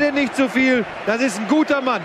[0.00, 0.84] redet nicht zu viel.
[1.06, 2.00] Das ist ein guter Mann.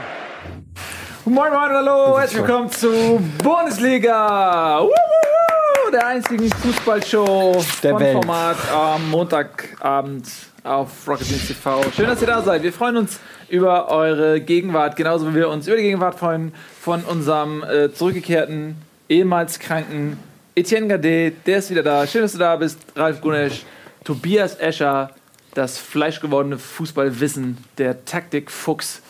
[1.24, 4.82] Moin Moin, hallo, herzlich willkommen zu Bundesliga.
[4.82, 8.14] Wuhu, der einzigen Fußballshow Der von Welt.
[8.14, 10.28] Format am Montagabend
[10.64, 11.84] auf Rocket Beans TV.
[11.96, 12.64] Schön, dass ihr da seid.
[12.64, 17.02] Wir freuen uns über eure Gegenwart, genauso wie wir uns über die Gegenwart freuen von
[17.04, 18.76] unserem äh, zurückgekehrten,
[19.08, 20.20] ehemals kranken
[20.54, 21.48] Etienne Gadet.
[21.48, 22.06] Der ist wieder da.
[22.06, 22.78] Schön, dass du da bist.
[22.96, 23.64] Ralf Gunesch,
[24.04, 25.12] Tobias Escher,
[25.56, 29.02] das fleischgewordene Fußballwissen, der Taktikfuchs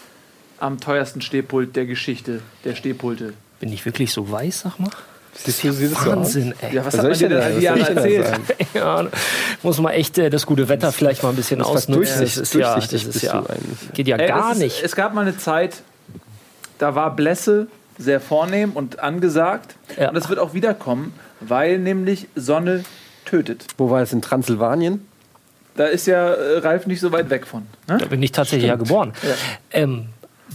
[0.59, 3.33] am teuersten Stehpult der Geschichte der Stehpulte.
[3.59, 4.89] Bin ich wirklich so weiß, sag mal?
[5.37, 6.11] Siehst du, sieht es so?
[6.11, 6.75] Wahnsinn, ey.
[6.75, 8.13] Ja, was, Was hat man dir denn denn da- all die was Jahre soll ich
[8.15, 8.67] denn da erzählt?
[8.73, 9.07] Ja,
[9.63, 12.21] muss man echt äh, das gute Wetter vielleicht mal ein bisschen Das ist ausnutzen.
[12.21, 13.43] Das durchsichtig- ist ja, das ist ja
[13.93, 14.83] geht ja Ey, gar das ist, nicht.
[14.83, 15.81] Es gab mal eine Zeit,
[16.77, 17.67] da war Blässe
[17.97, 19.75] sehr vornehm und angesagt.
[19.99, 20.07] Ja.
[20.09, 22.83] Und das wird auch wiederkommen, weil nämlich Sonne
[23.25, 23.65] tötet.
[23.77, 25.05] Wo war das in Transsilvanien?
[25.75, 27.63] Da ist ja äh, Ralf nicht so weit weg von.
[27.87, 27.97] Ne?
[27.97, 29.13] Da bin ich tatsächlich ja geboren.
[29.71, 30.07] Ähm,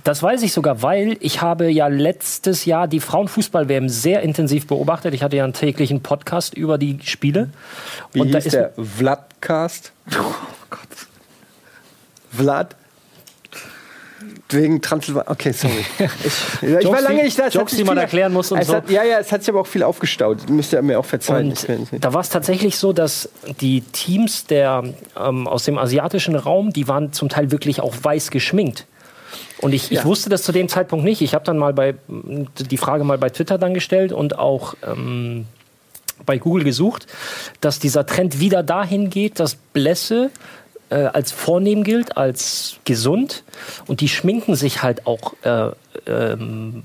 [0.04, 5.14] das weiß ich sogar, weil ich habe ja letztes Jahr die Frauenfußball-WM sehr intensiv beobachtet.
[5.14, 7.50] Ich hatte ja einen täglichen Podcast über die Spiele.
[8.12, 8.72] Wie und da hieß ist der?
[8.76, 9.92] Vladcast?
[10.18, 10.34] Oh
[10.70, 10.80] Gott.
[12.30, 12.76] Vlad?
[14.50, 15.32] Wegen Transsilvanien.
[15.32, 15.84] Okay, sorry.
[16.24, 17.46] Ich, ja, ich Jokes, war lange nicht da.
[17.46, 18.74] es Jokes, die man erklären muss und so.
[18.74, 20.48] Hat, ja, ja, es hat sich aber auch viel aufgestaut.
[20.48, 21.54] Müsst ihr mir auch verzeihen.
[22.00, 23.28] Da war es tatsächlich so, dass
[23.60, 24.84] die Teams der,
[25.16, 28.86] ähm, aus dem asiatischen Raum, die waren zum Teil wirklich auch weiß geschminkt.
[29.60, 31.20] Und ich, ich wusste das zu dem Zeitpunkt nicht.
[31.20, 35.46] Ich habe dann mal bei die Frage mal bei Twitter dann gestellt und auch ähm,
[36.24, 37.06] bei Google gesucht,
[37.60, 40.30] dass dieser Trend wieder dahin geht, dass Blässe
[40.90, 43.44] äh, als vornehm gilt, als gesund
[43.86, 45.70] und die schminken sich halt auch äh,
[46.06, 46.82] ähm,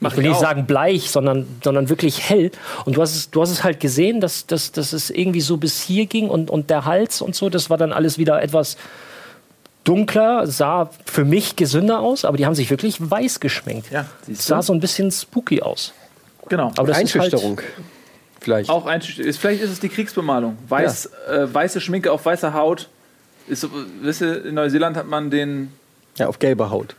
[0.00, 0.42] Mach ich will ich nicht auch.
[0.42, 2.50] sagen bleich, sondern, sondern wirklich hell.
[2.84, 5.56] Und du hast es, du hast es halt gesehen, dass, dass, dass es irgendwie so
[5.56, 8.76] bis hier ging und, und der Hals und so, das war dann alles wieder etwas
[9.84, 13.90] dunkler, sah für mich gesünder aus, aber die haben sich wirklich weiß geschminkt.
[13.90, 15.92] Ja, sah so ein bisschen spooky aus.
[16.48, 16.72] Genau.
[16.76, 17.60] Aber das ist halt, Einschüchterung.
[18.40, 18.68] Vielleicht.
[18.68, 20.58] Auch ist Vielleicht ist es die Kriegsbemalung.
[20.68, 22.88] Weiß, äh, weiße Schminke auf weißer Haut.
[23.46, 25.72] Ist, so- wisst ihr, in Neuseeland hat man den
[26.16, 26.94] Ja, auf gelber Haut.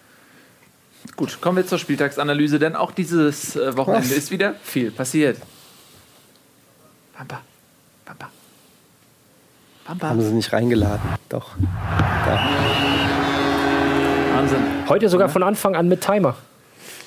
[1.15, 4.17] Gut, kommen wir zur Spieltagsanalyse, denn auch dieses äh, Wochenende Was?
[4.17, 5.37] ist wieder viel passiert.
[7.13, 7.41] Pampa,
[8.05, 8.29] Pampa,
[9.85, 10.09] Pampa.
[10.09, 11.01] Haben sie nicht reingeladen.
[11.29, 11.51] Doch.
[14.33, 14.63] Wahnsinn.
[14.89, 16.35] heute sogar von Anfang an mit Timer.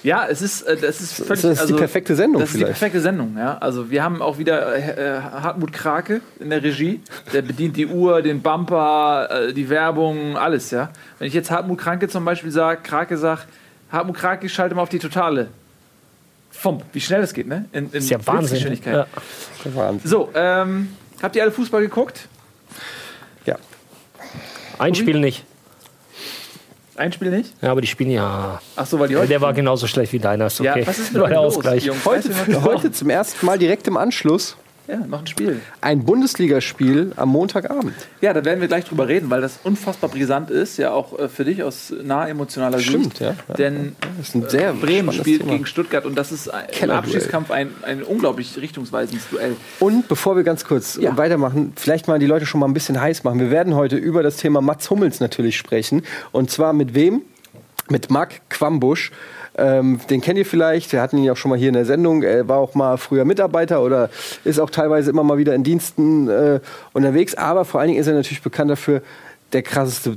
[0.02, 1.42] Ja, es ist, äh, das ist völlig.
[1.42, 3.58] Das ist die perfekte Sendung Das ist die perfekte Sendung, ja.
[3.58, 7.00] Also wir haben auch wieder äh, äh, Hartmut Krake in der Regie.
[7.32, 10.90] Der bedient die Uhr, den Bumper, äh, die Werbung, alles, ja.
[11.18, 13.48] Wenn ich jetzt Hartmut Krake zum Beispiel sage, Krake sagt,
[13.90, 15.48] Hartmut Krake, schalte mal auf die Totale.
[16.50, 17.66] Fump, wie schnell das geht, ne?
[17.72, 18.58] In, in ist ja Wahnsinn.
[18.58, 19.06] Blitzgeschwindigkeit.
[19.64, 19.74] Ja.
[19.74, 20.08] Wahnsinn.
[20.08, 22.28] So, ähm, habt ihr alle Fußball geguckt?
[23.46, 23.56] Ja.
[24.78, 25.44] Ein Spiel nicht.
[26.98, 27.54] Ein Spiel nicht?
[27.62, 28.60] Ja, aber die spielen ja.
[28.74, 29.28] Ach so, weil die heute.
[29.28, 30.46] Der war genauso schlecht wie deiner.
[30.46, 30.80] Ist okay.
[30.80, 31.84] Ja, was ist mit der los, Ausgleich.
[31.84, 32.04] Jungs?
[32.04, 32.30] Heute,
[32.62, 34.56] heute zum ersten Mal direkt im Anschluss
[34.88, 35.60] Ja, noch ein Spiel.
[35.82, 37.92] ein Bundesligaspiel am Montagabend.
[38.22, 41.28] Ja, da werden wir gleich drüber reden, weil das unfassbar brisant ist, ja auch äh,
[41.28, 43.20] für dich aus nah emotionaler Stimmt, Sicht.
[43.20, 43.34] ja.
[43.48, 45.52] Ja, Denn Das ist ein sehr Bremen spielt Thema.
[45.52, 46.90] gegen Stuttgart und das ist ein, im.
[46.90, 49.56] Abschiedskampf ein, ein unglaublich richtungsweisendes Duell.
[49.78, 51.16] Und bevor wir ganz kurz Ja.
[51.18, 53.40] weitermachen, vielleicht mal die Leute schon mal ein bisschen heiß machen.
[53.40, 56.02] Wir werden heute über das Thema Mats Hummels natürlich sprechen.
[56.32, 57.20] Und zwar mit wem?
[57.90, 59.12] Mit Marc Quambusch.
[59.56, 61.84] Ähm, den kennt ihr vielleicht, wir hatten ihn ja auch schon mal hier in der
[61.84, 62.22] Sendung.
[62.22, 64.08] Er war auch mal früher Mitarbeiter oder
[64.44, 66.60] ist auch teilweise immer mal wieder in Diensten äh,
[66.92, 67.34] unterwegs.
[67.34, 69.02] Aber vor allen Dingen ist er natürlich bekannt dafür,
[69.52, 70.16] der krasseste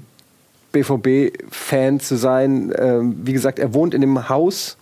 [0.74, 2.74] BVB-Fan zu sein.
[2.78, 4.78] Ähm, wie gesagt, er wohnt in dem Haus.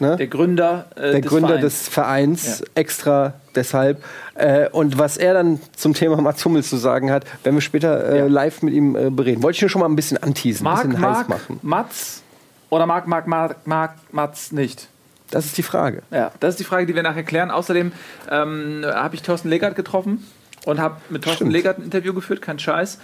[0.00, 0.16] Ne?
[0.16, 1.62] Der Gründer, äh, der des Gründer Vereins.
[1.62, 2.66] des Vereins, Ja.
[2.74, 4.02] extra deshalb.
[4.34, 8.12] Äh, und was er dann zum Thema Mats Hummels zu sagen hat, werden wir später
[8.12, 8.26] äh, Ja.
[8.26, 9.42] live mit ihm äh, bereden.
[9.42, 11.58] Wollte ich nur schon mal ein bisschen anteasen, ein bisschen heiß Marc, machen.
[11.62, 12.22] Mats
[12.70, 14.88] oder Marc, Marc, Marc, Marc, Mats nicht?
[15.30, 16.02] Das ist die Frage.
[16.12, 17.50] Ja, das ist die Frage, die wir nachher klären.
[17.50, 17.90] Außerdem
[18.30, 20.24] ähm, habe ich Thorsten Legert getroffen
[20.66, 21.50] und habe mit Thorsten.
[21.50, 22.98] Legert ein Interview geführt, kein Scheiß.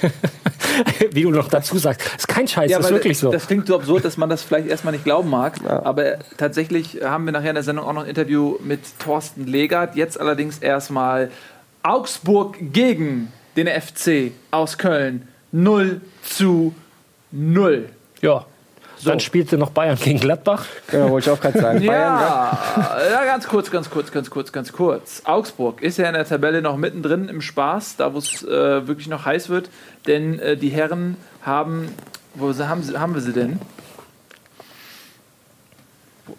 [1.10, 2.08] Wie du noch dazu sagst.
[2.16, 3.30] Ist kein Scheiß, das ist wirklich so.
[3.30, 5.58] Das klingt so absurd, dass man das vielleicht erstmal nicht glauben mag.
[5.68, 9.96] Aber tatsächlich haben wir nachher in der Sendung auch noch ein Interview mit Thorsten Legert.
[9.96, 11.30] Jetzt allerdings erstmal
[11.82, 15.28] Augsburg gegen den FC aus Köln.
[15.52, 16.74] 0 zu
[17.32, 17.88] 0.
[18.22, 18.46] ja.
[19.04, 20.66] Dann spielte noch Bayern gegen Gladbach.
[20.88, 21.78] Genau, wollte ich auch gerade sagen.
[21.86, 22.58] Bayern, ja.
[22.76, 25.22] Ja, ja, ganz kurz, ganz kurz, ganz kurz, ganz kurz.
[25.24, 29.08] Augsburg ist ja in der Tabelle noch mittendrin im Spaß, da wo es äh, wirklich
[29.08, 29.70] noch heiß wird.
[30.06, 31.88] Denn äh, die Herren haben.
[32.34, 33.58] Wo sie, haben, sie, haben wir sie denn?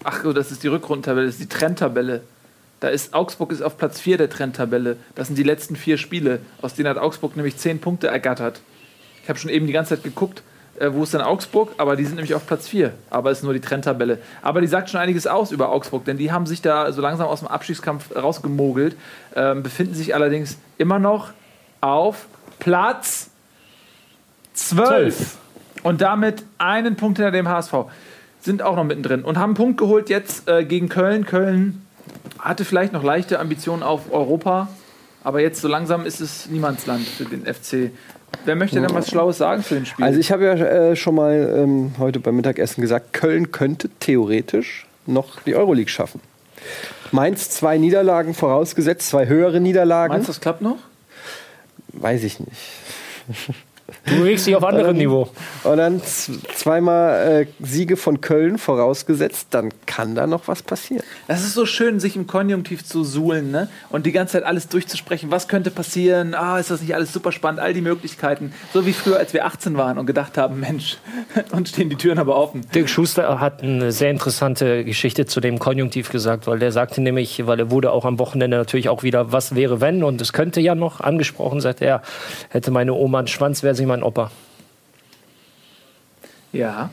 [0.05, 2.21] Ach so, das ist die Rückrundentabelle, das ist die Trendtabelle.
[2.79, 4.97] Da ist Augsburg ist auf Platz 4 der Trendtabelle.
[5.15, 8.61] Das sind die letzten vier Spiele, aus denen hat Augsburg nämlich 10 Punkte ergattert.
[9.21, 10.41] Ich habe schon eben die ganze Zeit geguckt.
[10.81, 11.73] Äh, wo ist denn Augsburg?
[11.77, 12.91] Aber die sind nämlich auf Platz 4.
[13.09, 14.17] Aber es ist nur die Trenntabelle.
[14.41, 17.27] Aber die sagt schon einiges aus über Augsburg, denn die haben sich da so langsam
[17.27, 18.95] aus dem Abstiegskampf rausgemogelt,
[19.35, 21.31] ähm, befinden sich allerdings immer noch
[21.81, 22.25] auf
[22.59, 23.29] Platz
[24.53, 25.37] 12.
[25.83, 27.73] Und damit einen Punkt hinter dem HSV.
[28.41, 31.25] Sind auch noch mittendrin und haben einen Punkt geholt jetzt äh, gegen Köln.
[31.25, 31.85] Köln
[32.39, 34.67] hatte vielleicht noch leichte Ambitionen auf Europa,
[35.23, 37.91] aber jetzt so langsam ist es Niemandsland für den FC.
[38.45, 40.03] Wer möchte denn was Schlaues sagen zu dem Spiel?
[40.03, 44.87] Also ich habe ja äh, schon mal ähm, heute beim Mittagessen gesagt, Köln könnte theoretisch
[45.05, 46.21] noch die Euroleague schaffen.
[47.11, 50.13] Mainz zwei Niederlagen vorausgesetzt, zwei höhere Niederlagen.
[50.13, 50.77] Meinst du, das klappt noch?
[51.93, 53.61] Weiß ich nicht.
[54.05, 55.29] Du bewegst dich auf anderem Niveau.
[55.63, 61.03] Und dann zweimal äh, Siege von Köln vorausgesetzt, dann kann da noch was passieren.
[61.27, 63.69] Das ist so schön, sich im Konjunktiv zu suhlen ne?
[63.89, 65.31] und die ganze Zeit alles durchzusprechen.
[65.31, 66.33] Was könnte passieren?
[66.33, 67.59] Ah, ist das nicht alles super spannend?
[67.59, 68.53] All die Möglichkeiten.
[68.73, 70.97] So wie früher, als wir 18 waren und gedacht haben, Mensch,
[71.51, 72.61] uns stehen die Türen aber offen.
[72.73, 77.45] Dirk Schuster hat eine sehr interessante Geschichte zu dem Konjunktiv gesagt, weil der sagte nämlich,
[77.47, 80.61] weil er wurde auch am Wochenende natürlich auch wieder, was wäre wenn und es könnte
[80.61, 82.01] ja noch angesprochen, sagt er,
[82.49, 84.31] hätte meine Oma einen Schwanz, wäre sie mein Opa.
[86.53, 86.89] Ja.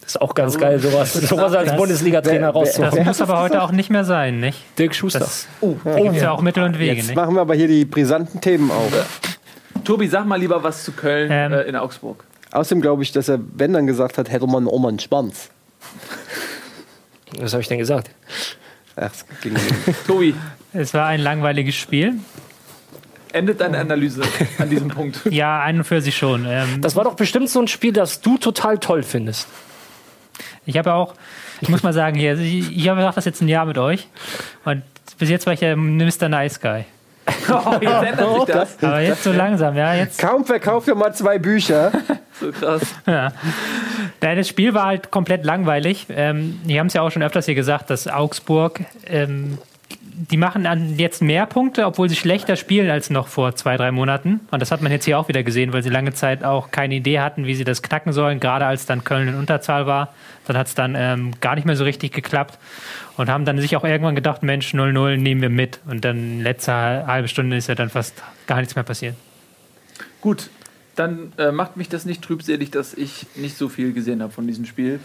[0.00, 2.94] Das ist auch ganz geil, sowas, sowas als das- Bundesliga-Trainer rauszuhauen.
[2.96, 4.62] Das muss aber heute auch nicht mehr sein, nicht?
[4.78, 5.18] Dirk Schuster.
[5.20, 7.16] Das da gibt es ja auch Mittel und Wege, Jetzt nicht?
[7.16, 8.92] machen wir aber hier die brisanten Themen auf.
[9.84, 11.52] Tobi, sag mal lieber was zu Köln Ähm.
[11.52, 12.22] äh, in Augsburg.
[12.52, 15.50] Außerdem glaube ich, dass er, wenn dann gesagt hat, hätte man Oma einen Schwanz.
[17.38, 18.10] Was habe ich denn gesagt?
[18.94, 19.54] Ach, es ging
[20.06, 20.34] Tobi,
[20.72, 22.14] Es war ein langweiliges Spiel.
[23.36, 24.22] Endet deine Analyse
[24.58, 25.20] an diesem Punkt.
[25.30, 26.46] Ja, ein und für sich schon.
[26.48, 29.46] Ähm, Das war doch bestimmt so ein Spiel, das du total toll findest.
[30.64, 31.14] ich habe auch,
[31.60, 34.08] ich muss mal sagen, hier, ich, ich habe das jetzt ein Jahr mit euch.
[34.64, 34.82] Und
[35.18, 36.28] bis jetzt war ich ja Mr.
[36.28, 36.84] Nice Guy.
[37.48, 38.82] Oh, jetzt ändert sich das.
[38.82, 40.18] Aber jetzt so langsam, ja, jetzt.
[40.18, 41.92] Kaum verkauft er mal zwei Bücher.
[42.38, 42.82] So krass.
[43.06, 43.32] Ja.
[44.20, 46.06] Nein, das Spiel war halt komplett langweilig.
[46.10, 49.56] Ähm, die haben es ja auch schon öfters hier gesagt, dass Augsburg, ähm,
[50.18, 54.40] die machen jetzt mehr Punkte, obwohl sie schlechter spielen als noch vor zwei, drei Monaten.
[54.50, 56.94] Und das hat man jetzt hier auch wieder gesehen, weil sie lange Zeit auch keine
[56.94, 58.40] Idee hatten, wie sie das knacken sollen.
[58.40, 60.14] Gerade als dann Köln in Unterzahl war,
[60.46, 62.58] dann hat es dann ähm, gar nicht mehr so richtig geklappt.
[63.18, 65.80] Und haben dann sich auch irgendwann gedacht, Mensch, 0-0 nehmen wir mit.
[65.86, 66.72] Und dann letzte
[67.06, 69.16] halbe Stunde ist ja dann fast gar nichts mehr passiert.
[70.22, 70.48] Gut,
[70.96, 74.46] dann äh, macht mich das nicht trübselig, dass ich nicht so viel gesehen habe von
[74.46, 75.00] diesem Spiel.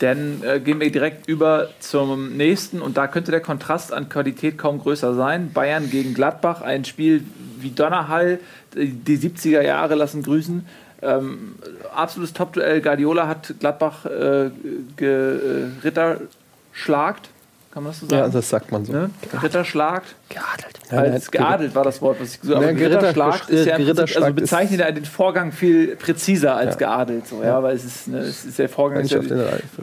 [0.00, 4.58] Denn äh, gehen wir direkt über zum nächsten und da könnte der Kontrast an Qualität
[4.58, 5.52] kaum größer sein.
[5.52, 7.22] Bayern gegen Gladbach, ein Spiel
[7.60, 8.40] wie Donnerhall,
[8.74, 10.66] die die 70er Jahre lassen grüßen.
[11.02, 11.54] Ähm,
[11.94, 12.82] absolutes Top-Duell.
[12.82, 14.50] Guardiola hat Gladbach äh,
[14.96, 17.30] geritterschlagt.
[17.76, 18.22] Kann man das so sagen?
[18.22, 18.92] Ja, das sagt man so.
[18.94, 19.10] ne?
[19.42, 20.14] Ritterschlagt.
[20.30, 20.78] Geadelt.
[20.90, 22.74] Ja, der Als geadelt war das Wort, was ich gesagt Ja, habe.
[22.78, 27.26] Geritter- Ritterschlag ist ja im Prinzip, also bezeichnet er den Vorgang viel präziser als geadelt,
[27.26, 29.02] so, ja, weil es ist, ne, es ist der Vorgang.
[29.02, 29.20] Ist ja,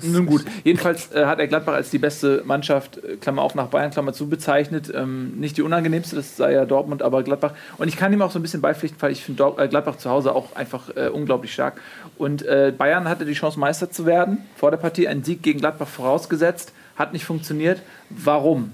[0.01, 3.67] nun gut, jedenfalls äh, hat er Gladbach als die beste Mannschaft, äh, Klammer auf nach
[3.67, 4.91] Bayern, Klammer zu, bezeichnet.
[4.91, 7.51] Ähm, nicht die unangenehmste, das sei ja Dortmund, aber Gladbach.
[7.77, 10.09] Und ich kann ihm auch so ein bisschen beipflichten, weil ich finde äh, Gladbach zu
[10.09, 11.79] Hause auch einfach äh, unglaublich stark.
[12.17, 15.59] Und äh, Bayern hatte die Chance, Meister zu werden vor der Partie, einen Sieg gegen
[15.59, 17.81] Gladbach vorausgesetzt, hat nicht funktioniert.
[18.09, 18.71] Warum?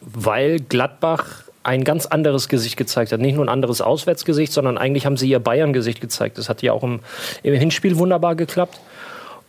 [0.00, 3.20] weil Gladbach ein ganz anderes Gesicht gezeigt hat.
[3.20, 6.38] Nicht nur ein anderes Auswärtsgesicht, sondern eigentlich haben sie ihr Bayern-Gesicht gezeigt.
[6.38, 7.00] Das hat ja auch im,
[7.42, 8.80] im Hinspiel wunderbar geklappt.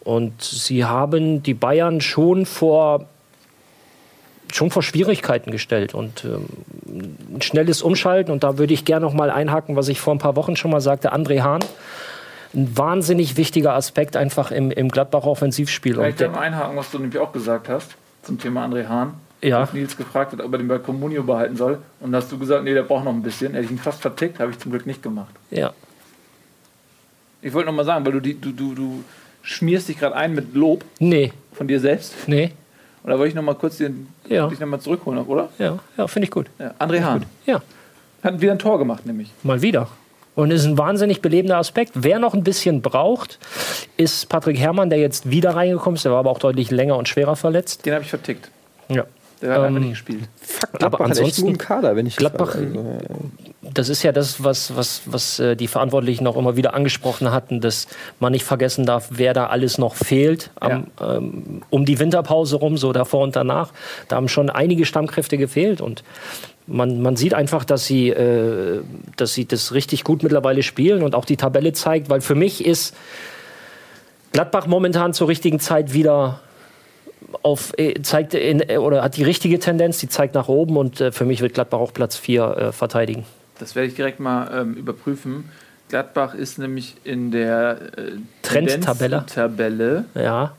[0.04, 3.06] Und sie haben die Bayern schon vor,
[4.52, 5.94] schon vor Schwierigkeiten gestellt.
[5.94, 6.48] Und ähm,
[7.36, 10.20] ein schnelles Umschalten, und da würde ich gerne noch mal einhaken, was ich vor ein
[10.20, 11.62] paar Wochen schon mal sagte, André Hahn.
[12.54, 15.96] Ein wahnsinnig wichtiger Aspekt einfach im, im Gladbacher Offensivspiel.
[15.96, 19.14] Vielleicht Und einhaken, was du nämlich auch gesagt hast zum Thema André Hahn.
[19.42, 19.68] Ja.
[19.74, 21.80] Nils gefragt hat, ob er den bei Comunio behalten soll.
[22.00, 23.54] Und da hast du gesagt, nee, der braucht noch ein bisschen.
[23.54, 25.34] Hätte ich ihn fast vertickt, habe ich zum Glück nicht gemacht.
[25.50, 25.72] ja.
[27.44, 29.04] Ich wollte noch mal sagen, weil du, die, du, du, du
[29.42, 32.14] schmierst dich gerade ein mit Lob Nee, von dir selbst.
[32.28, 32.52] nee,
[33.02, 34.48] Und da wollte ich noch mal kurz den, Ja.
[34.48, 35.50] dich noch mal zurückholen, oder?
[35.58, 36.46] ja, ja finde ich gut.
[36.60, 36.76] Ja.
[36.78, 37.64] André Hahn Ja.
[38.24, 39.32] hat wieder ein Tor gemacht, nämlich.
[39.42, 39.88] Mal wieder.
[40.34, 41.92] Und ist ein wahnsinnig belebender Aspekt.
[41.96, 43.38] Wer noch ein bisschen braucht,
[43.98, 46.06] ist Patrick Herrmann, der jetzt wieder reingekommen ist.
[46.06, 47.86] Der war aber auch deutlich länger und schwerer verletzt.
[47.86, 48.50] Den habe ich vertickt.
[48.88, 49.06] Ja.
[49.42, 50.24] Der hat Ähm, einfach nicht gespielt.
[50.40, 52.68] Fuck, Gladbach aber hat echt einen ansonsten- guten Kader, wenn ich das Gladbach- sage.
[52.78, 57.32] Also, Das ist ja das, was, was, was äh, die Verantwortlichen auch immer wieder angesprochen
[57.32, 57.88] hatten, dass
[58.20, 62.78] man nicht vergessen darf, wer da alles noch fehlt am, ähm, um die Winterpause rum,
[62.78, 63.72] so davor und danach.
[64.10, 66.04] Da haben schon einige Stammkräfte gefehlt und
[66.72, 68.82] man, man sieht einfach, dass sie, äh,
[69.18, 72.66] dass sie das richtig gut mittlerweile spielen und auch die Tabelle zeigt, weil für mich
[72.66, 72.96] ist
[74.32, 76.40] Gladbach momentan zur richtigen Zeit wieder
[77.44, 81.02] auf, äh, zeigt in, äh, oder hat die richtige Tendenz, die zeigt nach oben und
[81.02, 83.26] äh, für mich wird Gladbach auch Platz 4 äh, verteidigen.
[83.60, 85.50] Das werde ich direkt mal ähm, überprüfen.
[85.90, 88.12] Gladbach ist nämlich in der äh,
[88.42, 89.26] Trendtabelle.
[89.28, 90.06] Tabelle.
[90.16, 90.56] Ja.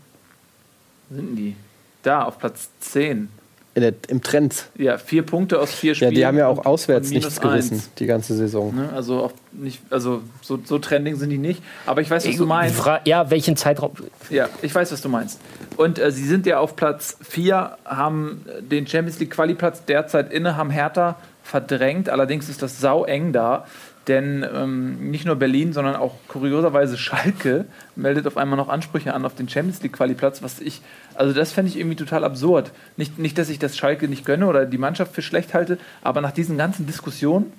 [1.11, 1.57] Sind die?
[2.03, 3.29] Da, auf Platz 10.
[3.75, 4.67] In der, Im Trend.
[4.77, 6.15] Ja, vier Punkte aus vier Ja, Spielen.
[6.15, 7.91] die haben ja auch auswärts nichts gerissen, eins.
[7.95, 8.75] die ganze Saison.
[8.75, 8.91] Ne?
[8.95, 11.63] Also auch nicht, also so, so trending sind die nicht.
[11.87, 12.77] Aber ich weiß, was du meinst.
[12.77, 13.93] Fra ja, welchen Zeitraum?
[14.29, 15.41] Ja, ich weiß, was du meinst.
[15.79, 20.59] Und äh, sie sind ja auf Platz 4, haben den Champions League Quali-Platz derzeit inne,
[20.59, 22.11] haben Hertha verdrängt.
[22.11, 23.65] Allerdings ist das sau eng da.
[24.09, 29.25] Denn ähm, nicht nur Berlin, sondern auch kurioserweise Schalke meldet auf einmal noch Ansprüche an
[29.25, 30.83] auf den Champions League Quali-Platz, was ich,
[31.15, 32.73] also das fände ich irgendwie total absurd.
[32.97, 36.21] Nicht, nicht, dass ich das Schalke nicht gönne oder die Mannschaft für schlecht halte, aber
[36.21, 37.53] nach diesen ganzen Diskussionen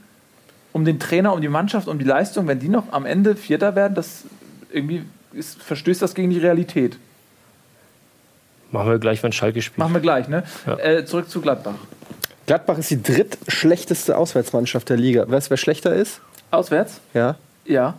[0.73, 3.75] um den Trainer, um die Mannschaft, um die Leistung, wenn die noch am Ende Vierter
[3.75, 4.23] werden, das
[4.71, 6.97] irgendwie ist, verstößt das gegen die Realität.
[8.71, 9.77] Machen wir gleich, wenn Schalke spielt.
[9.77, 10.43] Machen wir gleich, ne?
[10.65, 10.77] Ja.
[10.79, 11.75] Äh, zurück zu Gladbach.
[12.47, 15.29] Gladbach ist die drittschlechteste Auswärtsmannschaft der Liga.
[15.29, 16.21] Weißt du, wer schlechter ist?
[16.53, 17.00] Auswärts?
[17.13, 17.36] Ja.
[17.65, 17.95] Ja.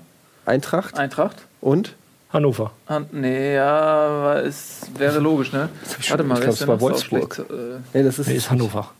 [0.46, 1.37] Eintracht Eintracht?
[1.61, 1.94] und?
[2.32, 2.73] Hannover.
[2.88, 5.68] Ah, nee, ja, aber es wäre logisch, ne?
[6.08, 7.34] Warte mal, ich glaub, es war Wolfsburg.
[7.37, 7.50] schlecht?
[7.50, 8.90] Äh, Nee, das ist, Nee, ist Hannover.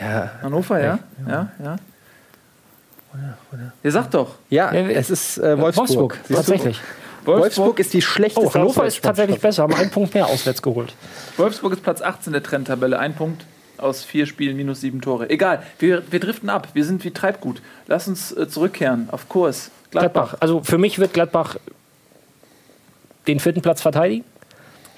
[0.00, 0.98] Ja, Hannover, ja?
[1.28, 1.76] Ja, ja.
[3.82, 4.34] Ihr sagt doch.
[4.50, 6.18] ja Ja, es ist äh, Wolfsburg.
[6.28, 6.34] Du?
[6.34, 6.80] tatsächlich.
[7.24, 10.94] Wolfsburg ist die schlechteste Oh, Hannover ist tatsächlich besser, haben einen Punkt mehr auswärts geholt.
[11.36, 12.98] Wolfsburg ist Platz 18 der Trendtabelle.
[12.98, 13.44] Ein Punkt
[13.78, 15.30] aus vier Spielen, minus sieben Tore.
[15.30, 16.68] Egal, wir, wir driften ab.
[16.74, 17.62] Wir sind wie Treibgut.
[17.86, 19.70] Lass uns äh, zurückkehren auf Kurs.
[19.90, 20.12] Gladbach.
[20.12, 20.36] Gladbach.
[20.40, 21.56] Also für mich wird Gladbach
[23.26, 24.24] den vierten Platz verteidigen.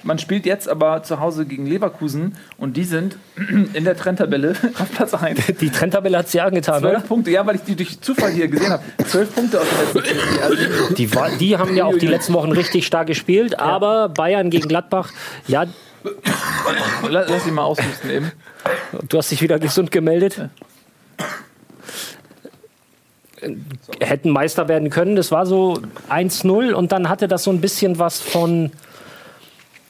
[0.01, 3.17] Man spielt jetzt aber zu Hause gegen Leverkusen und die sind
[3.73, 5.39] in der Trendtabelle auf Platz 1.
[5.59, 7.07] Die Trendtabelle hat sie angetan, Zwölf oder?
[7.07, 8.83] Punkte, ja, weil ich die durch Zufall hier gesehen habe.
[9.05, 11.09] Zwölf Punkte aus den letzten Die,
[11.39, 15.11] die haben ja auch die letzten Wochen richtig stark gespielt, aber Bayern gegen Gladbach,
[15.47, 15.65] ja,
[17.09, 18.31] lass ihn mal aushusten eben.
[19.07, 20.49] du hast dich wieder gesund gemeldet.
[23.99, 25.15] Hätten Meister werden können.
[25.15, 25.79] Das war so
[26.09, 28.71] 1-0 und dann hatte das so ein bisschen was von.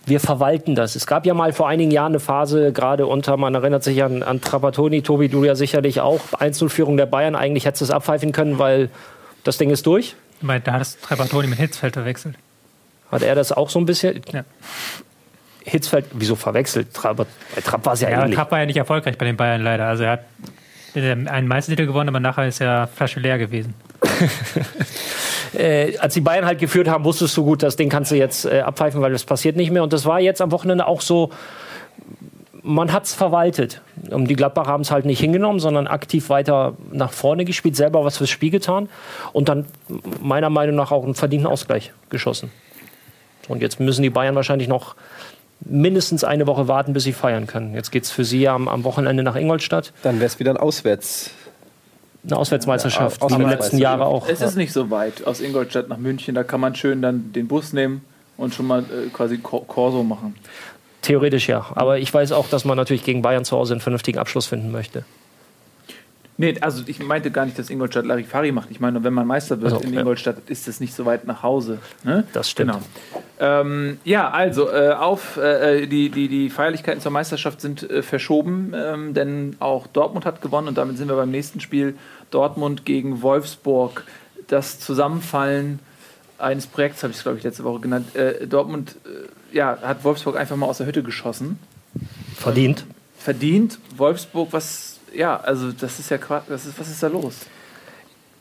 [0.06, 0.96] Wir verwalten das.
[0.96, 4.24] Es gab ja mal vor einigen Jahren eine Phase, gerade unter, man erinnert sich an,
[4.24, 7.36] an Trapattoni, Tobi, du ja sicherlich auch, 1-0-Führung der Bayern.
[7.36, 8.89] Eigentlich hättest du es abpfeifen können, weil
[9.44, 10.16] das Ding ist durch.
[10.42, 12.36] Meine, da hat das Trapattoni mit Hitzfeld verwechselt.
[13.12, 14.22] Hat er das auch so ein bisschen?
[14.32, 14.46] Ja.
[15.66, 16.94] Hitzfeld, wieso verwechselt?
[16.94, 18.36] Trapp, bei Trapp war es ja, Ja, ähnlich.
[18.36, 19.86] Trapp war ja nicht erfolgreich bei den Bayern leider.
[19.86, 20.25] Also er hat
[20.96, 23.74] äh, einen Meistertitel gewonnen, aber nachher ist ja Flasche leer gewesen.
[25.54, 28.46] äh, als die Bayern halt geführt haben, wusstest du gut, das Ding kannst du jetzt
[28.46, 29.84] äh, abpfeifen, weil das passiert nicht mehr.
[29.84, 31.32] Und das war jetzt am Wochenende auch so,
[32.63, 33.82] man hat es verwaltet.
[34.10, 38.04] Und die Gladbacher haben es halt nicht hingenommen, sondern aktiv weiter nach vorne gespielt, selber
[38.06, 38.89] was fürs Spiel getan
[39.34, 39.66] und dann
[40.22, 42.51] meiner Meinung nach auch einen verdienten Ausgleich geschossen.
[43.48, 44.96] Und jetzt müssen die Bayern wahrscheinlich noch
[45.62, 47.74] mindestens eine Woche warten, bis sie feiern können.
[47.74, 49.92] Jetzt geht es für sie am, am Wochenende nach Ingolstadt.
[50.04, 51.32] Dann wäre es wieder ein Auswärts.
[52.25, 53.63] Eine Auswärtsmeisterschaft, Ja, wie in den Auswärtsmeisterschaft.
[53.74, 54.28] letzten Jahren auch.
[54.28, 56.36] Es ist nicht so weit aus Ingolstadt nach München.
[56.36, 58.01] Da kann man schön dann den Bus nehmen
[58.38, 60.36] und schon mal äh, quasi Cor- Corso machen.
[61.01, 61.66] Theoretisch ja.
[61.75, 64.72] Aber ich weiß auch, dass man natürlich gegen Bayern zu Hause einen vernünftigen Abschluss finden
[64.72, 65.06] möchte.
[66.39, 68.72] Nee, also ich meinte gar nicht, dass Ingolstadt Larifari macht.
[68.72, 70.00] Ich meine, wenn man Meister wird Also, in ja.
[70.00, 71.79] Ingolstadt, ist das nicht so weit nach Hause.
[72.05, 72.24] Ne?
[72.31, 72.72] Das stimmt.
[72.72, 72.81] Genau.
[73.41, 78.74] Ähm, ja, also äh, auf äh, die, die, die Feierlichkeiten zur Meisterschaft sind äh, verschoben,
[78.74, 81.96] ähm, denn auch Dortmund hat gewonnen und damit sind wir beim nächsten Spiel
[82.31, 84.05] Dortmund gegen Wolfsburg.
[84.48, 85.79] Das Zusammenfallen
[86.38, 88.15] eines Projekts habe ich es glaube ich letzte Woche genannt.
[88.15, 91.60] Äh, Dortmund äh, ja, hat Wolfsburg einfach mal aus der Hütte geschossen.
[92.38, 92.86] Verdient.
[93.17, 93.77] Verdient.
[93.98, 96.18] Wolfsburg, was ja, also das ist ja.
[96.48, 97.36] Das ist, was ist da los?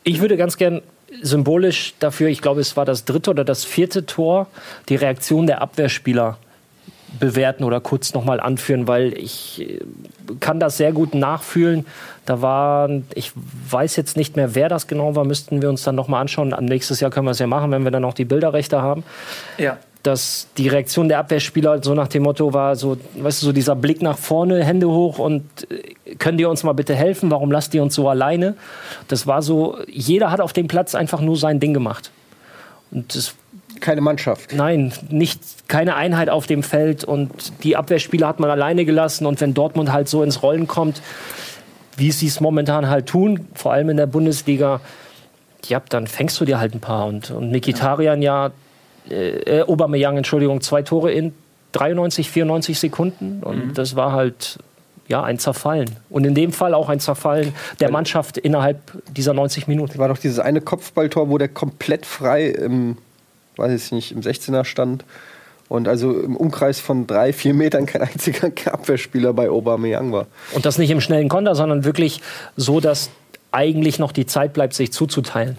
[0.04, 0.82] Ich würde ganz gern
[1.22, 4.46] symbolisch dafür, ich glaube, es war das dritte oder das vierte Tor,
[4.88, 6.38] die Reaktion der Abwehrspieler
[7.18, 9.80] bewerten oder kurz nochmal anführen, weil ich äh,
[10.40, 11.86] kann das sehr gut nachfühlen.
[12.26, 13.32] Da war, ich
[13.70, 16.52] weiß jetzt nicht mehr, wer das genau war, müssten wir uns dann nochmal anschauen.
[16.52, 19.04] Am nächstes Jahr können wir es ja machen, wenn wir dann auch die Bilderrechte haben.
[19.56, 19.78] Ja.
[20.08, 23.76] Dass die Reaktion der Abwehrspieler so nach dem Motto war, so, weißt du, so dieser
[23.76, 27.30] Blick nach vorne, Hände hoch und äh, könnt ihr uns mal bitte helfen?
[27.30, 28.54] Warum lasst ihr uns so alleine?
[29.06, 32.10] Das war so, jeder hat auf dem Platz einfach nur sein Ding gemacht.
[32.90, 33.34] Und das,
[33.80, 34.54] Keine Mannschaft.
[34.54, 37.30] nein, nicht, keine Einheit auf dem Feld und
[37.62, 41.02] die Abwehrspieler hat man alleine gelassen und wenn Dortmund halt so ins Rollen kommt,
[41.98, 44.80] wie sie es momentan halt tun, vor allem in der Bundesliga,
[45.66, 48.50] ja, dann fängst du dir halt ein paar und, und Mikitarian ja, äh,
[49.10, 51.32] äh, Aubameyang, Entschuldigung, zwei Tore in
[51.72, 54.58] 93, 94 Sekunden und das war halt
[55.08, 58.80] ja ein Zerfallen und in dem Fall auch ein Zerfallen der Mannschaft innerhalb
[59.14, 59.98] dieser 90 Minuten.
[59.98, 62.98] War doch dieses eine Kopfballtor, wo der komplett frei im,
[63.56, 65.04] weiß ich nicht, im 16er stand.
[65.68, 70.26] Und also im Umkreis von drei, vier Metern kein einziger Abwehrspieler bei Aubameyang war.
[70.52, 72.22] Und das nicht im schnellen Konter, sondern wirklich
[72.56, 73.10] so, dass
[73.52, 75.58] eigentlich noch die Zeit bleibt, sich zuzuteilen.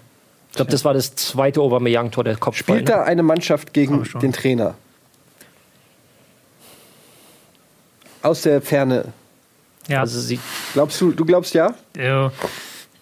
[0.50, 2.78] Ich glaube, das war das zweite Aubameyang-Tor, der Kopfball.
[2.78, 2.96] Spielt ne?
[2.96, 4.76] da eine Mannschaft gegen den Trainer?
[8.22, 9.14] Aus der Ferne.
[9.88, 10.40] Ja, Also sie,
[10.74, 11.74] Glaubst du, du glaubst ja?
[11.98, 12.30] äh,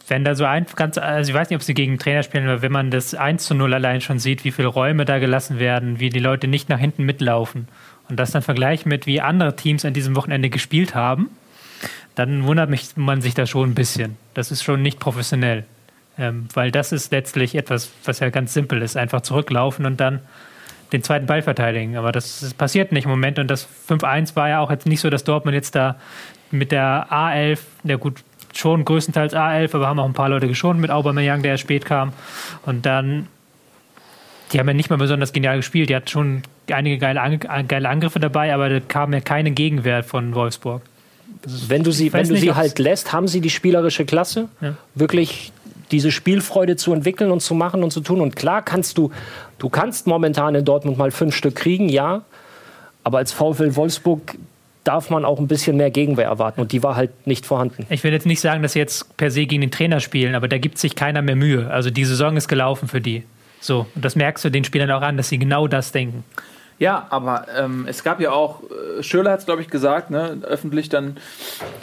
[0.08, 2.48] wenn da so ein ganz, also ich weiß nicht, ob sie gegen den Trainer spielen,
[2.48, 5.60] aber wenn man das 1 zu 0 allein schon sieht, wie viele Räume da gelassen
[5.60, 7.68] werden, wie die Leute nicht nach hinten mitlaufen
[8.08, 11.30] und das dann vergleicht mit, wie andere Teams an diesem Wochenende gespielt haben,
[12.16, 14.18] dann wundert mich man sich da schon ein bisschen.
[14.34, 15.66] Das ist schon nicht professionell.
[16.20, 18.98] Ähm, weil das ist letztlich etwas, was ja ganz simpel ist.
[18.98, 20.22] Einfach zurücklaufen und dann
[20.92, 21.96] den zweiten Ball verteidigen.
[21.98, 23.40] Aber das, das passiert nicht im Moment.
[23.40, 25.96] Und das 5-1 war ja auch jetzt nicht so, dass Dortmund jetzt da
[26.50, 30.80] mit der A11, der gut schon größtenteils A11, aber haben auch ein paar Leute geschont
[30.80, 32.14] mit Aubameyang, der spät kam.
[32.66, 33.28] Und dann,
[34.52, 35.90] die haben ja nicht mal besonders genial gespielt.
[35.90, 40.06] Die hatten schon einige geile, Ang geile Angriffe dabei, aber da kam ja keine Gegenwert
[40.06, 40.82] von Wolfsburg.
[41.68, 44.76] wenn du sie, wenn du nicht, sie halt lässt, haben sie die spielerische Klasse, Ja.
[44.96, 45.52] wirklich
[45.92, 48.22] diese Spielfreude zu entwickeln und zu machen und zu tun.
[48.22, 49.12] Und klar kannst du,
[49.60, 52.24] du kannst momentan in Dortmund mal fünf Stück kriegen, ja.
[53.04, 54.36] Aber als VfL Wolfsburg
[54.84, 56.62] darf man auch ein bisschen mehr Gegenwehr erwarten.
[56.62, 57.86] Und die war halt nicht vorhanden.
[57.90, 60.48] Ich will jetzt nicht sagen, dass sie jetzt per se gegen den Trainer spielen, aber
[60.48, 61.70] da gibt sich keiner mehr Mühe.
[61.70, 63.24] Also die Saison ist gelaufen für die.
[63.60, 66.24] So, und das merkst du den Spielern auch an, dass sie genau das denken.
[66.80, 70.38] Ja, aber ähm, es gab ja auch, äh, Schürrle hat es, glaube ich, gesagt, ne,
[70.44, 71.18] öffentlich dann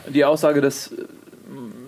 [0.08, 1.04] die Aussage, dass äh,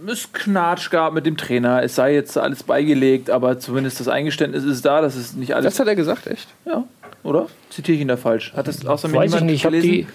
[0.08, 4.64] es Knatsch gab mit dem Trainer, es sei jetzt alles beigelegt, aber zumindest das Eingeständnis
[4.64, 5.64] ist da, dass es nicht alles.
[5.64, 6.48] Das hat er gesagt, echt?
[6.64, 6.84] ja,
[7.22, 7.48] oder?
[7.70, 8.52] Zitiere ich ihn da falsch?
[8.54, 9.92] Hat das außer mir Weiß ich nicht, ich habe gelesen?
[9.92, 10.06] die,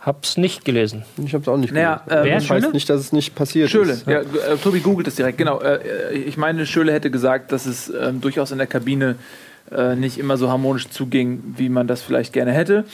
[0.00, 1.04] hab's nicht gelesen.
[1.24, 2.34] Ich habe es auch nicht Naja, äh, Wer?
[2.36, 2.72] das heißt Schöle?
[2.72, 4.06] nicht, dass es nicht passiert Schöle, ist.
[4.06, 5.60] ja, äh, Tobi googelt es direkt, genau.
[5.60, 9.16] Äh, ich meine, Schöle hätte gesagt, dass es ähm, durchaus in der Kabine
[9.72, 12.84] äh, nicht immer so harmonisch zuging, wie man das vielleicht gerne hätte.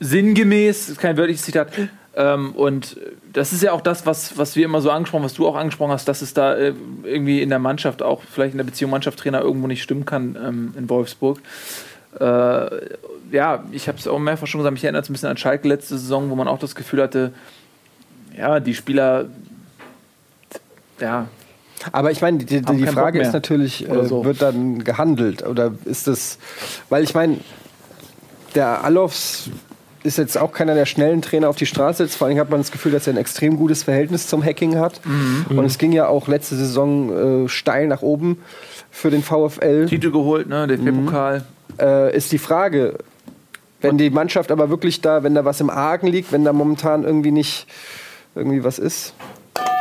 [0.00, 1.68] Sinngemäß, ist kein wörtliches Zitat.
[2.16, 2.96] Ähm, und
[3.34, 5.90] das ist ja auch das, was, was wir immer so angesprochen, was du auch angesprochen
[5.90, 9.40] hast, dass es da äh, irgendwie in der Mannschaft, auch vielleicht in der Beziehung Mannschaft-Trainer
[9.42, 11.40] irgendwo nicht stimmen kann ähm, in Wolfsburg.
[12.18, 12.24] Äh,
[13.32, 15.66] ja, ich habe es auch mehrfach schon gesagt, mich erinnert es ein bisschen an Schalke
[15.66, 17.32] letzte Saison, wo man auch das Gefühl hatte,
[18.38, 19.26] ja, die Spieler,
[21.00, 21.26] ja,
[21.90, 24.24] Aber ich meine, die, die, die Frage ist natürlich, äh, so.
[24.24, 26.38] wird dann gehandelt oder ist das,
[26.88, 27.40] weil ich meine,
[28.54, 29.50] der Alofs
[30.04, 32.16] ist jetzt auch keiner der schnellen Trainer auf die Straße setzt.
[32.16, 35.00] Vor allem hat man das Gefühl, dass er ein extrem gutes Verhältnis zum Hacking hat.
[35.04, 35.58] Mhm.
[35.58, 38.38] Und es ging ja auch letzte Saison äh, steil nach oben
[38.90, 39.86] für den VfL.
[39.86, 41.44] Titel geholt, ne, DFB-Pokal.
[41.80, 42.98] Äh, ist die Frage,
[43.80, 47.04] wenn die Mannschaft aber wirklich da, wenn da was im Argen liegt, wenn da momentan
[47.04, 47.66] irgendwie nicht
[48.34, 49.14] irgendwie was ist.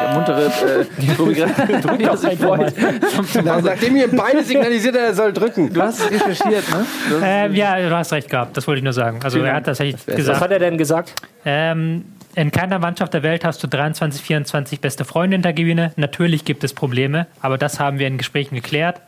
[0.01, 2.73] Der muntere äh, Tobi er sich freut.
[3.43, 5.73] Na, nachdem ihr beide signalisiert, er soll drücken.
[5.73, 6.85] Du hast es recherchiert, ne?
[7.23, 9.19] Ähm, ja, du hast recht gehabt, das wollte ich nur sagen.
[9.23, 11.13] Also er hat tatsächlich Was gesagt, hat er denn gesagt?
[11.45, 12.05] ähm,
[12.35, 15.91] in keiner Mannschaft der Welt hast du 23, 24 beste Freunde in der Kabine.
[15.95, 19.01] Natürlich gibt es Probleme, aber das haben wir in Gesprächen geklärt.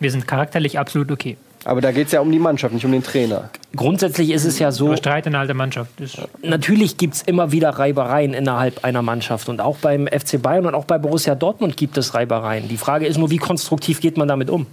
[0.00, 1.36] Wir sind charakterlich absolut okay.
[1.64, 3.50] Aber da geht es ja um die Mannschaft, nicht um den Trainer.
[3.76, 7.52] Grundsätzlich ist es ja so, Aber Streit innerhalb der Mannschaft ist natürlich gibt es immer
[7.52, 9.48] wieder Reibereien innerhalb einer Mannschaft.
[9.48, 12.68] Und auch beim FC Bayern und auch bei Borussia Dortmund gibt es Reibereien.
[12.68, 14.66] Die Frage ist nur, wie konstruktiv geht man damit um?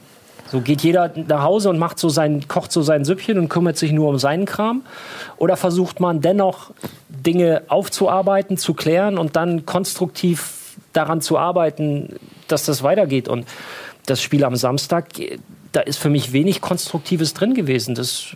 [0.51, 3.77] So geht jeder nach Hause und macht so sein, kocht so sein Süppchen und kümmert
[3.77, 4.81] sich nur um seinen Kram?
[5.37, 6.71] Oder versucht man dennoch
[7.07, 12.15] Dinge aufzuarbeiten, zu klären und dann konstruktiv daran zu arbeiten,
[12.47, 13.27] dass das weitergeht?
[13.27, 13.45] Und
[14.07, 15.09] das Spiel am Samstag,
[15.71, 17.95] da ist für mich wenig Konstruktives drin gewesen.
[17.95, 18.35] Das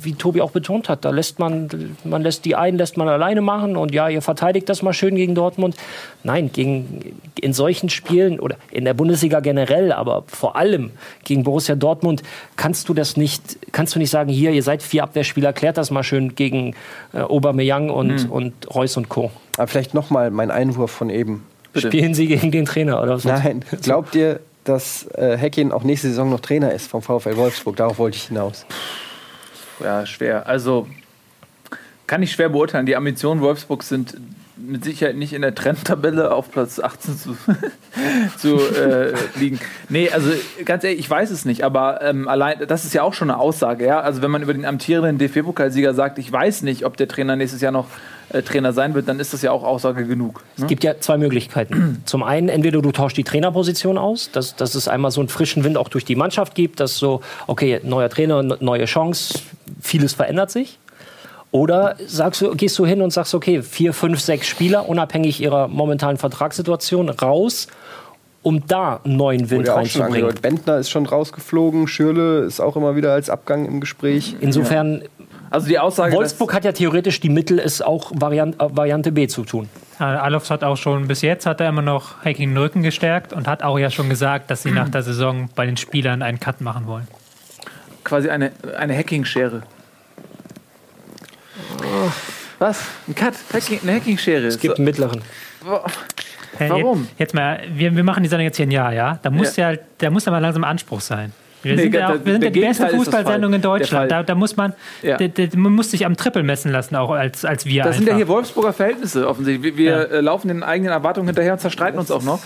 [0.00, 1.68] wie Tobi auch betont hat, da lässt man,
[2.04, 5.16] man lässt die einen lässt man alleine machen und ja, ihr verteidigt das mal schön
[5.16, 5.76] gegen Dortmund.
[6.22, 10.90] Nein, gegen, in solchen Spielen oder in der Bundesliga generell, aber vor allem
[11.24, 12.22] gegen Borussia Dortmund
[12.56, 15.90] kannst du das nicht, kannst du nicht sagen, hier, ihr seid vier Abwehrspieler, klärt das
[15.90, 16.74] mal schön gegen
[17.12, 19.30] äh, Aubameyang und, und Reus und Co.
[19.56, 21.44] Aber vielleicht nochmal mein Einwurf von eben.
[21.72, 21.88] Bitte.
[21.88, 23.24] Spielen sie gegen den Trainer oder was?
[23.24, 27.76] Nein, glaubt ihr, dass äh, Heckin auch nächste Saison noch Trainer ist vom VfL Wolfsburg?
[27.76, 28.66] Darauf wollte ich hinaus.
[29.80, 30.46] Ja, schwer.
[30.46, 30.88] Also
[32.06, 32.86] kann ich schwer beurteilen.
[32.86, 34.16] Die Ambitionen Wolfsburgs sind
[34.56, 37.36] mit Sicherheit nicht in der Trendtabelle auf Platz 18 zu,
[38.38, 39.60] zu äh, liegen.
[39.88, 40.30] Nee, also
[40.64, 43.38] ganz ehrlich, ich weiß es nicht, aber ähm, allein, das ist ja auch schon eine
[43.38, 44.00] Aussage, ja.
[44.00, 47.60] Also wenn man über den amtierenden DFB-Pokalsieger sagt, ich weiß nicht, ob der Trainer nächstes
[47.60, 47.86] Jahr noch
[48.30, 50.42] äh, Trainer sein wird, dann ist das ja auch Aussage genug.
[50.56, 50.64] Ne?
[50.64, 52.02] Es gibt ja zwei Möglichkeiten.
[52.04, 55.64] Zum einen, entweder du tauschst die Trainerposition aus, dass, dass es einmal so einen frischen
[55.64, 59.40] Wind auch durch die Mannschaft gibt, dass so, okay, neuer Trainer, ne- neue Chance,
[59.80, 60.78] vieles verändert sich.
[61.50, 65.66] Oder sagst du, gehst du hin und sagst, okay, vier, fünf, sechs Spieler, unabhängig ihrer
[65.66, 67.68] momentanen Vertragssituation, raus,
[68.42, 70.34] um da einen neuen Wind schon reinzubringen.
[70.40, 74.36] Bentner ist schon rausgeflogen, Schürle ist auch immer wieder als Abgang im Gespräch.
[74.40, 75.02] Insofern
[75.50, 76.14] Also die Aussage.
[76.14, 79.68] Wolfsburg hat ja theoretisch die Mittel, es auch Variant, äh, Variante B zu tun.
[79.98, 83.48] Alofs hat auch schon, bis jetzt hat er immer noch Hacking den Rücken gestärkt und
[83.48, 86.60] hat auch ja schon gesagt, dass sie nach der Saison bei den Spielern einen Cut
[86.60, 87.08] machen wollen.
[88.04, 89.62] quasi eine, eine Hacking-Schere.
[92.58, 92.80] Was?
[93.06, 93.34] Ein Cut?
[93.52, 94.46] Hacking, eine Hacking-Schere.
[94.46, 95.22] Es gibt einen mittleren.
[96.56, 97.02] Hey, Warum?
[97.02, 99.18] Jetzt, jetzt mal, wir, wir machen die Sendung jetzt hier ein Jahr, ja?
[99.22, 101.32] Da muss ja, da muss ja mal langsam Anspruch sein.
[101.62, 103.60] Wir Nee, sind, ja, auch, wir sind der die beste Fußballsendung in.
[103.62, 104.10] Deutschland.
[104.10, 105.16] Da, da muss man, Ja.
[105.16, 107.82] der, der, man muss sich am Triple messen lassen, auch als, als wir.
[107.84, 108.26] Das sind ja einfach.
[108.26, 109.76] hier Wolfsburger Verhältnisse offensichtlich.
[109.76, 110.02] Wir, wir Ja.
[110.04, 112.40] äh, laufen den eigenen Erwartungen hinterher und zerstreiten uns auch noch.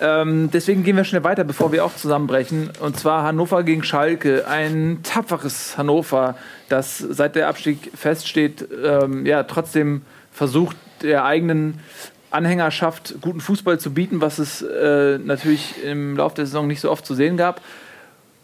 [0.00, 2.70] Ähm, deswegen gehen wir schnell weiter, bevor wir auch zusammenbrechen.
[2.80, 4.46] Und zwar Hannover gegen Schalke.
[4.46, 6.34] Ein tapferes Hannover,
[6.68, 10.02] das seit der Abstieg feststeht, ähm, ja, trotzdem
[10.32, 11.80] versucht, der eigenen
[12.30, 16.90] Anhängerschaft guten Fußball zu bieten, was es äh, natürlich im Laufe der Saison nicht so
[16.90, 17.60] oft zu sehen gab.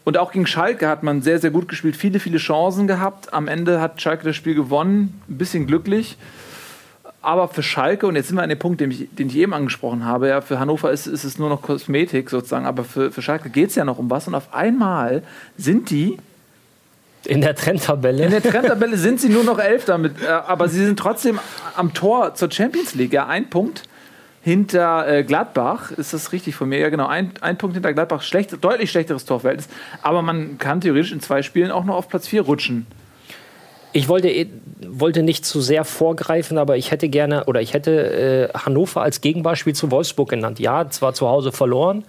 [0.03, 3.33] Und auch gegen Schalke hat man sehr, sehr gut gespielt, viele, viele Chancen gehabt.
[3.33, 6.17] Am Ende hat Schalke das Spiel gewonnen, ein bisschen glücklich.
[7.21, 9.53] Aber für Schalke, und jetzt sind wir an dem Punkt, den ich, den ich eben
[9.53, 13.21] angesprochen habe, ja, für Hannover ist, ist es nur noch Kosmetik sozusagen, aber für, für
[13.21, 14.27] Schalke geht es ja noch um was.
[14.27, 15.23] Und auf einmal
[15.57, 16.17] sind die,
[17.23, 18.25] In der Trendtabelle.
[18.25, 21.39] in der Trendtabelle sind sie nur noch Elfter, mit, äh, aber sie sind trotzdem
[21.77, 23.13] am Tor zur Champions League.
[23.13, 23.83] Ja, ein Punkt
[24.43, 26.77] hinter äh, Gladbach, ist das richtig von mir?
[26.79, 29.69] Ja, genau, ein, ein Punkt hinter Gladbach, schlecht, deutlich schlechteres Torverhältnis.
[30.01, 32.85] Aber man kann theoretisch in zwei Spielen auch noch auf Platz 4 rutschen.
[33.93, 34.49] Ich wollte, eh-
[34.85, 39.21] wollte nicht zu sehr vorgreifen, aber ich hätte gerne oder ich hätte äh, Hannover als
[39.21, 40.59] Gegenbeispiel zu Wolfsburg genannt.
[40.59, 42.03] Ja, zwar zu Hause verloren,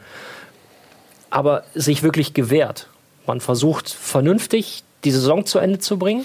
[1.31, 2.88] aber sich wirklich gewehrt.
[3.27, 6.25] Man versucht vernünftig die Saison zu Ende zu bringen.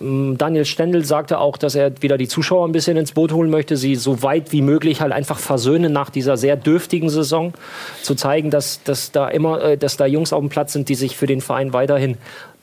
[0.00, 3.50] Ähm, Daniel Stendel sagte auch, dass er wieder die Zuschauer ein bisschen ins Boot holen
[3.50, 7.54] möchte, sie so weit wie möglich halt einfach versöhnen nach dieser sehr dürftigen Saison,
[8.02, 10.94] zu zeigen, dass, dass da immer, äh, dass da Jungs auf dem Platz sind, die
[10.94, 12.16] sich für den Verein weiterhin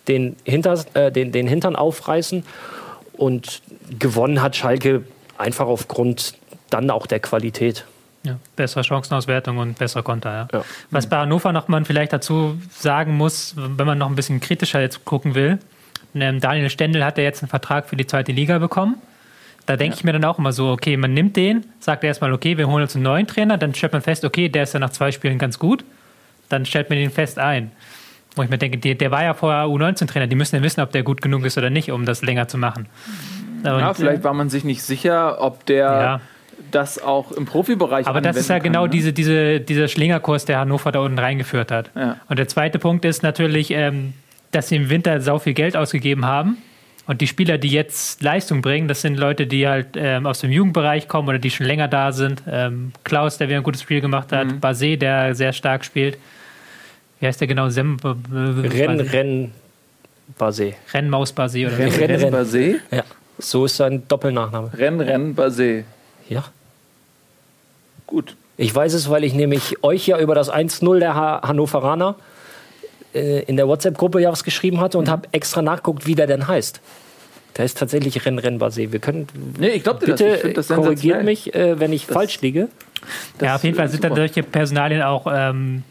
[0.08, 2.43] den, Hinter, äh, den, den Hintern aufreißen.
[3.17, 3.62] Und
[3.98, 5.04] gewonnen hat Schalke
[5.38, 6.34] einfach aufgrund
[6.69, 7.86] dann auch der Qualität.
[8.24, 10.48] Ja, bessere Chancenauswertung und bessere Konter, ja.
[10.52, 10.65] Ja.
[10.89, 14.82] Was bei Hannover noch man vielleicht dazu sagen muss, wenn man noch ein bisschen kritischer
[14.82, 15.60] jetzt gucken will,
[16.21, 18.95] ähm, Daniel Stendel hat ja jetzt einen Vertrag für die zweite Liga bekommen.
[19.65, 22.58] Da denke ich mir dann auch immer so, okay, man nimmt den, sagt erstmal, okay,
[22.58, 24.91] wir holen uns einen neuen Trainer, dann stellt man fest, okay, der ist ja nach
[24.91, 25.84] zwei Spielen ganz gut,
[26.49, 27.71] dann stellt man den fest ein.
[28.36, 30.91] Wo ich mir denke, der, der war ja vorher U19-Trainer, die müssen ja wissen, ob
[30.91, 32.88] der gut genug ist oder nicht, um das länger zu machen.
[33.63, 36.21] Und, Ja, vielleicht äh, war man sich nicht sicher, ob der Ja.
[36.69, 38.95] das auch im Profibereich Aber das ist ja genau kann, ne?
[38.97, 41.89] diese, diese, dieser Schlingerkurs, der Hannover da unten reingeführt hat.
[41.95, 42.17] Ja.
[42.30, 44.13] Und der zweite Punkt ist natürlich, ähm,
[44.51, 46.58] dass sie im Winter sau viel Geld ausgegeben haben.
[47.08, 50.51] Und die Spieler, die jetzt Leistung bringen, das sind Leute, die halt ähm, aus dem
[50.51, 52.41] Jugendbereich kommen oder die schon länger da sind.
[52.49, 54.47] Ähm, Klaus, der wieder ein gutes Spiel gemacht hat.
[54.47, 54.60] Mhm.
[54.60, 56.17] Basé, der sehr stark spielt.
[57.19, 57.69] Wie heißt der genau?
[57.69, 59.51] Sem Renn, Renn,
[60.39, 60.73] Basé.
[60.93, 61.99] Rennmaus Basé oder Renn, so.
[61.99, 62.34] Renn, Renn, Renn.
[62.34, 62.75] Basé.
[62.91, 63.03] Ja,
[63.38, 64.71] so ist sein Doppelnachname.
[64.75, 65.84] Renn, Renn, Basé.
[66.27, 66.43] Ja.
[68.08, 68.36] Gut.
[68.58, 72.15] Ich weiß es, weil ich nämlich euch ja über das 1-0 der ha Hannoveraner
[73.15, 76.47] äh, in der WhatsApp-Gruppe ja was geschrieben hatte und habe extra nachguckt, wie der denn
[76.47, 76.82] heißt.
[77.58, 78.91] Der ist tatsächlich Renn Renn Basé.
[78.91, 80.19] Wir können Nee, ich glaube das.
[80.19, 82.67] bitte Ich das äh, korrigiert mich, äh, wenn ich Das- falsch liege.
[83.41, 84.21] Ja, auf jeden Fall sind da super.
[84.21, 85.84] solche Personalien auch ähm,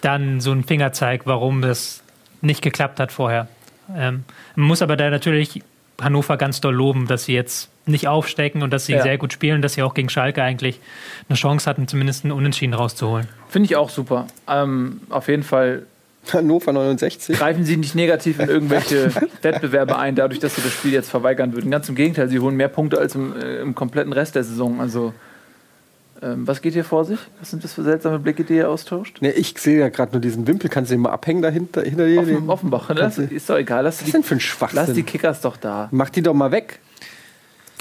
[0.00, 2.02] dann so ein Fingerzeig, warum das
[2.40, 3.48] nicht geklappt hat vorher.
[3.94, 4.24] Ähm,
[4.54, 5.62] man muss aber da natürlich
[6.00, 9.02] Hannover ganz doll loben, dass sie jetzt nicht aufstecken und dass sie Ja.
[9.02, 10.80] sehr gut spielen, dass sie auch gegen Schalke eigentlich
[11.28, 13.28] eine Chance hatten, zumindest einen Unentschieden rauszuholen.
[13.48, 14.26] Finde ich auch super.
[14.48, 15.82] Ähm, auf jeden Fall
[16.34, 17.36] Hannover 69.
[17.36, 19.10] greifen sie nicht negativ in irgendwelche
[19.42, 21.70] Wettbewerbe ein, dadurch, dass sie das Spiel jetzt verweigern würden.
[21.70, 24.80] Ganz im Gegenteil, sie holen mehr Punkte als im, äh, im kompletten Rest der Saison.
[24.80, 25.12] Also,
[26.22, 27.18] ähm, was geht hier vor sich?
[27.40, 29.18] Was sind das für seltsame Blicke, die ihr austauscht?
[29.20, 30.70] Nee, ich sehe ja gerade nur diesen Wimpel.
[30.70, 32.20] Kannst du den mal abhängen dahinter hinter dir?
[32.20, 33.12] Offen, Offenbach, ne?
[33.30, 33.84] Ist doch egal.
[33.84, 35.06] Lass Was die, ist denn für ein lass die Schwachsinn?
[35.06, 35.88] Kickers doch da.
[35.92, 36.78] Mach die doch mal weg.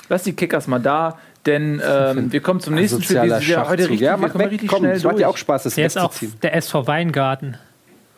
[0.10, 3.16] Lass die Kickers mal da, denn ähm, wir kommen zum nächsten Spiel.
[3.22, 3.80] Wir ja heute Schachzug.
[3.80, 4.52] richtig, Ja, wir mach kommen weg.
[4.52, 7.58] richtig Komm, schnell es macht dir auch Spaß, das Der ist auch der SV Weingarten.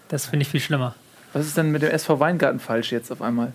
[0.10, 0.96] Das finde ich viel schlimmer.
[1.34, 3.52] Was ist denn mit dem SV Weingarten falsch jetzt auf einmal?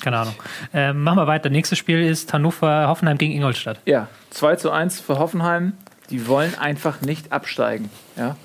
[0.00, 0.34] Keine Ahnung.
[0.74, 1.48] Ähm, machen wir weiter.
[1.48, 3.78] Nächstes Spiel ist Hannover Hoffenheim gegen Ingolstadt.
[3.86, 5.72] Ja, 2 zu 1 für Hoffenheim.
[6.10, 7.88] Die wollen einfach nicht absteigen.
[8.16, 8.36] Ja?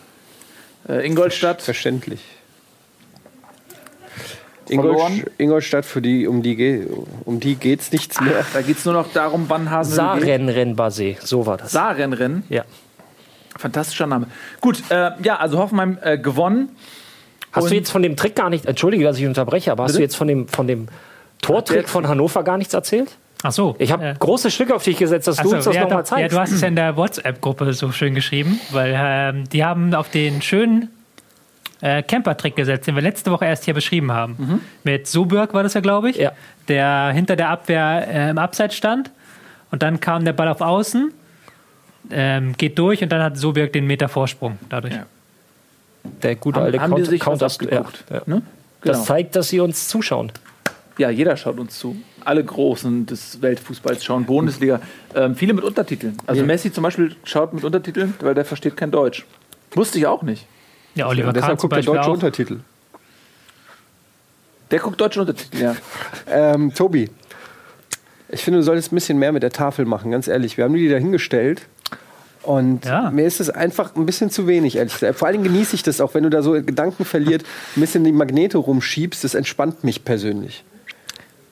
[0.88, 2.22] Äh, Ingolstadt, Verständlich.
[4.70, 6.86] Ingolst Ingolstadt, für die, um die,
[7.24, 8.46] um die geht's nichts mehr.
[8.54, 11.72] da geht es nur noch darum, wann Hasen Saren Renn Basé, so war das.
[11.72, 12.44] Sarenrennen.
[12.50, 12.64] ja.
[13.58, 14.28] Fantastischer Name.
[14.62, 16.70] Gut, äh, ja, also Hoffenheim äh, gewonnen.
[17.58, 19.92] Hast Und- du jetzt von dem Trick gar nicht, entschuldige, dass ich unterbreche, aber hast
[19.92, 20.00] Bitte?
[20.00, 20.88] du jetzt von dem, von dem
[21.42, 23.16] Tortrick von Hannover gar nichts erzählt?
[23.44, 23.76] Ach so.
[23.78, 26.04] Ich habe äh, große Stücke auf dich gesetzt, dass du so, uns das ja, nochmal
[26.04, 26.36] doch, ja, zeigst.
[26.36, 30.10] du hast es ja in der WhatsApp-Gruppe so schön geschrieben, weil ähm, die haben auf
[30.10, 30.90] den schönen
[31.82, 34.62] äh, Camper-Trick gesetzt, den wir letzte Woche erst hier beschrieben haben.
[34.84, 36.32] Mit Soburg war das ja, glaube ich, Ja.
[36.68, 39.12] der hinter der Abwehr äh, im Abseits stand.
[39.70, 41.14] Und dann kam der Ball auf Außen,
[42.10, 44.94] ähm, geht durch und dann hat Soburg den Meter Vorsprung dadurch.
[44.96, 45.06] Ja.
[46.24, 48.04] Der gute Haben, alte haben die Counter- abgeguckt?
[48.10, 48.22] Ja, ja.
[48.26, 48.42] Ne?
[48.82, 49.06] Das Genau.
[49.06, 50.32] zeigt, dass sie uns zuschauen.
[50.98, 51.96] Ja, jeder schaut uns zu.
[52.26, 54.82] Alle Großen des Weltfußballs schauen Bundesliga.
[55.16, 56.18] Ähm, viele mit Untertiteln.
[56.26, 59.26] Also Messi zum Beispiel schaut mit Untertiteln, weil der versteht kein Deutsch.
[59.74, 60.46] Wusste ich auch nicht.
[60.96, 62.14] Ja, Oliver Kahn Deshalb guckt er deutsche auch.
[62.14, 62.60] Untertitel.
[64.72, 65.76] Der guckt deutsche Untertitel, ja.
[66.30, 67.10] Ähm, Tobi,
[68.30, 70.58] ich finde, du solltest ein bisschen mehr mit der Tafel machen, ganz ehrlich.
[70.58, 71.68] Wir haben die da hingestellt.
[72.48, 73.12] Und Ja.
[73.12, 75.20] mir ist es einfach ein bisschen zu wenig, ehrlich gesagt.
[75.20, 77.44] Vor allem genieße ich das auch, wenn du da so Gedanken verliert,
[77.76, 79.24] ein bisschen die Magnete rumschiebst.
[79.24, 80.64] Das entspannt mich persönlich.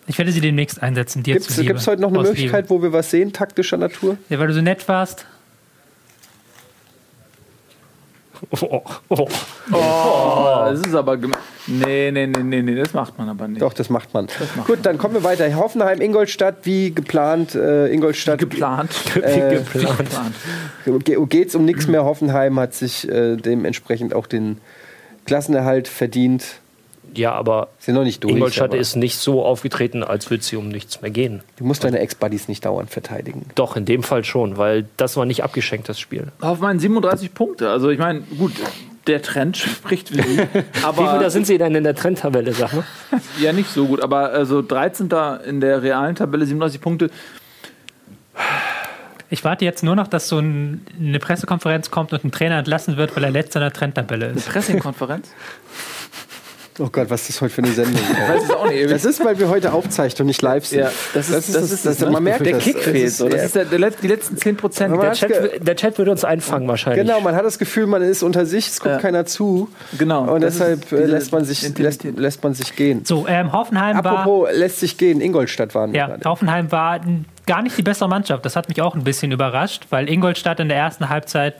[0.08, 3.10] Ich werde sie demnächst einsetzen, dir Gibt es heute noch eine Möglichkeit, wo wir was
[3.12, 4.18] sehen, taktischer Natur?
[4.30, 5.26] Ja, weil du so nett warst.
[8.62, 9.28] Oh, oh.
[9.72, 11.18] Oh, das ist aber.
[11.68, 13.62] Nee, nee, nee, nee, nee, das macht man aber nicht.
[13.62, 14.28] Doch, das macht man.
[14.68, 15.54] Gut, dann kommen wir weiter.
[15.56, 17.56] Hoffenheim, Ingolstadt, wie geplant.
[17.56, 18.92] Äh, Ingolstadt Geplant.
[19.16, 21.30] Äh, Geplant.
[21.30, 22.04] geht es um nichts mehr.
[22.04, 24.60] Hoffenheim hat sich äh, dementsprechend auch den
[25.26, 26.60] Klassenerhalt verdient.
[27.18, 28.34] Ja, aber Sind noch nicht durch.
[28.34, 31.42] Ingolstadt aber ist nicht so aufgetreten, als würde sie um nichts mehr gehen.
[31.58, 33.46] Du musst deine Ex-Buddies nicht dauernd verteidigen.
[33.56, 36.28] Doch, in dem Fall schon, weil das war nicht abgeschenkt, das Spiel.
[36.42, 37.70] Hoffenheim 37 Punkte.
[37.70, 38.54] Also, ich meine, gut,
[39.08, 40.38] der Trend spricht für sie.
[40.38, 42.84] Wie viel Aber da sind sie denn in der Trendtabelle, sag mal?
[43.40, 44.02] ja, nicht so gut.
[44.02, 45.10] Aber also 13.
[45.48, 47.10] in der realen Tabelle, 37 Punkte.
[49.30, 52.98] Ich warte jetzt nur noch, dass so ein, eine Pressekonferenz kommt und ein Trainer entlassen
[52.98, 54.50] wird, weil er letzter in der Trendtabelle ist.
[54.50, 55.30] Pressingkonferenz?
[56.78, 57.96] Oh Gott, was ist das heute für eine Sendung?
[57.96, 58.36] ey?
[58.36, 58.92] Weiß es auch nicht.
[58.92, 60.80] Das ist, weil wir heute aufzeichnen und nicht live sind.
[60.80, 62.64] Ja, das ist, das ist, das man merkt der das.
[62.64, 62.96] Kick fehlt.
[62.98, 63.30] ist- So.
[63.30, 63.44] Das ja.
[63.46, 65.02] ist der, die letzten 10 Prozent.
[65.02, 67.06] Der Chat, der Chat würde uns einfangen wahrscheinlich.
[67.08, 69.00] Genau, man hat das Gefühl, man ist unter sich, es guckt Ja.
[69.00, 69.70] keiner zu.
[69.98, 73.06] Genau, Und das deshalb ist äh, lässt, man sich, lässt, lässt man sich gehen.
[73.06, 74.20] So, ähm, Hoffenheim war.
[74.20, 76.30] Apropos lässt sich gehen, Ingolstadt waren wir Ja, gerade.
[76.30, 77.00] Hoffenheim war
[77.46, 78.44] gar nicht die bessere Mannschaft.
[78.46, 81.56] Das hat mich auch ein bisschen überrascht, weil Ingolstadt in der ersten Halbzeit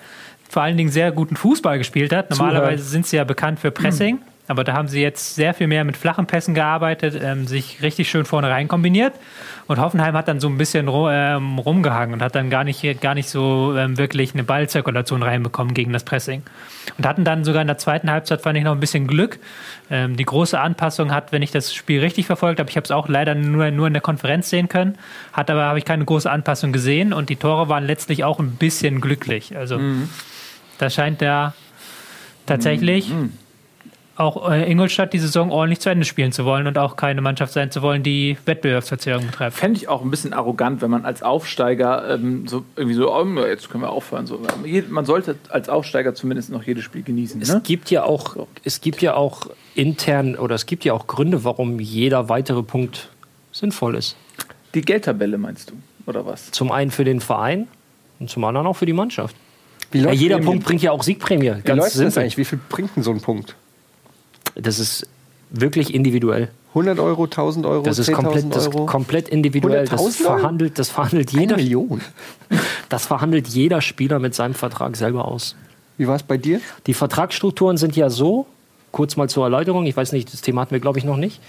[0.50, 2.30] vor allen Dingen sehr guten Fußball gespielt hat.
[2.32, 5.84] Normalerweise sind sie ja bekannt für Pressing, aber da haben sie jetzt sehr viel mehr
[5.84, 9.14] mit flachen Pässen gearbeitet, ähm, sich richtig schön vorne rein kombiniert.
[9.68, 13.02] Und Hoffenheim hat dann so ein bisschen ru ähm, rumgehangen und hat dann gar nicht,
[13.02, 16.44] gar nicht so ähm, wirklich eine Ballzirkulation reinbekommen gegen das Pressing.
[16.98, 19.40] Und hatten dann sogar in der zweiten Halbzeit, fand ich, noch ein bisschen Glück.
[19.90, 22.92] Ähm, die große Anpassung hat, wenn ich das Spiel richtig verfolgt habe, ich habe es
[22.92, 24.98] auch leider nur, nur in der Konferenz sehen können,
[25.34, 28.52] hat aber habe ich keine große Anpassung gesehen und die Tore waren letztlich auch ein
[28.52, 29.58] bisschen glücklich.
[29.58, 29.80] Also
[30.78, 31.54] da scheint ja
[32.46, 33.12] tatsächlich
[34.18, 37.52] auch äh, Ingolstadt die Saison ordentlich zu Ende spielen zu wollen und auch keine Mannschaft
[37.54, 39.56] sein zu wollen, die Wettbewerbsverzerrung betreibt.
[39.56, 43.26] Fände ich auch ein bisschen arrogant, wenn man als Aufsteiger ähm, so irgendwie so, oh,
[43.46, 44.26] jetzt können wir aufhören.
[44.26, 44.40] So.
[44.90, 47.42] Man sollte als Aufsteiger zumindest noch jedes Spiel genießen.
[47.42, 47.62] Es Ne?
[47.64, 51.80] gibt ja auch, es gibt ja auch intern oder es gibt ja auch Gründe, warum
[51.80, 53.10] jeder weitere Punkt
[53.52, 54.16] sinnvoll ist.
[54.74, 55.74] Die Geldtabelle meinst du,
[56.06, 56.52] oder was?
[56.52, 57.68] Zum einen für den Verein
[58.20, 59.36] und zum anderen auch für die Mannschaft.
[59.92, 60.40] Wie Ja, jeder?
[60.40, 61.52] Punkt bringt ja auch Siegprämie.
[61.58, 62.38] Wie Ganz läuft das eigentlich?
[62.38, 63.56] Wie viel bringt denn so ein Punkt?
[64.56, 65.08] Das ist
[65.50, 66.50] wirklich individuell.
[66.70, 68.86] 100 Euro, 1000 Euro, Das ist komplett, 10.000 das Euro?
[68.86, 69.88] komplett individuell.
[69.88, 70.38] Das 100.000 Euro?
[70.40, 72.02] verhandelt, das verhandelt Eine jeder, Million.
[72.90, 75.56] das verhandelt jeder Spieler mit seinem Vertrag selber aus.
[75.98, 76.60] Wie war es bei dir?
[76.88, 78.46] Die Vertragsstrukturen sind ja so,
[78.92, 81.40] kurz mal zur Erläuterung, ich weiß nicht, das Thema hatten wir, glaube ich, noch nicht.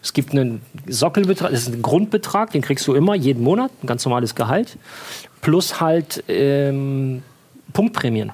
[0.00, 3.88] Es gibt einen Sockelbetrag, das ist ein Grundbetrag, den kriegst du immer, jeden Monat, ein
[3.88, 4.78] ganz normales Gehalt,
[5.40, 7.22] plus halt ähm,
[7.72, 8.32] Punktprämien.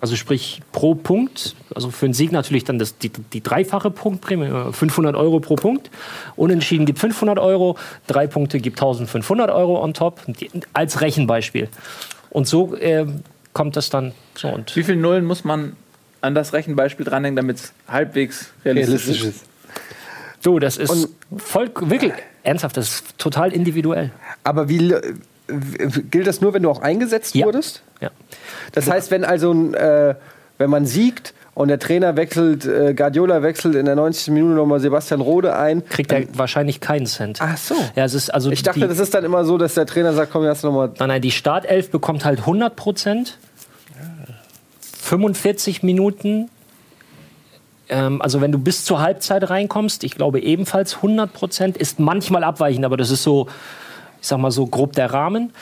[0.00, 4.46] Also sprich pro Punkt, also für einen Sieg natürlich dann das, die, die dreifache Punktprämie,
[4.46, 5.90] äh, 500 Euro pro Punkt.
[6.36, 11.68] Unentschieden gibt 500 Euro, drei Punkte gibt 1500 Euro on top, die, als Rechenbeispiel.
[12.30, 14.48] Und so ähm, kommt das dann so.
[14.48, 15.76] Und Wie viele Nullen muss man
[16.20, 19.44] an das Rechenbeispiel dranhängen, damit es halbwegs realistisch, ist?
[20.42, 24.10] Du, das ist voll, wirklich ernsthaft, das ist total individuell.
[24.42, 24.94] Aber wie
[26.10, 27.46] gilt das nur, wenn du auch eingesetzt Ja.
[27.46, 27.82] wurdest?
[28.00, 28.10] Ja.
[28.72, 30.14] Das heißt, wenn also äh,
[30.58, 34.32] wenn man siegt und der Trainer wechselt, äh, Guardiola wechselt in der 90.
[34.32, 37.38] Minute nochmal Sebastian Rode ein, Kriegt er wahrscheinlich keinen Cent.
[37.40, 37.74] Ach so.
[37.94, 40.12] Ja, es ist also Ich dachte, die, das ist dann immer so, dass der Trainer
[40.14, 40.90] sagt, komm, jetzt nochmal.
[40.98, 43.38] nein, nein, die Startelf bekommt halt 100 Prozent.
[45.00, 46.48] 45 Minuten.
[47.88, 52.42] Ähm, also wenn du bis zur Halbzeit reinkommst, ich glaube ebenfalls 100 Prozent, ist manchmal
[52.44, 53.48] abweichend, aber das ist so,
[54.24, 55.52] ich sag mal so grob der Rahmen.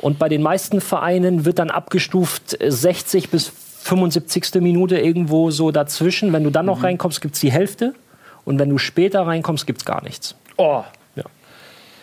[0.00, 4.54] Und bei den meisten Vereinen wird dann abgestuft äh, 60 bis 75.
[4.60, 6.32] Minute irgendwo so dazwischen.
[6.32, 7.92] Wenn du dann noch reinkommst, gibt es die Hälfte.
[8.44, 10.36] Und wenn du später reinkommst, gibt es gar nichts.
[10.58, 10.84] Oh.
[11.16, 11.24] Ja.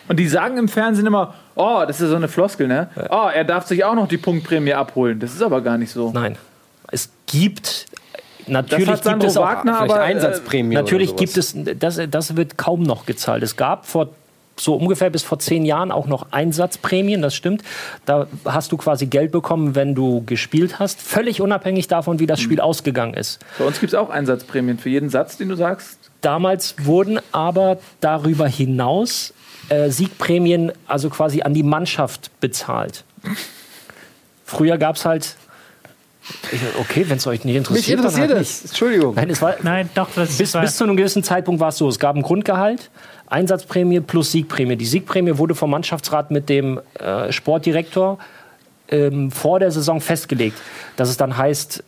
[0.06, 2.90] Und die sagen im Fernsehen immer, oh, das ist so eine Floskel, ne?
[3.08, 5.18] Oh, er darf sich auch noch die Punktprämie abholen.
[5.18, 6.10] Das ist aber gar nicht so.
[6.12, 6.36] Nein.
[6.90, 7.86] Es gibt
[8.46, 12.00] Natürlich das hat gibt es auch Wagner, aber äh, Einsatzprämie Natürlich oder gibt es, das,
[12.10, 13.42] das wird kaum noch gezahlt.
[13.42, 14.08] Es gab vor
[14.56, 17.62] so ungefähr bis vor zehn Jahren auch noch Einsatzprämien, das stimmt.
[18.04, 22.40] Da hast du quasi Geld bekommen, wenn du gespielt hast, völlig unabhängig davon, wie das
[22.40, 23.40] Spiel ausgegangen ist.
[23.58, 25.98] bei uns gibt es auch Einsatzprämien für jeden Satz, den du sagst.
[26.20, 29.34] Damals wurden aber darüber hinaus
[29.68, 33.04] äh, Siegprämien also quasi an die Mannschaft bezahlt.
[34.44, 35.36] Früher gab es halt.
[36.52, 37.98] Ich, okay, wenn es euch nicht interessiert.
[37.98, 38.64] Mich dann interessiert halt das.
[38.66, 39.14] Entschuldigung.
[39.16, 41.78] Nein, es war, Nein, doch, das bis, war, bis zu einem gewissen Zeitpunkt war es
[41.78, 41.88] so.
[41.88, 42.90] Es gab ein Grundgehalt,
[43.32, 44.76] Einsatzprämie plus Siegprämie.
[44.76, 48.18] Die Siegprämie wurde vom Mannschaftsrat mit dem äh, Sportdirektor
[48.88, 50.56] ähm, vor der Saison festgelegt,
[50.96, 51.82] dass es dann heißt,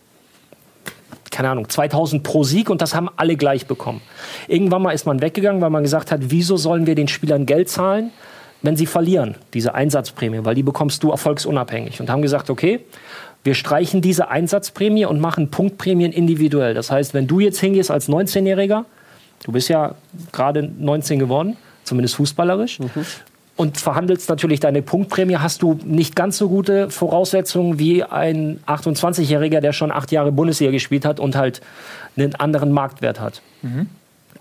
[1.30, 4.00] keine Ahnung, 2000 pro Sieg und das haben alle gleich bekommen.
[4.48, 7.68] Irgendwann mal ist man weggegangen, weil man gesagt hat, wieso sollen wir den Spielern Geld
[7.68, 8.12] zahlen,
[8.62, 12.00] wenn sie verlieren, diese Einsatzprämie, weil die bekommst du erfolgsunabhängig.
[12.00, 12.80] Und haben gesagt, okay,
[13.42, 16.72] wir streichen diese Einsatzprämie und machen Punktprämien individuell.
[16.72, 18.86] Das heißt, wenn du jetzt hingehst als 19-Jähriger,
[19.42, 19.94] du bist ja
[20.32, 22.78] gerade 19 geworden, zumindest fußballerisch,
[23.56, 29.60] und verhandelst natürlich deine Punktprämie, hast du nicht ganz so gute Voraussetzungen wie ein 28-Jähriger,
[29.60, 31.60] der schon acht Jahre Bundesliga gespielt hat und halt
[32.16, 33.42] einen anderen Marktwert hat.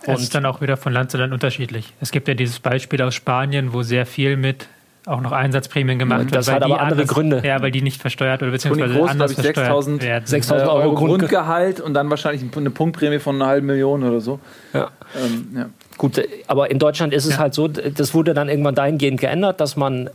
[0.05, 1.93] Das ist dann auch wieder von Land zu Land unterschiedlich.
[2.01, 4.67] Es gibt ja dieses Beispiel aus Spanien, wo sehr viel mit
[5.05, 6.35] auch noch Einsatzprämien gemacht wird.
[6.35, 7.41] das weil hat die aber andere anders, Gründe.
[7.45, 10.25] Ja, weil die nicht versteuert oder beziehungsweise Groß, anders ich, versteuert 6.000 werden.
[10.25, 14.03] 6.000 äh, Euro Euro Grundge- Grundgehalt und dann wahrscheinlich eine Punktprämie von einer halben Million
[14.03, 14.39] oder so.
[14.73, 14.91] Ja.
[15.23, 15.69] Ähm, ja.
[15.97, 17.39] Gut, aber in Deutschland ist es Ja.
[17.39, 20.09] halt so, das wurde dann irgendwann dahingehend geändert, dass man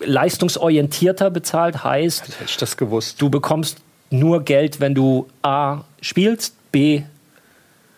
[0.00, 3.20] leistungsorientierter bezahlt, heißt, Hätte ich das gewusst.
[3.22, 3.78] du bekommst
[4.10, 7.02] nur Geld, wenn du A spielst, B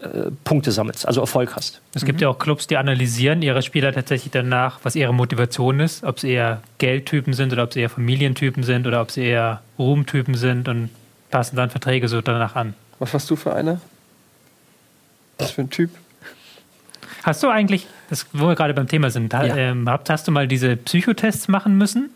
[0.00, 1.80] äh, Punkte sammelst, also Erfolg hast.
[1.94, 6.04] Es gibt ja auch Clubs, die analysieren ihre Spieler tatsächlich danach, was ihre Motivation ist,
[6.04, 9.60] ob sie eher Geldtypen sind oder ob sie eher Familientypen sind oder ob sie eher
[9.78, 10.90] Ruhmtypen sind und
[11.30, 12.74] passen dann Verträge so danach an.
[12.98, 13.80] Was warst du für einer?
[15.38, 15.90] Was für ein Typ?
[17.22, 19.44] Hast du eigentlich, das, wo wir gerade beim Thema sind, Ja.
[19.56, 22.10] ähm, hast du mal diese Psychotests machen müssen?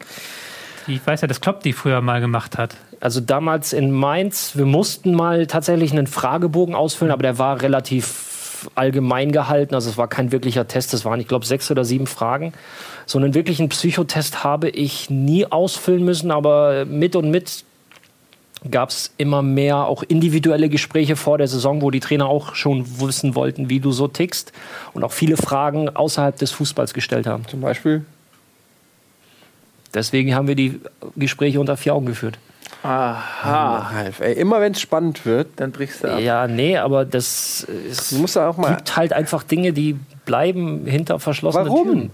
[0.87, 2.77] Ich weiß ja, dass Klopp die früher mal gemacht hat.
[3.01, 8.71] Also damals in Mainz, wir mussten mal tatsächlich einen Fragebogen ausfüllen, aber der war relativ
[8.75, 9.75] allgemein gehalten.
[9.75, 12.53] Also es war kein wirklicher Test, es waren, ich glaube, sechs oder sieben Fragen.
[13.07, 17.65] So einen wirklichen Psychotest habe ich nie ausfüllen müssen, aber mit und mit
[18.71, 23.01] gab es immer mehr auch individuelle Gespräche vor der Saison, wo die Trainer auch schon
[23.01, 24.53] wissen wollten, wie du so tickst
[24.93, 27.47] und auch viele Fragen außerhalb des Fußballs gestellt haben.
[27.49, 28.05] Zum Beispiel?
[29.95, 30.81] Deswegen haben wir die
[31.17, 32.39] Gespräche unter vier Augen geführt.
[32.83, 36.21] Aha, Ralf, ey, immer wenn es spannend wird, dann brichst du ab.
[36.21, 38.77] Ja, nee, aber das ist, du musst da auch mal.
[38.77, 41.85] gibt halt einfach Dinge, die bleiben hinter verschlossenen Warum?
[41.85, 42.11] Türen.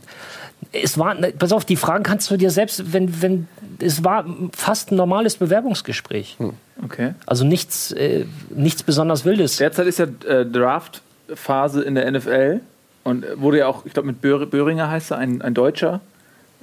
[0.73, 3.49] Es war, ne, pass auf, die Fragen kannst du dir selbst, wenn, wenn,
[3.81, 6.37] es war fast ein normales Bewerbungsgespräch.
[6.38, 6.53] Hm.
[6.85, 7.14] Okay.
[7.25, 9.57] Also nichts, äh, nichts besonders Wildes.
[9.57, 12.61] Derzeit ist ja äh, Draft-Phase in der NFL
[13.05, 16.01] und äh, wurde ja auch, ich glaube, mit Böhr Böhringer heißt er, ein, ein Deutscher,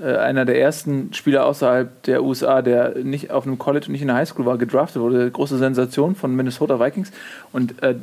[0.04, 4.08] einer der ersten Spieler außerhalb der USA, der nicht auf einem College und nicht in
[4.08, 5.32] der Highschool war, gedraftet wurde.
[5.32, 7.12] Große Sensation von Minnesota Vikings.
[7.54, 7.96] Und äh,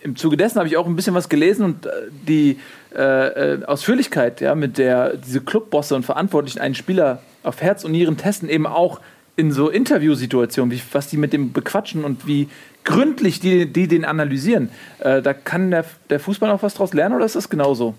[0.00, 1.90] im Zuge dessen habe ich auch ein bisschen was gelesen und äh,
[2.28, 2.58] die
[2.94, 7.92] äh, äh, Ausführlichkeit, ja, mit der diese Clubbosse und Verantwortlichen einen Spieler auf Herz und
[7.92, 9.00] Nieren testen, eben auch
[9.36, 12.48] in so Interviewsituationen, wie, was die mit dem bequatschen und wie
[12.84, 14.68] gründlich die, die den analysieren.
[15.00, 17.94] Äh, da kann der, der Fußball auch was draus lernen oder ist das genauso?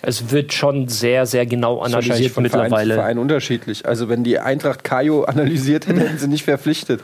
[0.00, 2.94] Es wird schon sehr, sehr genau analysiert von Verein mittlerweile.
[2.94, 3.84] Verein unterschiedlich.
[3.86, 7.00] Also wenn die Eintracht Kajo analysiert hätte, hätten sie nicht verpflichtet.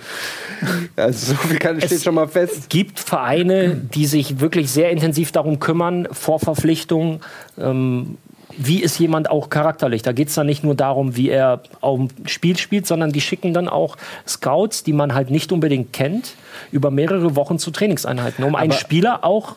[0.95, 2.71] Also so viel kann, steht schon mal fest.
[2.71, 7.21] gibt Vereine, die sich wirklich sehr intensiv darum kümmern, vor Verpflichtungen.
[7.59, 8.17] Ähm,
[8.57, 10.03] wie ist jemand auch charakterlich?
[10.03, 13.21] Da geht es dann nicht nur darum, wie er auf dem Spiel spielt, sondern die
[13.21, 13.97] schicken dann auch
[14.29, 16.35] Scouts, die man halt nicht unbedingt kennt,
[16.71, 19.57] über mehrere Wochen zu Trainingseinheiten, um einen Aber- Spieler auch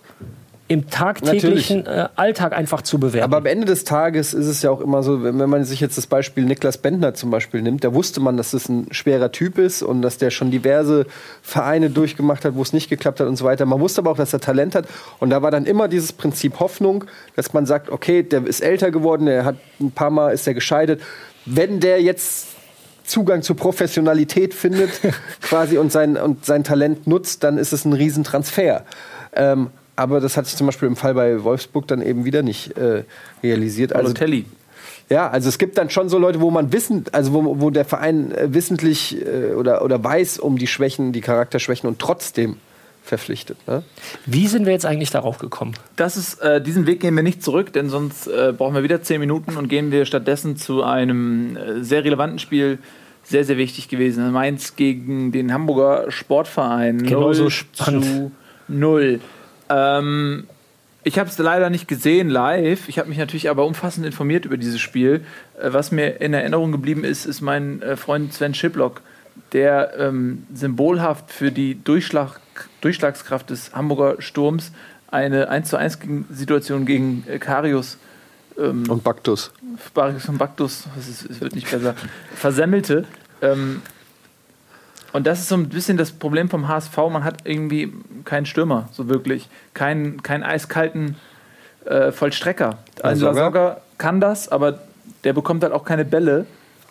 [0.70, 3.24] im tagtäglichen äh, Alltag einfach zu bewerten.
[3.24, 5.98] Aber am Ende des Tages ist es ja auch immer so, wenn man sich jetzt
[5.98, 9.58] das Beispiel Niklas Bentner zum Beispiel nimmt, da wusste man, dass das ein schwerer Typ
[9.58, 11.06] ist und dass der schon diverse
[11.42, 13.66] Vereine durchgemacht hat, wo es nicht geklappt hat und so weiter.
[13.66, 14.88] Man wusste aber auch, dass er Talent hat
[15.20, 18.92] und da war dann immer dieses Prinzip Hoffnung, dass man sagt, okay, der ist älter
[18.92, 21.02] geworden, der hat ein paar Mal ist er gescheitert.
[21.46, 22.48] Wenn der jetzt
[23.06, 24.90] Zugang zur Professionalität findet,
[25.42, 28.84] quasi und sein, und sein Talent nutzt, dann ist es ein Riesentransfer.
[29.34, 32.78] Ähm, aber das hat sich zum Beispiel im Fall bei Wolfsburg dann eben wieder nicht
[32.78, 33.04] äh,
[33.44, 33.94] realisiert.
[33.94, 34.46] Also, Telly.
[35.10, 37.84] ja, also es gibt dann schon so Leute, wo man wissen, also wo, wo der
[37.84, 42.58] Verein äh, wissentlich äh, oder, oder weiß um die Schwächen, die Charakterschwächen und trotzdem
[43.04, 43.58] verpflichtet.
[43.68, 43.84] Ne?
[44.26, 45.74] wie sind wir jetzt eigentlich darauf gekommen?
[45.96, 49.02] Das ist, äh, diesen Weg gehen wir nicht zurück, denn sonst äh, brauchen wir wieder
[49.02, 52.80] zehn Minuten und gehen wir stattdessen zu einem äh, sehr relevanten Spiel
[53.24, 54.32] sehr, sehr wichtig gewesen.
[54.32, 57.04] Mainz gegen den Hamburger Sportverein.
[57.04, 58.06] Genauso 0 spannend.
[58.06, 58.32] zu
[58.68, 59.20] 0.
[59.70, 60.48] Ähm,
[61.04, 62.90] ich habe es leider nicht gesehen live.
[62.90, 65.26] Ich habe mich natürlich aber umfassend informiert über dieses Spiel.
[65.62, 69.02] Äh, was mir in Erinnerung geblieben ist, ist mein äh, Freund Sven Schiplock,
[69.54, 72.40] der ähm, symbolhaft für die Durchschlag,
[72.82, 74.72] Durchschlagskraft des Hamburger Sturms
[75.10, 77.98] eine 1 zu 1 gegen- Situation gegen äh, Karius
[78.56, 79.52] Und Baktus.
[79.94, 81.94] Barius und Baktus, es wird nicht besser,
[82.36, 83.06] versemmelte.
[83.42, 83.82] Ähm,
[85.18, 86.96] und das ist so ein bisschen das Problem vom HSV.
[87.10, 87.92] Man hat irgendwie
[88.24, 89.50] keinen Stürmer, so wirklich.
[89.74, 91.16] Keinen, keinen eiskalten
[91.86, 92.78] äh, Vollstrecker.
[93.02, 93.82] Also Lasogga?
[93.98, 94.78] Kann das, aber
[95.24, 96.46] der bekommt halt auch keine Bälle.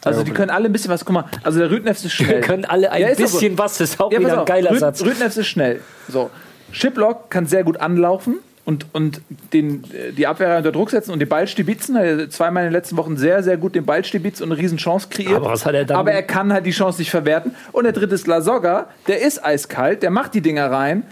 [0.05, 1.05] Also die können alle ein bisschen was.
[1.05, 2.29] Guck mal, also der Rüdnefs ist schnell.
[2.31, 3.23] Wir können alle ein Ja, doch so.
[3.39, 5.03] bisschen was, das ist auch Ja, wieder ein geiler Rüd, Satz.
[5.03, 5.81] Rüdnefs ist schnell.
[6.09, 6.31] So.
[6.73, 9.23] Shiplock kann sehr gut anlaufen und, und
[9.55, 11.97] den, äh, die Abwehr unter Druck setzen und den Ball stibitzen.
[11.97, 14.61] Er hat zweimal in den letzten Wochen sehr, sehr gut den Ball stibitzt und eine
[14.61, 15.37] riesen Chance kreiert.
[15.37, 17.55] Aber was hat er dann- Aber er kann halt die Chance nicht verwerten.
[17.73, 21.05] Und der dritte ist Lasogga, der ist eiskalt, der macht die Dinger rein.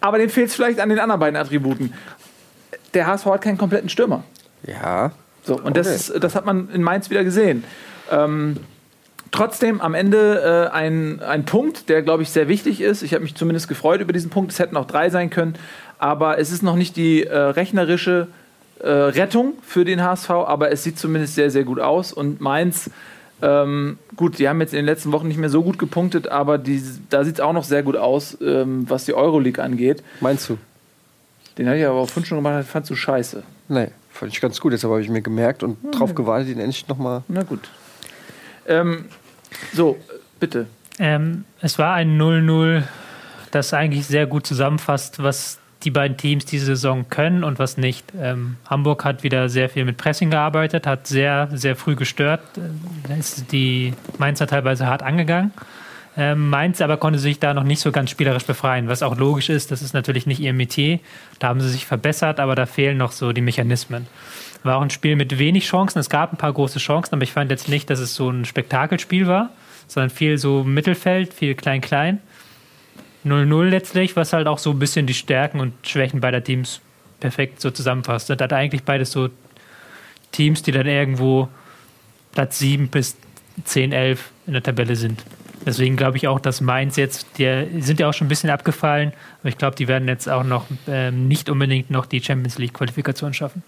[0.00, 1.92] Aber dem fehlt es vielleicht an den anderen beiden Attributen.
[2.94, 4.22] Der HSV hat keinen kompletten Stürmer.
[4.66, 5.10] Ja.
[5.42, 7.64] So, und das, ist, das hat man in Mainz wieder gesehen.
[8.10, 8.58] Ähm,
[9.30, 13.02] trotzdem am Ende äh, ein, ein Punkt, der, glaube ich, sehr wichtig ist.
[13.02, 14.52] Ich habe mich zumindest gefreut über diesen Punkt.
[14.52, 15.54] Es hätten auch drei sein können.
[15.98, 18.28] Aber es ist noch nicht die äh, rechnerische
[18.80, 22.12] äh, Rettung für den HSV, aber es sieht zumindest sehr, sehr gut aus.
[22.12, 22.90] Und Mainz,
[23.42, 26.58] ähm, gut, die haben jetzt in den letzten Wochen nicht mehr so gut gepunktet, aber
[26.58, 30.02] die, da sieht es auch noch sehr gut aus, ähm, was die Euroleague angeht.
[30.20, 30.58] Meinst du?
[31.56, 33.42] Den habe ich aber auf Wunsch schon gemacht, fandst du scheiße.
[33.68, 34.72] Nee, fand ich ganz gut.
[34.72, 37.22] Jetzt habe ich mir gemerkt und drauf gewartet, ihn endlich nochmal.
[37.28, 37.68] Na gut.
[38.68, 39.06] Ähm,
[39.72, 39.98] so,
[40.38, 40.66] bitte.
[40.98, 42.82] Ähm, es war ein 0-0,
[43.50, 48.12] das eigentlich sehr gut zusammenfasst, was die beiden Teams diese Saison können und was nicht.
[48.20, 52.40] Ähm, Hamburg hat wieder sehr viel mit Pressing gearbeitet, hat sehr, sehr früh gestört.
[52.56, 55.52] Äh, Da ist die Mainzer teilweise hart angegangen.
[56.16, 59.50] Ähm, Mainz aber konnte sich da noch nicht so ganz spielerisch befreien, was auch logisch
[59.50, 59.70] ist.
[59.70, 60.98] Das ist natürlich nicht ihr Metier.
[61.38, 64.08] Da haben sie sich verbessert, aber da fehlen noch so die Mechanismen.
[64.62, 65.98] War auch ein Spiel mit wenig Chancen.
[65.98, 68.44] Es gab ein paar große Chancen, aber ich fand jetzt nicht, dass es so ein
[68.44, 69.50] Spektakelspiel war,
[69.86, 72.20] sondern viel so Mittelfeld, viel Klein-Klein.
[73.24, 76.80] 0-0 letztlich, was halt auch so ein bisschen die Stärken und Schwächen beider Teams
[77.20, 78.30] perfekt so zusammenfasst.
[78.30, 79.28] Das hat eigentlich beides so
[80.32, 81.48] Teams, die dann irgendwo
[82.32, 83.16] Platz 7 bis
[83.64, 85.24] 10, 11 in der Tabelle sind.
[85.66, 89.12] Deswegen glaube ich auch, dass Mainz jetzt, die sind ja auch schon ein bisschen abgefallen,
[89.40, 92.74] aber ich glaube, die werden jetzt auch noch ähm, nicht unbedingt noch die Champions League
[92.74, 93.62] Qualifikation schaffen.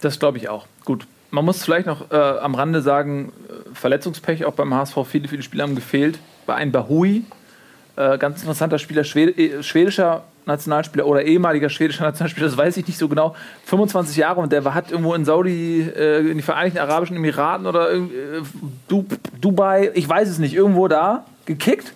[0.00, 0.66] Das glaube ich auch.
[0.84, 1.06] Gut.
[1.30, 4.96] Man muss vielleicht noch äh, am Rande sagen, äh, Verletzungspech auch beim HSV.
[5.08, 6.18] Viele, viele Spieler haben gefehlt.
[6.46, 7.24] Bei einem Bahui,
[7.96, 12.86] äh, ganz interessanter Spieler, Schwed äh, schwedischer Nationalspieler oder ehemaliger schwedischer Nationalspieler, das weiß ich
[12.86, 13.36] nicht so genau,
[13.66, 17.92] 25 Jahre und der hat irgendwo in Saudi, äh, in die Vereinigten Arabischen Emiraten oder
[17.92, 18.00] äh,
[18.88, 19.06] du,
[19.40, 21.92] Dubai, ich weiß es nicht, irgendwo da gekickt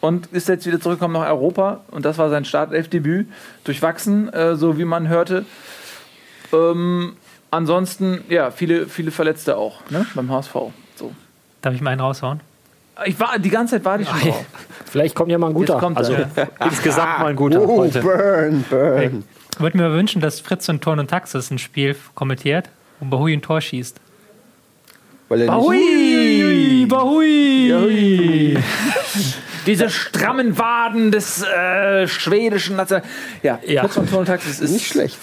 [0.00, 3.28] und ist jetzt wieder zurückgekommen nach Europa und das war sein Startelfdebüt.
[3.64, 5.44] Durchwachsen, äh, so wie man hörte.
[6.52, 7.16] Ähm,
[7.50, 10.54] ansonsten, ja, viele, viele Verletzte auch ne, beim HSV.
[10.96, 11.12] So.
[11.62, 12.40] Darf ich mal einen raushauen?
[13.06, 14.44] Ich war die ganze Zeit war ich schon drauf.
[14.90, 15.74] Vielleicht kommt ja mal ein guter.
[15.74, 16.00] Jetzt kommt er.
[16.00, 16.16] also
[16.64, 18.00] insgesamt mal ein guter Oh, heute.
[18.00, 19.24] burn, burn.
[19.54, 22.68] Ich würde mir wünschen, dass Fritz und Ton und Taxis ein Spiel kommentiert,
[23.00, 24.00] wo Bahui ein Tor schießt.
[25.28, 26.86] Weil er nicht, Hui!
[26.86, 27.72] Bahui!
[27.72, 28.58] Hui!
[29.66, 33.04] Diese strammen Waden des äh, schwedischen National.
[33.42, 33.82] Ja, Ja.
[33.82, 35.18] Fritz von Ton und Taxis ist nicht schlecht.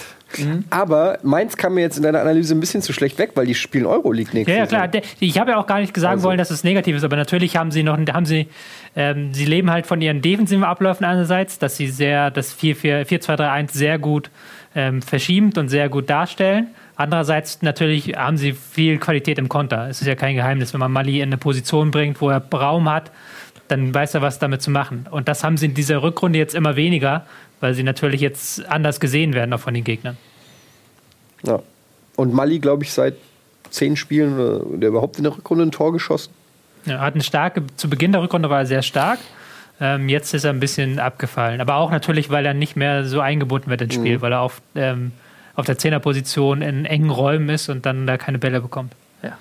[0.69, 3.55] Aber Mainz kam mir jetzt in deiner Analyse ein bisschen zu schlecht weg, weil die
[3.55, 4.89] spielen Euroleague nächste Ja, ja klar.
[5.19, 7.57] Ich habe ja auch gar nicht sagen Also- wollen, dass es negativ ist, aber natürlich
[7.57, 8.47] haben sie noch, haben sie,
[8.95, 13.99] ähm, sie leben halt von ihren defensiven Abläufen einerseits, dass sie sehr das 4-2-3-1 sehr
[13.99, 14.29] gut
[14.75, 16.67] ähm, verschiebend und sehr gut darstellen.
[16.97, 19.87] Andererseits natürlich haben sie viel Qualität im Konter.
[19.89, 22.89] Es ist ja kein Geheimnis, wenn man Mali in eine Position bringt, wo er Raum
[22.89, 23.11] hat,
[23.67, 25.07] dann weiß er, was damit zu machen.
[25.09, 27.25] Und das haben sie in dieser Rückrunde jetzt immer weniger,
[27.65, 30.17] weil sie natürlich jetzt anders gesehen werden auch von den Gegnern.
[31.43, 31.63] Ja.
[32.15, 33.15] Und Mali, glaube ich, seit
[33.71, 36.31] zehn Spielen äh, der überhaupt in der Rückrunde ein Tor geschossen.
[36.85, 39.17] Ja, hat eine starke, zu Beginn der Rückrunde war er sehr stark.
[39.81, 41.59] Ähm, jetzt ist er ein bisschen abgefallen.
[41.59, 44.61] Aber auch natürlich, weil er nicht mehr so eingebunden wird ins Spiel, weil er auf,
[44.75, 45.11] ähm,
[45.55, 48.93] auf der Zehnerposition in engen Räumen ist und dann da keine Bälle bekommt.
[49.23, 49.39] Ja.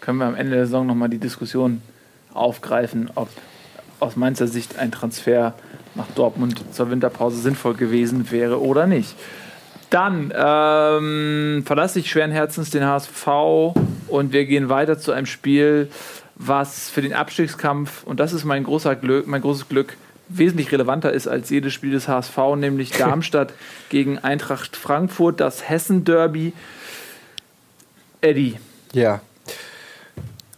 [0.00, 1.82] Können wir am Ende der Saison nochmal die Diskussion
[2.32, 3.28] aufgreifen, ob
[4.00, 5.52] aus Mainzer Sicht ein Transfer
[5.98, 9.14] nach Dortmund zur Winterpause sinnvoll gewesen wäre oder nicht.
[9.90, 13.26] Dann ähm, verlasse ich schweren Herzens den HSV
[14.08, 15.90] und wir gehen weiter zu einem Spiel,
[16.36, 19.96] was für den Abstiegskampf, und das ist mein, großer Glück, mein großes Glück,
[20.28, 23.52] wesentlich relevanter ist als jedes Spiel des HSV, nämlich Darmstadt
[23.88, 26.52] gegen Eintracht Frankfurt, das Hessen-Derby.
[28.20, 28.56] Eddie,
[28.92, 29.20] Ja.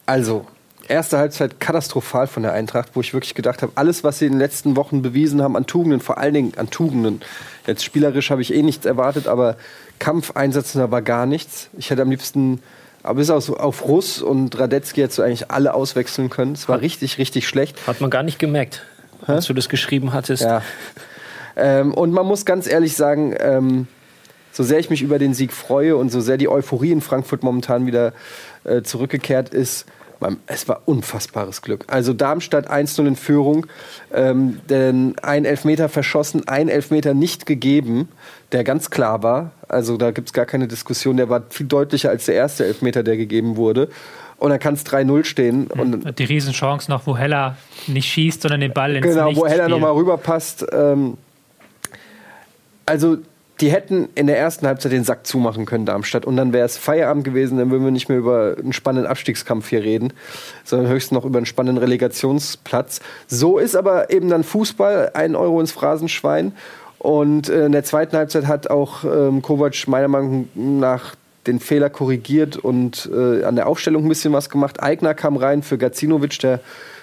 [0.07, 0.47] Also,
[0.91, 4.33] erste Halbzeit katastrophal von der Eintracht, wo ich wirklich gedacht habe, alles, was sie in
[4.33, 7.23] den letzten Wochen bewiesen haben an Tugenden, vor allen Dingen an Tugenden.
[7.67, 9.57] Jetzt spielerisch habe ich eh nichts erwartet, aber
[9.99, 11.71] Kampfeinsätzen da war gar nichts.
[11.79, 12.61] Ich hätte am liebsten,
[13.03, 16.53] aber bis auf, auf Russ und Radetzky hättest du eigentlich alle auswechseln können.
[16.53, 17.87] Es war richtig, richtig schlecht.
[17.87, 18.83] Hat man gar nicht gemerkt,
[19.27, 20.43] als du das geschrieben hattest.
[20.43, 20.63] Ja.
[21.57, 23.87] Ähm, und man muss ganz ehrlich sagen, ähm,
[24.53, 27.43] so sehr ich mich über den Sieg freue und so sehr die Euphorie in Frankfurt
[27.43, 28.13] momentan wieder
[28.65, 29.87] äh, zurückgekehrt ist,
[30.47, 31.85] es war unfassbares Glück.
[31.89, 33.67] Also Darmstadt 1-0 in Führung,
[34.13, 38.09] ähm, denn ein Elfmeter verschossen, ein Elfmeter nicht gegeben,
[38.53, 39.53] der ganz klar war.
[39.69, 43.03] Also da gibt es gar keine Diskussion, der war viel deutlicher als der erste Elfmeter,
[43.03, 43.89] der gegeben wurde.
[44.39, 45.67] Und dann kann es 3-0 stehen.
[45.67, 49.47] Und Die Riesenchance noch, wo Heller nicht schießt, sondern den Ball ins Genau, Nichts wo
[49.47, 50.67] Heller nochmal rüberpasst.
[50.73, 51.19] Ähm,
[52.87, 53.19] also,
[53.61, 56.25] die hätten in der ersten Halbzeit den Sack zumachen können, Darmstadt.
[56.25, 59.69] Und dann wäre es Feierabend gewesen, dann würden wir nicht mehr über einen spannenden Abstiegskampf
[59.69, 60.13] hier reden,
[60.65, 63.01] sondern höchstens noch über einen spannenden Relegationsplatz.
[63.27, 66.53] So ist aber eben dann Fußball, ein Euro ins Phrasenschwein.
[66.99, 71.15] Und äh, in der zweiten Halbzeit hat auch ähm, Kovac meiner Meinung nach
[71.47, 74.83] den Fehler korrigiert und äh, an der Aufstellung ein bisschen was gemacht.
[74.83, 76.61] Eigner kam rein für Gacinovic, der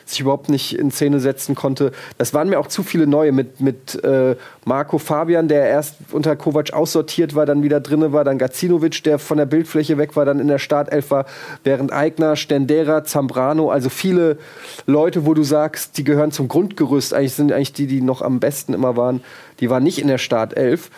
[0.10, 1.92] sich überhaupt nicht in Szene setzen konnte.
[2.18, 4.36] Das waren mir auch zu viele neue mit, mit äh,
[4.66, 9.20] Marco Fabian, der erst unter Kovac aussortiert war, dann wieder drinne war, dann Gacinovic, der
[9.20, 11.26] von der Bildfläche weg war, dann in der Startelf war,
[11.64, 14.38] während Eigner, Stendera, Zambrano, also viele
[14.86, 18.40] Leute, wo du sagst, die gehören zum Grundgerüst, eigentlich sind eigentlich die, die noch am
[18.40, 19.22] besten immer waren,
[19.60, 20.90] die waren nicht in der Startelf.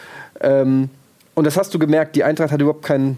[0.41, 0.89] Ähm,
[1.35, 3.17] und das hast du gemerkt, die Eintracht hat überhaupt keinen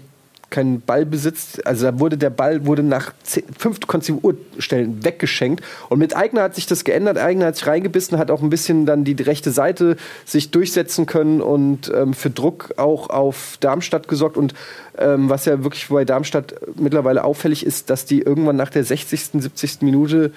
[0.52, 1.60] keinen Ballbesitz.
[1.66, 3.14] Also da wurde der Ball wurde nach
[3.58, 3.80] fünf
[4.22, 5.64] Uhrstellen weggeschenkt.
[5.90, 7.18] Und mit Eigner hat sich das geändert.
[7.18, 11.42] Eigner hat sich reingebissen, hat auch ein bisschen dann die rechte Seite sich durchsetzen können
[11.42, 14.38] und ähm, für Druck auch auf Darmstadt gesorgt.
[14.38, 14.54] Und
[15.00, 19.42] ähm, was ja wirklich bei Darmstadt mittlerweile auffällig ist, dass die irgendwann nach der 60.,
[19.42, 19.82] 70.
[19.82, 20.32] Minute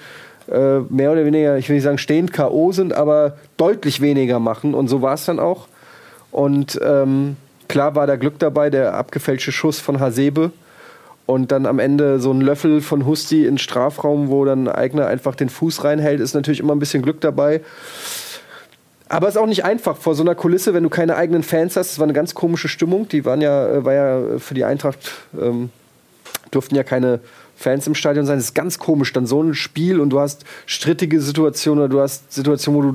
[0.51, 2.71] äh, mehr oder weniger, ich will nicht sagen stehend K.O.
[2.71, 4.73] sind, aber deutlich weniger machen.
[4.73, 5.67] Und so war es dann auch.
[6.31, 7.37] Und ähm,
[7.67, 10.51] klar war da Glück dabei, der abgefälschte Schuss von Hasebe.
[11.25, 15.33] Und dann am Ende so ein Löffel von Husti in Strafraum, wo dann Eigner einfach
[15.33, 17.61] den Fuß reinhält, ist natürlich immer ein bisschen Glück dabei.
[19.07, 21.75] Aber es ist auch nicht einfach vor so einer Kulisse, wenn du keine eigenen Fans
[21.75, 21.91] hast.
[21.91, 23.07] Es war eine ganz komische Stimmung.
[23.07, 24.97] Die waren ja, äh, war ja für die Eintracht,
[25.39, 25.69] ähm,
[26.51, 27.19] durften ja keine
[27.55, 28.37] Fans im Stadion sein.
[28.37, 32.01] Es ist ganz komisch, dann so ein Spiel und du hast strittige Situationen oder du
[32.01, 32.91] hast Situationen, wo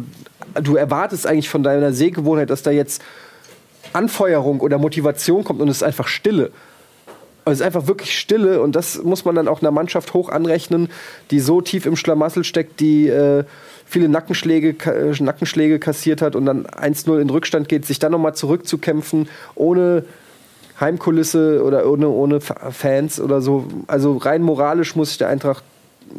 [0.57, 3.03] du, du erwartest eigentlich von deiner Sehgewohnheit, dass da jetzt
[3.93, 6.51] Anfeuerung oder Motivation kommt und es ist einfach Stille.
[7.45, 10.29] Also es ist einfach wirklich Stille und das muss man dann auch einer Mannschaft hoch
[10.29, 10.89] anrechnen,
[11.31, 13.45] die so tief im Schlamassel steckt, die äh,
[13.87, 18.35] viele Nackenschläge, äh, Nackenschläge kassiert hat und dann 1-0 in Rückstand geht, sich dann nochmal
[18.35, 20.05] zurückzukämpfen, ohne
[20.79, 23.67] Heimkulisse oder ohne, ohne Fans oder so.
[23.87, 25.65] Also rein moralisch muss ich der Eintracht,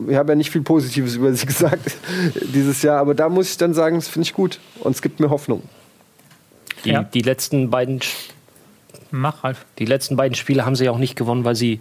[0.08, 1.98] ich habe ja nicht viel Positives über sie gesagt
[2.54, 5.20] dieses Jahr, aber da muss ich dann sagen, das finde ich gut und es gibt
[5.20, 5.62] mir Hoffnung.
[6.86, 7.04] Die, Ja.
[7.04, 8.00] die, letzten beiden,
[9.12, 9.66] Mach, Ralf.
[9.80, 11.80] die letzten beiden Spiele haben sie auch nicht gewonnen, weil sie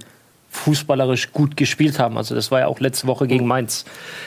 [0.50, 2.16] fußballerisch gut gespielt haben.
[2.18, 3.84] Also das war ja auch letzte Woche gegen Mainz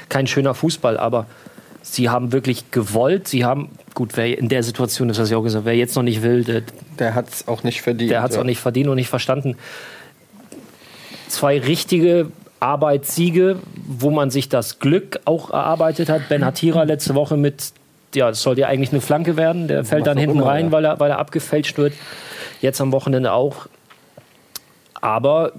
[0.09, 1.25] kein schöner Fußball, aber
[1.81, 3.27] sie haben wirklich gewollt.
[3.27, 6.03] Sie haben, gut, wer in der Situation ist das ja auch gesagt, wer jetzt noch
[6.03, 6.61] nicht will, der,
[6.97, 8.09] Der hat es auch nicht verdient.
[8.11, 8.41] der hat es ja.
[8.41, 9.57] auch nicht verdient und nicht verstanden.
[11.27, 12.27] Zwei richtige
[12.59, 16.29] Arbeitssiege, wo man sich das Glück auch erarbeitet hat.
[16.29, 17.73] Ben Hatira letzte Woche mit,
[18.15, 19.67] ja, es sollte ja eigentlich eine Flanke werden.
[19.67, 21.93] Der fällt dann hinten rein, weil, er, weil er abgefälscht wird.
[22.61, 23.67] Jetzt am Wochenende auch.
[25.01, 25.51] Aber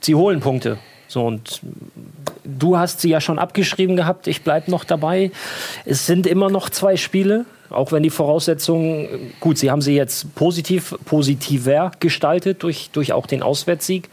[0.00, 0.78] sie holen Punkte.
[1.06, 1.60] So, und
[2.44, 4.26] du hast sie ja schon abgeschrieben gehabt.
[4.26, 5.30] Ich bleibe noch dabei.
[5.84, 7.46] Es sind immer noch zwei Spiele.
[7.68, 13.26] Auch wenn die Voraussetzungen, gut, sie haben sie jetzt positiv, positiver gestaltet durch, durch auch
[13.26, 14.08] den Auswärtssieg.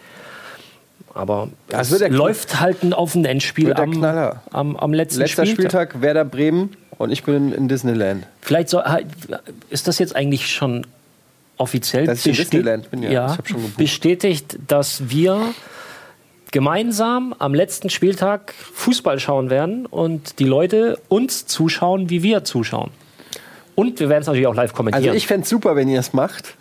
[1.18, 4.43] Aber Das es läuft halt auf ein Endspiel wird der am, Knaller.
[4.51, 5.91] am, am letzten Letzter Spieltag.
[5.91, 8.26] Spieltag, Werder Bremen und ich bin in, Disneyland.
[8.41, 8.84] Vielleicht soll,
[9.70, 10.86] ist das jetzt eigentlich schon
[11.57, 13.36] offiziell beste- Disneyland bin, ja.
[13.36, 13.78] Gebucht.
[13.78, 15.41] bestätigt, dass wir
[16.51, 22.91] gemeinsam am letzten Spieltag Fußball schauen werden und die Leute uns zuschauen, wie wir zuschauen.
[23.76, 25.15] Und wir werden es natürlich auch live Also kommentieren.
[25.15, 26.55] ich fände es super, wenn ihr das macht.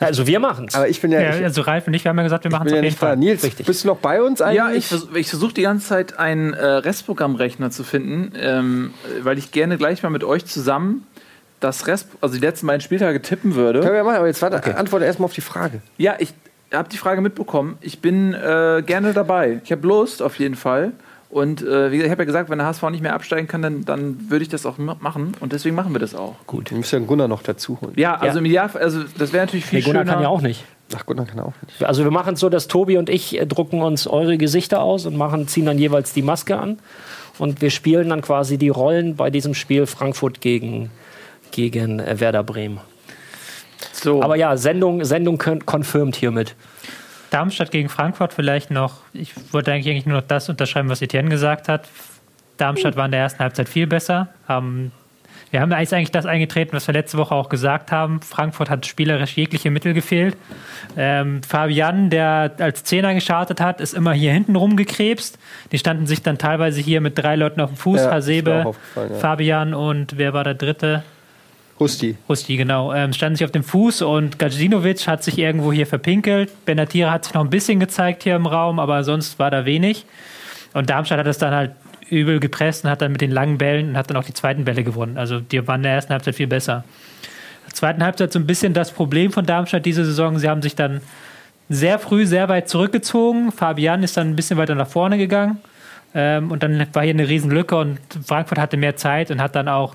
[0.00, 0.74] Also wir machen es.
[0.74, 2.50] Aber ich bin ja, Ja, ich, also Ralf und ich, wir haben ja gesagt, wir
[2.50, 3.06] machen es ja auf jeden nicht da.
[3.08, 3.16] Fall.
[3.16, 3.66] Nils, Richtig.
[3.66, 4.56] bist du noch bei uns eigentlich?
[4.56, 9.38] Ja, ich, vers ich versuche die ganze Zeit einen äh, Restprogrammrechner zu finden, ähm, weil
[9.38, 11.06] ich gerne gleich mal mit euch zusammen
[11.60, 13.80] das Rest, also die letzten beiden Spieltage tippen würde.
[13.80, 15.80] Können wir machen, aber jetzt warte, antworte erstmal auf die Frage.
[15.96, 16.32] Ja, ich
[16.72, 17.78] habe die Frage mitbekommen.
[17.80, 19.60] Ich bin äh, gerne dabei.
[19.64, 20.92] Ich habe Lust auf jeden Fall.
[21.30, 23.60] Und äh, wie gesagt, ich habe ja gesagt, wenn der HSV nicht mehr absteigen kann,
[23.60, 25.32] dann, dann würde ich das auch ma- machen.
[25.40, 26.36] Und deswegen machen wir das auch.
[26.46, 26.70] Gut.
[26.70, 27.92] Wir müssen ja einen Gunnar noch dazu holen.
[27.96, 30.12] Ja, also im Idealfall, also das wäre natürlich viel Der Gunnar schöner.
[30.14, 30.64] kann ja auch nicht.
[30.96, 31.84] Ach dann kann er auch nicht.
[31.84, 35.04] Also wir machen es so, dass Tobi und ich äh, drucken uns eure Gesichter aus
[35.04, 36.78] und machen, ziehen dann jeweils die Maske an.
[37.38, 40.90] Und wir spielen dann quasi die Rollen bei diesem Spiel Frankfurt gegen,
[41.50, 42.78] gegen äh, Werder Bremen.
[43.92, 44.22] So.
[44.22, 46.54] Aber ja, Sendung, Sendung con- confirmed hiermit.
[47.30, 48.98] Darmstadt gegen Frankfurt vielleicht noch.
[49.12, 51.88] Ich wollte eigentlich, nur noch das unterschreiben, was Etienne gesagt hat.
[52.56, 54.28] Darmstadt war in der ersten Halbzeit viel besser.
[54.46, 54.92] Haben,
[55.50, 58.20] wir haben eigentlich das eingetreten, was wir letzte Woche auch gesagt haben.
[58.20, 60.36] Frankfurt hat spielerisch jegliche Mittel gefehlt.
[60.96, 65.38] Ähm, Fabian, der als Zehner gestartet hat, ist immer hier hinten rumgekrebst.
[65.70, 68.00] Die standen sich dann teilweise hier mit drei Leuten auf dem Fuß.
[68.02, 69.02] Ja, Hasebe, ja.
[69.20, 71.04] Fabian und wer war der dritte?
[71.78, 72.16] Husti.
[72.28, 72.92] Rusti, genau.
[72.92, 76.64] Ähm, standen sich auf dem Fuß und Gajinovic hat sich irgendwo hier verpinkelt.
[76.64, 80.04] Benatira hat sich noch ein bisschen gezeigt hier im Raum, aber sonst war da wenig.
[80.74, 81.72] Und Darmstadt hat es dann halt
[82.10, 84.64] übel gepresst und hat dann mit den langen Bällen und hat dann auch die zweiten
[84.64, 85.18] Bälle gewonnen.
[85.18, 86.84] Also die waren in der ersten Halbzeit viel besser.
[87.62, 90.38] In der zweiten Halbzeit so ein bisschen das Problem von Darmstadt diese Saison.
[90.38, 91.00] Sie haben sich dann
[91.68, 93.52] sehr früh sehr weit zurückgezogen.
[93.52, 95.58] Fabian ist dann ein bisschen weiter nach vorne gegangen.
[96.14, 99.68] Ähm, und dann war hier eine Riesenlücke und Frankfurt hatte mehr Zeit und hat dann
[99.68, 99.94] auch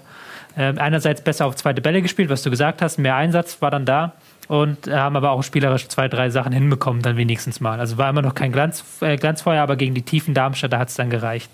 [0.57, 3.85] ähm, einerseits besser auf zweite Bälle gespielt, was du gesagt hast, mehr Einsatz war dann
[3.85, 4.13] da
[4.47, 7.79] und äh, haben aber auch spielerisch zwei, drei Sachen hinbekommen, dann wenigstens mal.
[7.79, 10.95] Also war immer noch kein Glanz, äh, Glanzfeuer, aber gegen die tiefen Darmstädter hat es
[10.95, 11.49] dann gereicht.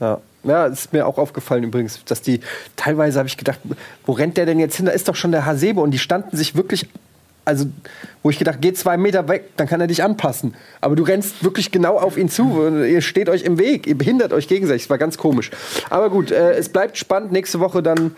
[0.00, 0.20] Ja.
[0.44, 2.40] Ja, ist mir auch aufgefallen übrigens, dass die
[2.76, 3.58] teilweise habe ich gedacht,
[4.06, 4.86] wo rennt der denn jetzt hin?
[4.86, 6.88] Da ist doch schon der Hasebe und die standen sich wirklich,
[7.48, 7.66] also
[8.22, 10.54] wo ich gedacht, geh zwei Meter weg, dann kann er dich anpassen.
[10.82, 12.42] Aber du rennst wirklich genau auf ihn zu.
[12.44, 14.82] und Ihr steht euch im Weg, ihr behindert euch gegenseitig.
[14.82, 15.50] Es war ganz komisch.
[15.88, 17.32] Aber gut, äh, es bleibt spannend.
[17.32, 18.14] Nächste Woche dann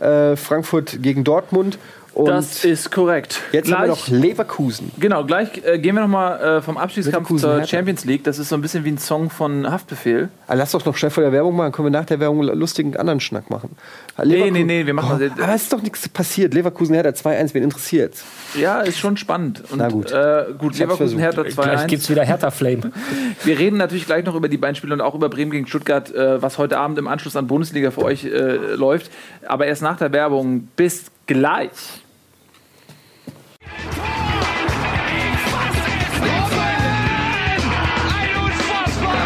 [0.00, 1.78] äh, Frankfurt gegen Dortmund.
[2.14, 3.40] Und das ist korrekt.
[3.52, 4.92] jetzt Gleich- haben wir noch Leverkusen.
[4.98, 7.66] Genau, gleich äh, gehen wir nochmal äh, vom Abstiegskampf Leverkusen, zur Hertha.
[7.66, 8.22] Champions League.
[8.24, 10.28] Das ist so ein bisschen wie ein Song von Haftbefehl.
[10.46, 12.58] Ah, lass doch noch schnell vor der Werbung machen, können wir nach der Werbung einen
[12.58, 13.76] lustigen anderen Schnack machen.
[14.24, 16.54] Nee, nee, nee, wir machen Oh, aber es ist doch nichts passiert.
[16.54, 18.22] Leverkusen Hertha 2-1, wen interessiert's?
[18.58, 19.62] Ja, ist schon spannend.
[19.70, 20.12] Und, Na gut.
[20.12, 22.04] Äh, gut, Ich Leverkusen Hertha Gleich gibt 2-1.
[22.04, 22.92] es wieder Hertha Flame.
[23.44, 26.14] Wir reden natürlich gleich noch über die beiden Spiele und auch über Bremen gegen Stuttgart,
[26.14, 28.30] äh, was heute Abend im Anschluss an Bundesliga für euch äh,
[28.76, 29.10] läuft.
[29.48, 30.68] Aber erst nach der Werbung.
[30.76, 31.70] Bis gleich.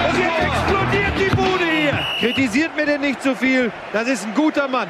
[0.09, 1.99] Und jetzt explodiert die Bude hier.
[2.21, 3.73] Kritisiert mir denn nicht zu viel.
[3.93, 4.89] Das ist ein guter Mann.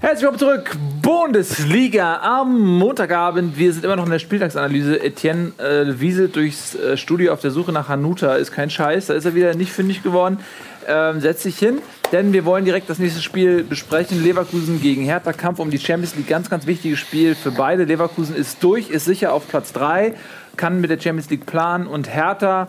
[0.00, 3.58] Herzlich willkommen zurück, Bundesliga am Montagabend.
[3.58, 5.02] Wir sind immer noch in der Spieltagsanalyse.
[5.02, 8.36] Etienne äh, wieselt durchs äh, Studio auf der Suche nach Hanuta.
[8.36, 10.38] Ist kein Scheiß, da ist er wieder nicht fündig geworden.
[10.86, 11.80] Ähm, setzt sich hin,
[12.12, 14.22] denn wir wollen direkt das nächste Spiel besprechen.
[14.22, 16.28] Leverkusen gegen Hertha, Kampf um die Champions League.
[16.28, 17.84] Ganz, ganz wichtiges Spiel für beide.
[17.84, 20.14] Leverkusen ist durch, ist sicher auf Platz 3,
[20.56, 22.68] kann mit der Champions League planen und Hertha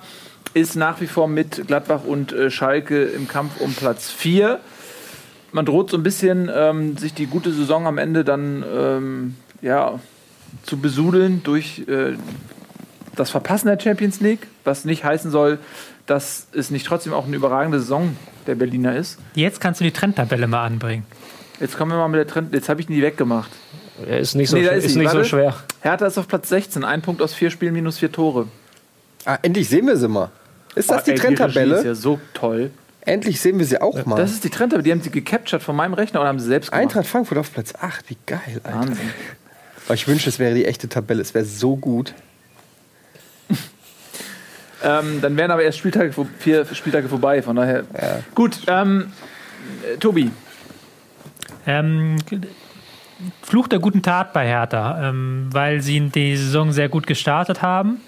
[0.54, 4.60] ist nach wie vor mit Gladbach und äh, Schalke im Kampf um Platz 4
[5.52, 10.00] man droht so ein bisschen, ähm, sich die gute Saison am Ende dann ähm, ja,
[10.64, 12.14] zu besudeln durch äh,
[13.16, 15.60] das Verpassen der Champions League, was nicht heißen soll,
[16.06, 18.16] dass es nicht trotzdem auch eine überragende Saison
[18.50, 19.18] der Berliner ist.
[19.36, 21.06] Jetzt kannst du die Trendtabelle mal anbringen.
[21.60, 22.54] Jetzt kommen wir mal mit der Trend.
[22.54, 23.52] Jetzt habe ich die weggemacht.
[24.08, 25.56] Er ist nicht so, Nee, ist ist nicht so schwer.
[25.82, 28.48] Hertha ist auf Platz 16, ein Punkt aus vier Spielen, minus vier Tore.
[29.26, 30.32] Ah, endlich sehen wir sie mal.
[30.76, 31.76] Ist das Oh, die ey, Trendtabelle?
[31.78, 32.72] ist ja so toll.
[33.02, 34.16] Endlich sehen wir sie auch mal.
[34.16, 34.84] Das ist die Trendtabelle.
[34.84, 36.82] Die haben sie gecaptured von meinem Rechner oder haben sie selbst gemacht?
[36.84, 38.10] Eintracht Frankfurt auf Platz 8.
[38.10, 38.78] Wie geil, Alter.
[38.80, 39.10] Wahnsinn.
[39.94, 41.22] Ich wünsche, es wäre die echte Tabelle.
[41.22, 42.14] Es wäre so gut.
[44.84, 47.84] Ähm, dann wären aber erst Spieltage, vier Spieltage vorbei, von daher.
[48.36, 49.12] Gut, ähm,
[49.84, 50.32] äh, Tobi,
[51.66, 52.18] Ähm,
[53.42, 58.00] Fluch der guten Tat bei Hertha, ähm, weil sie die Saison sehr gut gestartet haben.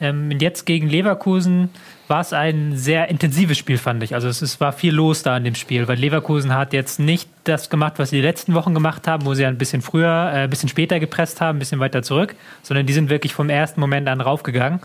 [0.00, 1.70] Ähm, und jetzt gegen Leverkusen
[2.06, 4.14] war es ein sehr intensives Spiel, fand ich.
[4.14, 7.28] Also es, es war viel los da in dem Spiel, weil Leverkusen hat jetzt nicht
[7.44, 10.44] das gemacht, was sie die letzten Wochen gemacht haben, wo sie ein bisschen früher, äh,
[10.44, 13.80] ein bisschen später gepresst haben, ein bisschen weiter zurück, sondern die sind wirklich vom ersten
[13.80, 14.80] Moment an raufgegangen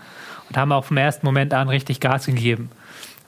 [0.50, 2.70] und haben auch vom ersten Moment an richtig Gas gegeben.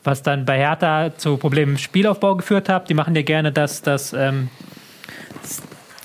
[0.04, 3.84] Was dann bei Hertha zu Problemen im Spielaufbau geführt hat, die machen ja gerne das,
[3.84, 4.50] dass ähm,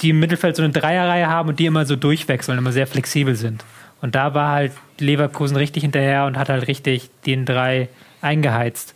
[0.02, 3.34] die im Mittelfeld so eine Dreierreihe haben und die immer so durchwechseln, immer sehr flexibel
[3.34, 3.64] sind.
[4.02, 7.88] Und da war halt Leverkusen richtig hinterher und hat halt richtig den drei
[8.20, 8.94] eingeheizt.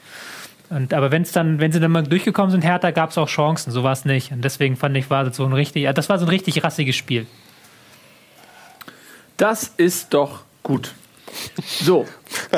[0.68, 3.72] Und, aber wenn's dann, wenn sie dann mal durchgekommen sind, Hertha, gab es auch Chancen.
[3.72, 4.30] So war es nicht.
[4.30, 6.94] Und deswegen fand ich, war das so ein richtig, das war so ein richtig rassiges
[6.96, 7.26] Spiel.
[9.36, 10.94] das ist doch gut.
[11.82, 12.06] So.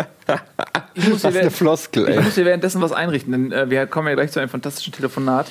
[0.95, 2.23] Ich muss, hier, eine Floskel, ich ey.
[2.23, 5.47] muss hier währenddessen was einrichten, denn äh, wir kommen ja gleich zu einem fantastischen Telefonat.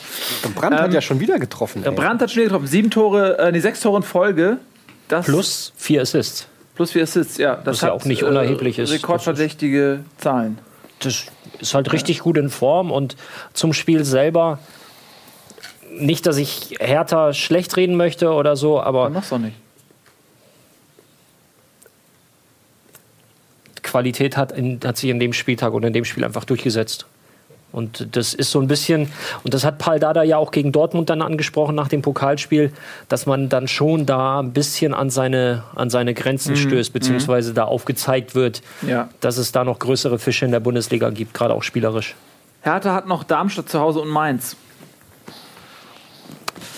[0.55, 1.83] Brandt hat Ähm, ja schon wieder getroffen.
[1.83, 1.91] Ey.
[1.91, 2.67] Brandt hat schon wieder getroffen.
[2.67, 4.57] Sieben Tore, äh, nee, sechs Tore in Folge.
[5.07, 6.47] Das Plus vier Assists.
[6.75, 7.55] plus vier Assists, ja.
[7.55, 8.91] Das Was ja auch nicht unerheblich ist.
[8.91, 10.59] Rekordverdächtige Zahlen.
[10.99, 11.25] Das
[11.59, 13.15] ist halt richtig gut in Form und
[13.53, 14.59] zum Spiel selber.
[15.91, 19.55] Nicht, dass ich Hertha schlecht reden möchte oder so, aber Mach's doch nicht.
[23.91, 27.05] Qualität hat, in, hat sich in dem Spieltag und in dem Spiel einfach durchgesetzt.
[27.73, 29.09] Und das ist so ein bisschen,
[29.45, 32.73] und das hat Paul Dada ja auch gegen Dortmund dann angesprochen nach dem Pokalspiel,
[33.07, 37.63] dass man dann schon da ein bisschen an seine, an seine Grenzen stößt, beziehungsweise da
[37.63, 39.07] aufgezeigt wird, Ja.
[39.21, 42.15] dass es da noch größere Fische in der Bundesliga gibt, gerade auch spielerisch.
[42.61, 44.57] Hertha hat noch Darmstadt zu Hause und Mainz.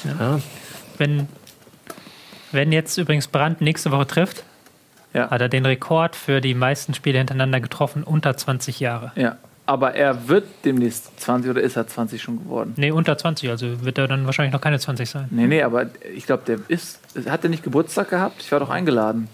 [0.06, 0.40] Ja,
[1.00, 1.28] Wenn,
[2.52, 4.44] wenn jetzt übrigens Brandt nächste Woche trifft,
[5.14, 5.30] Ja.
[5.30, 9.12] hat er den Rekord für die meisten Spiele hintereinander getroffen, unter 20 Jahre.
[9.16, 9.38] Ja.
[9.66, 12.74] Aber er wird demnächst 20 oder ist er 20 schon geworden?
[12.76, 15.28] Nee, unter 20, also wird er dann wahrscheinlich noch keine 20 sein.
[15.32, 17.00] Nee, nee, aber ich glaube, der ist.
[17.30, 18.42] Hat der nicht Geburtstag gehabt?
[18.42, 19.30] Ich war doch eingeladen.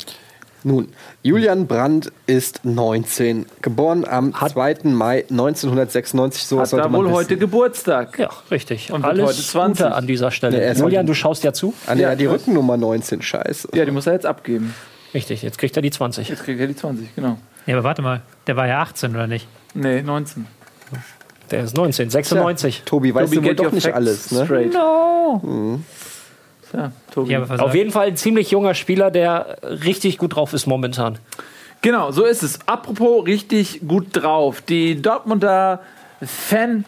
[0.64, 0.90] Nun,
[1.24, 4.80] Julian Brandt ist 19, geboren am 2.
[4.84, 6.44] Mai 1996.
[6.44, 7.16] So Hat man wohl wissen.
[7.16, 8.20] heute Geburtstag.
[8.20, 8.92] ja richtig.
[8.92, 9.86] Und Alles heute 20.
[9.86, 10.58] Gute an dieser Stelle.
[10.58, 11.74] Nee, er Julian, heute- du schaust ja zu.
[11.88, 12.26] Ah, nee, Ja, die.
[12.26, 13.70] Rückennummer 19, scheiße.
[13.74, 14.76] Ja, die muss er jetzt abgeben.
[15.14, 16.30] Richtig, jetzt kriegt er die 20.
[16.30, 17.38] Jetzt kriegt er die 20, genau.
[17.66, 19.48] Ja, aber warte mal, der war ja 18 oder nicht?
[19.74, 20.46] Nee, 19.
[21.52, 22.84] Der ist 19, 96.
[22.86, 24.46] Tobi, weißt Tobi, du doch nicht alles, ne?
[24.46, 24.74] Straight.
[24.74, 25.80] No!
[26.74, 27.32] Ja, Tobi.
[27.32, 27.42] Ja.
[27.42, 31.18] Auf jeden Fall ein ziemlich junger Spieler, der richtig gut drauf ist momentan.
[31.82, 32.60] Genau, so ist es.
[32.68, 34.62] Apropos richtig gut drauf.
[34.62, 35.82] Die Dortmunder
[36.22, 36.86] Fanszene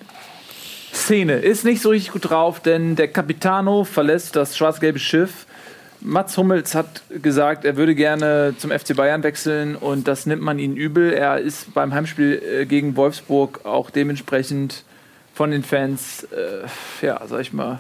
[1.38, 5.48] ist nicht so richtig gut drauf, denn der Capitano verlässt das schwarz-gelbe Schiff.
[6.02, 10.60] Mats Hummels hat gesagt, er würde gerne zum FC Bayern wechseln und das nimmt man
[10.60, 11.14] ihn übel.
[11.14, 14.84] Er ist beim Heimspiel äh, gegen Wolfsburg auch dementsprechend
[15.34, 17.80] von den Fans, äh, ja, sag ich mal,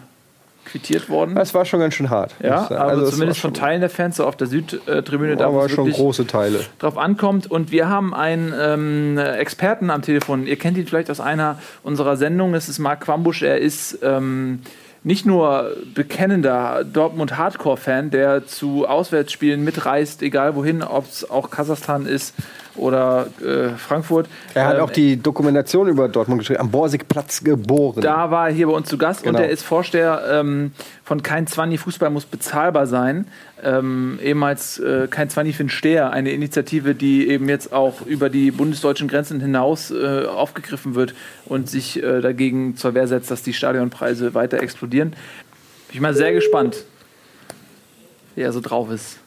[0.65, 1.35] quittiert worden.
[1.35, 2.35] Das war schon ganz schön hart.
[2.41, 5.49] Ja, aber Also, es zumindest war von Teilen der Fans, so auf der Südtribüne, da
[5.65, 6.61] es schon große Teile.
[6.79, 7.49] drauf ankommt.
[7.49, 10.45] Und wir haben einen ähm, Experten am Telefon.
[10.45, 12.53] Ihr kennt ihn vielleicht aus einer unserer Sendungen.
[12.53, 13.41] Das ist Marc Quambusch.
[13.41, 14.61] Er ist ähm,
[15.03, 22.35] nicht nur bekennender Dortmund-Hardcore-Fan, der zu Auswärtsspielen mitreist, egal wohin, ob es auch Kasachstan ist
[22.75, 24.27] oder äh, Frankfurt.
[24.53, 28.01] Er hat Ähm, auch die Dokumentation über Dortmund geschrieben, am Borsigplatz geboren.
[28.01, 29.37] da war er hier bei uns zu Gast Genau.
[29.37, 30.71] und er ist Vorsteher ähm,
[31.03, 33.25] von Kein Zwanni Fußball muss bezahlbar sein.
[33.63, 38.29] Ähm, ehemals äh, Kein Zwanni für den Steher, eine Initiative, die eben jetzt auch über
[38.29, 41.13] die bundesdeutschen Grenzen hinaus äh, aufgegriffen wird
[41.45, 45.09] und sich äh, dagegen zur Wehr setzt, dass die Stadionpreise weiter explodieren.
[45.11, 45.17] Bin
[45.95, 46.85] ich mal sehr gespannt,
[48.35, 49.19] wie er so drauf ist.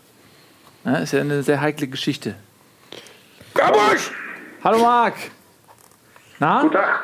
[0.84, 2.34] Ja, ist ja eine sehr heikle Geschichte.
[4.62, 5.14] Hallo Marc!
[6.38, 6.62] Na?
[6.62, 7.00] Guten Tag.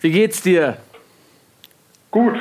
[0.00, 0.78] Wie geht's dir?
[2.10, 2.34] Gut.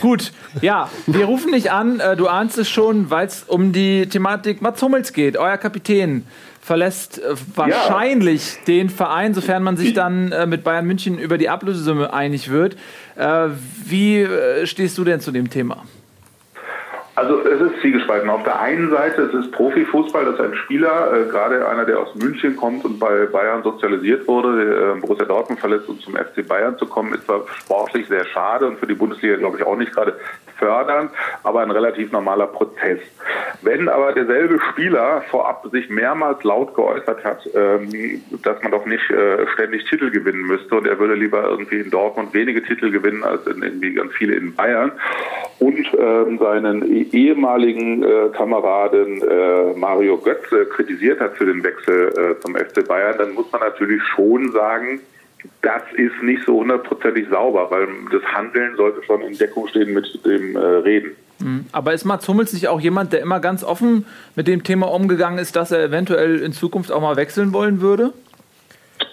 [0.00, 1.98] Gut, ja, wir rufen dich an.
[1.98, 5.36] Äh, du ahnst es schon, weil es um die Thematik Mats Hummels geht.
[5.36, 6.26] Euer Kapitän
[6.60, 11.48] verlässt äh, wahrscheinlich den Verein, sofern man sich dann äh, mit Bayern München über die
[11.48, 12.76] Ablösesumme einig wird.
[13.84, 14.26] Wie
[14.64, 15.84] stehst du denn zu dem Thema?
[17.18, 18.30] Also es ist zwiegespalten.
[18.30, 21.98] Auf der einen Seite es ist Profifußball, das ist ein Spieler, äh, gerade einer, der
[21.98, 26.46] aus München kommt und bei Bayern sozialisiert wurde, äh, Borussia Dortmund verlässt, um zum FC
[26.46, 29.74] Bayern zu kommen, ist zwar sportlich sehr schade und für die Bundesliga, glaube ich, auch
[29.74, 30.16] nicht gerade
[30.58, 31.10] fördernd,
[31.42, 33.00] aber ein relativ normaler Prozess.
[33.62, 39.10] Wenn aber derselbe Spieler vorab sich mehrmals laut geäußert hat, ähm, dass man doch nicht
[39.10, 43.24] äh, ständig Titel gewinnen müsste und er würde lieber irgendwie in Dortmund wenige Titel gewinnen
[43.24, 44.92] als in, in, wie ganz viele in Bayern
[45.58, 52.36] und ähm, seinen eh- ehemaligen äh, Kameraden äh, Mario Götze kritisiert hat für den Wechsel
[52.40, 55.00] zum FC Bayern, dann muss man natürlich schon sagen,
[55.62, 60.24] das ist nicht so hundertprozentig sauber, weil das Handeln sollte schon in Deckung stehen mit
[60.24, 61.16] dem äh, Reden.
[61.72, 65.38] Aber ist Mats Hummels nicht auch jemand, der immer ganz offen mit dem Thema umgegangen
[65.38, 68.12] ist, dass er eventuell in Zukunft auch mal wechseln wollen würde?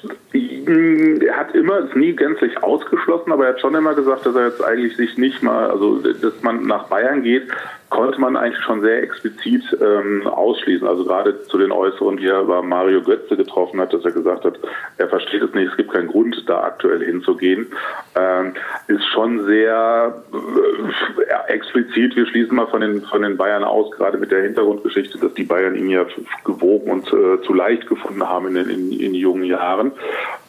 [0.08, 4.48] Er hat immer, ist nie gänzlich ausgeschlossen, aber er hat schon immer gesagt, dass er
[4.48, 7.44] jetzt eigentlich sich nicht mal, also dass man nach Bayern geht,
[7.90, 10.88] konnte man eigentlich schon sehr explizit ähm, ausschließen.
[10.88, 14.44] Also gerade zu den Äußerungen, die er über Mario Götze getroffen hat, dass er gesagt
[14.44, 14.60] hat,
[14.98, 17.68] er versteht es nicht, es gibt keinen Grund, da aktuell hinzugehen,
[18.16, 18.54] ähm,
[18.88, 22.16] ist schon sehr äh, explizit.
[22.16, 25.44] Wir schließen mal von den von den Bayern aus, gerade mit der Hintergrundgeschichte, dass die
[25.44, 26.06] Bayern ihn ja
[26.44, 29.92] gewogen und äh, zu leicht gefunden haben in, in, in jungen Jahren.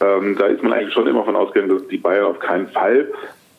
[0.01, 3.07] Ähm, da ist man eigentlich schon immer von ausgegangen, dass die Bayern auf keinen Fall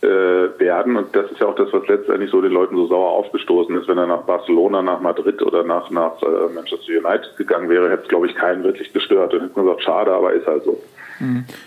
[0.01, 0.97] äh, werden.
[0.97, 3.89] Und das ist ja auch das, was letztendlich so den Leuten so sauer aufgestoßen ist.
[3.89, 8.03] Wenn er nach Barcelona, nach Madrid oder nach, nach äh, Manchester United gegangen wäre, hätte
[8.05, 9.35] es, glaube ich, keinen wirklich gestört.
[9.35, 10.81] Und hätte man gesagt, schade, aber ist halt so.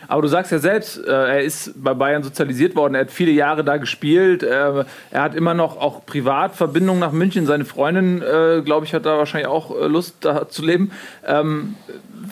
[0.07, 3.31] Aber du sagst ja selbst, äh, er ist bei Bayern sozialisiert worden, er hat viele
[3.31, 8.61] Jahre da gespielt, äh, er hat immer noch auch Privatverbindungen nach München, seine Freundin, äh,
[8.63, 10.91] glaube ich, hat da wahrscheinlich auch äh, Lust, da zu leben.
[11.27, 11.75] Ähm,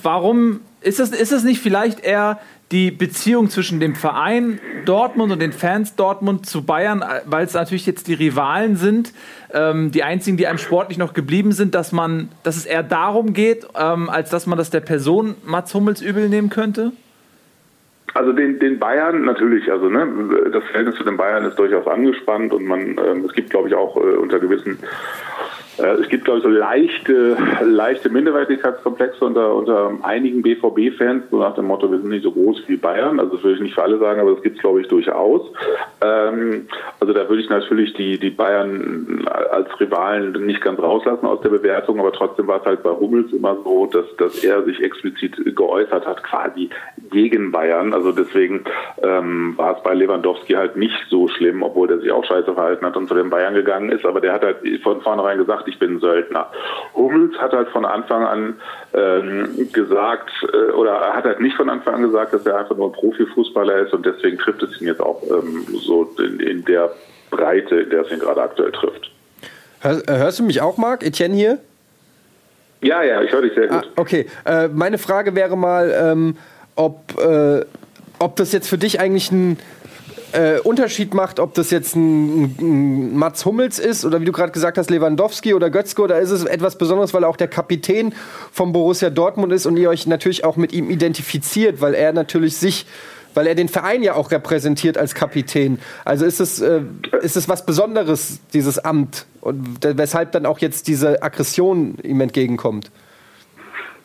[0.02, 2.40] warum ist das, ist das nicht vielleicht eher
[2.72, 7.86] die Beziehung zwischen dem Verein Dortmund und den Fans Dortmund zu Bayern, weil es natürlich
[7.86, 9.14] jetzt die Rivalen sind,
[9.54, 13.34] ähm, die einzigen, die einem sportlich noch geblieben sind, dass man, dass es eher darum
[13.34, 16.92] geht, ähm, als dass man das der Person Mats Hummels übel nehmen könnte?
[18.14, 20.08] Also den, den Bayern natürlich, also ne,
[20.52, 23.76] das Verhältnis zu den Bayern ist durchaus angespannt und man, ähm, es gibt glaube ich
[23.76, 24.80] auch äh, unter gewissen
[25.84, 31.66] es gibt, glaube ich, so leichte, leichte Minderwertigkeitskomplexe unter, unter einigen BVB-Fans, so nach dem
[31.66, 33.20] Motto, wir sind nicht so groß wie Bayern.
[33.20, 35.42] Also das würde ich nicht für alle sagen, aber das gibt es, glaube ich, durchaus.
[36.02, 36.68] Ähm,
[37.00, 41.50] also da würde ich natürlich die, die Bayern als Rivalen nicht ganz rauslassen aus der
[41.50, 45.56] Bewertung, aber trotzdem war es halt bei Hummels immer so, dass, dass er sich explizit
[45.56, 46.70] geäußert hat, quasi
[47.10, 47.94] gegen Bayern.
[47.94, 48.66] Also deswegen
[49.02, 52.86] ähm, war es bei Lewandowski halt nicht so schlimm, obwohl der sich auch scheiße verhalten
[52.86, 54.06] hat und zu den Bayern gegangen ist.
[54.06, 56.48] Aber der hat halt von vornherein gesagt, ich bin Söldner.
[56.94, 58.56] Hummels hat halt von Anfang an
[58.94, 62.90] ähm, gesagt, äh, oder hat halt nicht von Anfang an gesagt, dass er einfach nur
[62.90, 66.92] ein Profifußballer ist und deswegen trifft es ihn jetzt auch ähm, so in, in der
[67.30, 69.12] Breite, in der es ihn gerade aktuell trifft.
[69.82, 71.04] Hörst, hörst du mich auch, Marc?
[71.04, 71.60] Etienne hier?
[72.82, 73.90] Ja, ja, ich höre dich sehr gut.
[73.96, 76.38] Ah, okay, äh, meine Frage wäre mal, ähm,
[76.76, 77.66] ob, äh,
[78.20, 79.58] ob das jetzt für dich eigentlich ein
[80.34, 84.52] äh, Unterschied macht, ob das jetzt ein, ein, Mats Hummels ist oder wie du gerade
[84.52, 88.14] gesagt hast, Lewandowski oder Götzko, da ist es etwas Besonderes, weil er auch der Kapitän
[88.52, 92.58] vom Borussia Dortmund ist und ihr euch natürlich auch mit ihm identifiziert, weil er natürlich
[92.58, 92.86] sich
[93.36, 95.80] weil er den Verein ja auch repräsentiert als Kapitän.
[96.04, 96.82] Also ist es, äh,
[97.22, 102.92] ist es was Besonderes, dieses Amt, und weshalb dann auch jetzt diese Aggression ihm entgegenkommt?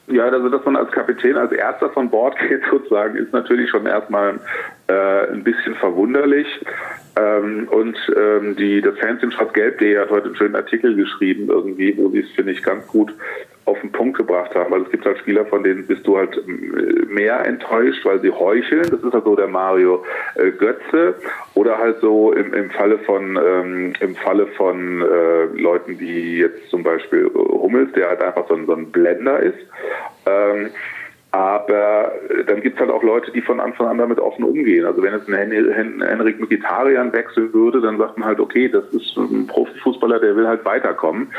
[0.07, 3.87] Ja, also dass man als Kapitän als erster von Bord geht sozusagen, ist natürlich schon
[3.87, 4.39] erstmal
[4.89, 6.47] äh, ein bisschen verwunderlich.
[7.17, 12.11] Ähm, und ähm, die, das Fernsehen Schwarz-Gelb.de hat heute einen schönen Artikel geschrieben, irgendwie, wo
[12.11, 13.15] sie es, finde ich, ganz gut
[13.65, 14.73] auf den Punkt gebracht haben.
[14.73, 18.31] Also es gibt halt Spieler, von denen bist du halt äh, mehr enttäuscht, weil sie
[18.31, 18.89] heucheln.
[18.91, 20.05] Das ist halt so der Mario
[20.35, 21.15] äh, Götze.
[21.55, 26.69] Oder halt so im, im Falle von ähm, im Falle von äh, Leuten wie jetzt
[26.71, 29.59] zum Beispiel Hummels, der halt einfach so ein, so ein Blender ist.
[30.27, 30.71] Ähm,
[31.35, 34.87] aber äh, dann gibt es halt auch Leute, die von Anfang an damit offen umgehen.
[34.87, 39.17] Also wenn jetzt ein Henrik Mkhitaryan wechseln würde, dann sagt man halt, okay, das ist
[39.17, 41.33] ein Profifußballer, der will halt weiterkommen.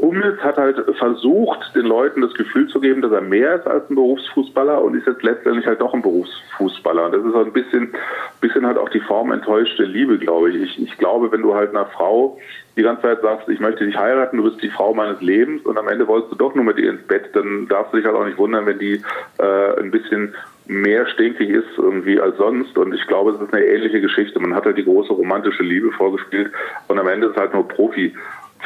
[0.00, 3.90] Hummels hat halt versucht, den Leuten das Gefühl zu geben, dass er mehr ist als
[3.90, 7.06] ein Berufsfußballer und ist jetzt letztendlich halt doch ein Berufsfußballer.
[7.06, 7.92] Und das ist halt ein bisschen,
[8.40, 10.62] bisschen halt auch die Form enttäuschte Liebe, glaube ich.
[10.62, 10.80] ich.
[10.80, 12.38] Ich glaube, wenn du halt einer Frau
[12.80, 15.76] die ganze Zeit sagst, ich möchte dich heiraten, du bist die Frau meines Lebens und
[15.76, 18.16] am Ende wolltest du doch nur mit ihr ins Bett, dann darfst du dich halt
[18.16, 19.02] auch nicht wundern, wenn die
[19.38, 20.34] äh, ein bisschen
[20.66, 22.78] mehr stinkig ist irgendwie als sonst.
[22.78, 24.40] Und ich glaube, es ist eine ähnliche Geschichte.
[24.40, 26.52] Man hat halt die große romantische Liebe vorgespielt
[26.88, 28.14] und am Ende ist halt nur Profi.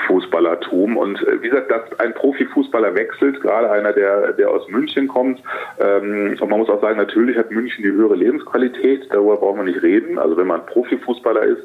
[0.07, 0.97] Fußballertum.
[0.97, 5.41] Und äh, wie gesagt, dass ein Profifußballer wechselt, gerade einer, der, der aus München kommt.
[5.79, 9.65] Ähm, und man muss auch sagen, natürlich hat München die höhere Lebensqualität, darüber brauchen wir
[9.65, 10.19] nicht reden.
[10.19, 11.63] Also wenn man Profifußballer ist,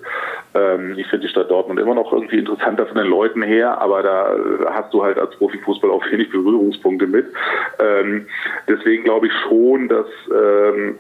[0.56, 4.04] ähm, ich finde die Stadt Dortmund immer noch irgendwie interessanter von den Leuten her, aber
[4.04, 4.36] da
[4.72, 7.28] hast du halt als Profifußballer auch wenig Berührungspunkte mit.
[7.80, 8.28] Ähm,
[8.68, 10.96] deswegen glaube ich schon, dass ähm,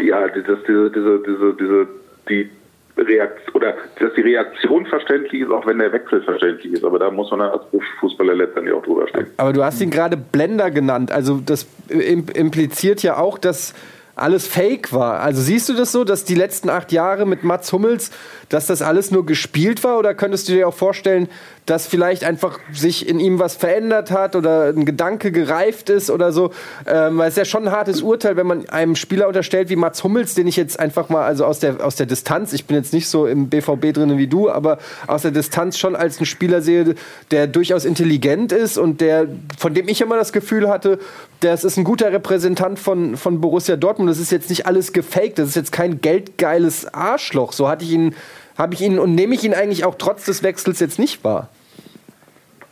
[0.00, 1.88] ja, dass diese, diese, diese, diese,
[2.28, 2.50] die
[2.98, 6.84] Reakt oder dass die Reaktion verständlich ist, auch wenn der Wechsel verständlich ist.
[6.84, 7.62] Aber da muss man als
[8.00, 9.26] Fußballer letztendlich auch drüber stehen.
[9.36, 11.12] Aber du hast ihn gerade Blender genannt.
[11.12, 13.74] Also das impliziert ja auch, dass
[14.18, 15.20] alles Fake war.
[15.20, 18.10] Also siehst du das so, dass die letzten acht Jahre mit Mats Hummels,
[18.48, 19.98] dass das alles nur gespielt war?
[19.98, 21.28] Oder könntest du dir auch vorstellen,
[21.68, 26.32] dass vielleicht einfach sich in ihm was verändert hat oder ein Gedanke gereift ist oder
[26.32, 26.50] so.
[26.86, 30.02] Ähm, es ist ja schon ein hartes Urteil, wenn man einem Spieler unterstellt wie Mats
[30.02, 32.94] Hummels, den ich jetzt einfach mal, also aus der, aus der Distanz, ich bin jetzt
[32.94, 36.62] nicht so im BVB drin wie du, aber aus der Distanz schon als einen Spieler
[36.62, 36.94] sehe,
[37.30, 39.26] der durchaus intelligent ist und der,
[39.58, 40.98] von dem ich immer das Gefühl hatte,
[41.40, 44.08] das ist ein guter Repräsentant von, von Borussia Dortmund.
[44.10, 47.52] Das ist jetzt nicht alles gefaked, das ist jetzt kein geldgeiles Arschloch.
[47.52, 48.14] So hatte ich ihn,
[48.56, 51.50] habe ich ihn und nehme ich ihn eigentlich auch trotz des Wechsels jetzt nicht wahr.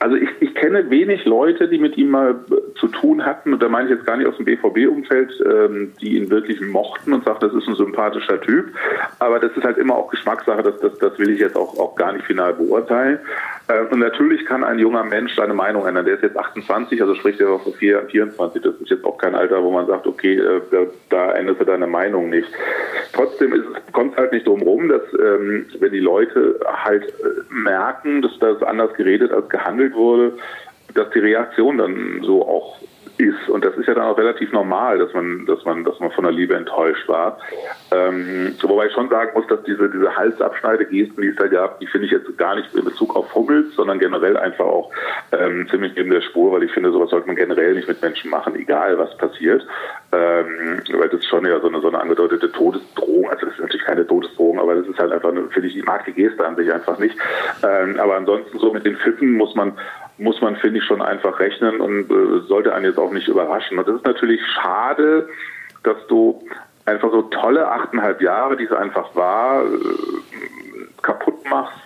[0.07, 2.35] Also ich, kenne wenig Leute, die mit ihm mal
[2.75, 6.17] zu tun hatten, und da meine ich jetzt gar nicht aus dem BVB-Umfeld, ähm, die
[6.17, 8.67] ihn wirklich mochten und sagten, das ist ein sympathischer Typ.
[9.21, 11.95] Aber das ist halt immer auch Geschmackssache, das, das, das will ich jetzt auch, auch
[11.95, 13.21] gar nicht final beurteilen.
[13.69, 16.05] Äh, und natürlich kann ein junger Mensch seine Meinung ändern.
[16.05, 18.63] Der ist jetzt 28, also spricht er von 24.
[18.63, 20.79] Das ist jetzt auch kein Alter, wo man sagt, okay, äh, da,
[21.11, 22.49] da änderst du deine Meinung nicht.
[23.13, 23.55] Trotzdem
[23.93, 28.37] kommt es halt nicht drum rum, dass ähm, wenn die Leute halt äh, merken, dass
[28.41, 30.33] das anders geredet als gehandelt wurde,
[30.97, 32.77] dass die Reaktion dann so auch
[33.19, 33.49] ist.
[33.49, 36.25] Und das ist ja dann auch relativ normal, dass man, dass man, dass man von
[36.25, 37.39] der Liebe enttäuscht war.
[37.91, 41.87] Ähm, wobei ich schon sagen muss, dass diese, diese Halsabschneidegesten, die es da gab, die
[41.87, 44.91] finde ich jetzt gar nicht in Bezug auf Hummels, sondern generell einfach auch
[45.33, 48.31] ähm, ziemlich neben der Spur, weil ich finde, sowas sollte man generell nicht mit Menschen
[48.31, 49.67] machen, egal was passiert.
[50.13, 53.31] Ähm, weil das ist schon ja so eine, so eine angedeutete Todesdrohung.
[53.31, 56.05] Also das ist natürlich keine Todesdrohung, aber das ist halt einfach, finde ich, ich mag
[56.05, 57.17] die Geste an sich einfach nicht.
[57.63, 59.73] Ähm, aber ansonsten so mit den Pfiffen muss man
[60.19, 63.79] muss man, finde ich, schon einfach rechnen und äh, sollte einen jetzt auch nicht überraschen.
[63.79, 65.29] Und das ist natürlich schade,
[65.83, 66.43] dass du
[66.87, 69.69] einfach so tolle achteinhalb Jahre, die es einfach war, äh,
[71.03, 71.77] kaputt machst,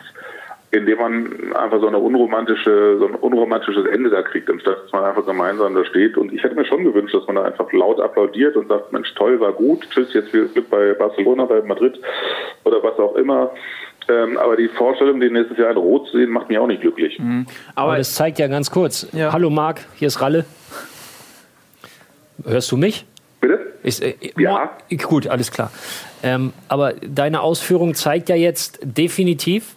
[0.70, 5.04] indem man einfach so eine unromantische, so ein unromantisches Ende da kriegt, anstatt dass man
[5.04, 6.16] einfach gemeinsam da steht.
[6.16, 9.12] Und ich hätte mir schon gewünscht, dass man da einfach laut applaudiert und sagt, Mensch,
[9.14, 11.98] toll, war gut, tschüss, jetzt viel Glück bei Barcelona, bei Madrid
[12.64, 13.50] oder was auch immer.
[14.10, 16.80] Ähm, aber die Vorstellung, den nächstes Jahr in Rot zu sehen, macht mich auch nicht
[16.80, 17.18] glücklich.
[17.18, 17.46] Mhm.
[17.74, 19.06] Aber, aber, das zeigt ja ganz kurz.
[19.12, 19.32] Ja.
[19.32, 20.44] Hallo Marc, hier ist Ralle.
[22.44, 23.06] Hörst du mich?
[23.40, 23.60] Bitte?
[23.82, 24.70] Ich, äh, ja.
[25.02, 25.70] Gut, alles klar.
[26.22, 29.74] Ähm, aber deine Ausführung zeigt ja jetzt definitiv,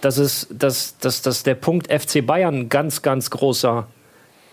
[0.00, 3.86] dass, es, dass, dass, dass der Punkt FC Bayern ein ganz, ganz großer,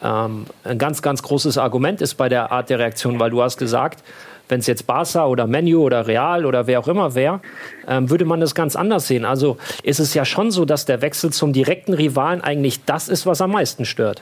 [0.04, 3.58] ähm, ein ganz, ganz großes Argument ist bei der Art der Reaktion, weil du hast
[3.58, 4.04] gesagt,
[4.50, 7.42] wenn es jetzt Barca oder Menu oder Real oder wer auch immer wäre,
[7.88, 9.26] ähm, würde man das ganz anders sehen.
[9.26, 13.26] Also ist es ja schon so, dass der Wechsel zum direkten Rivalen eigentlich das ist,
[13.26, 14.22] was am meisten stört.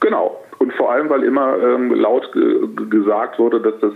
[0.00, 0.36] Genau.
[0.66, 2.28] Und vor allem, weil immer ähm, laut
[2.90, 3.92] gesagt wurde, dass das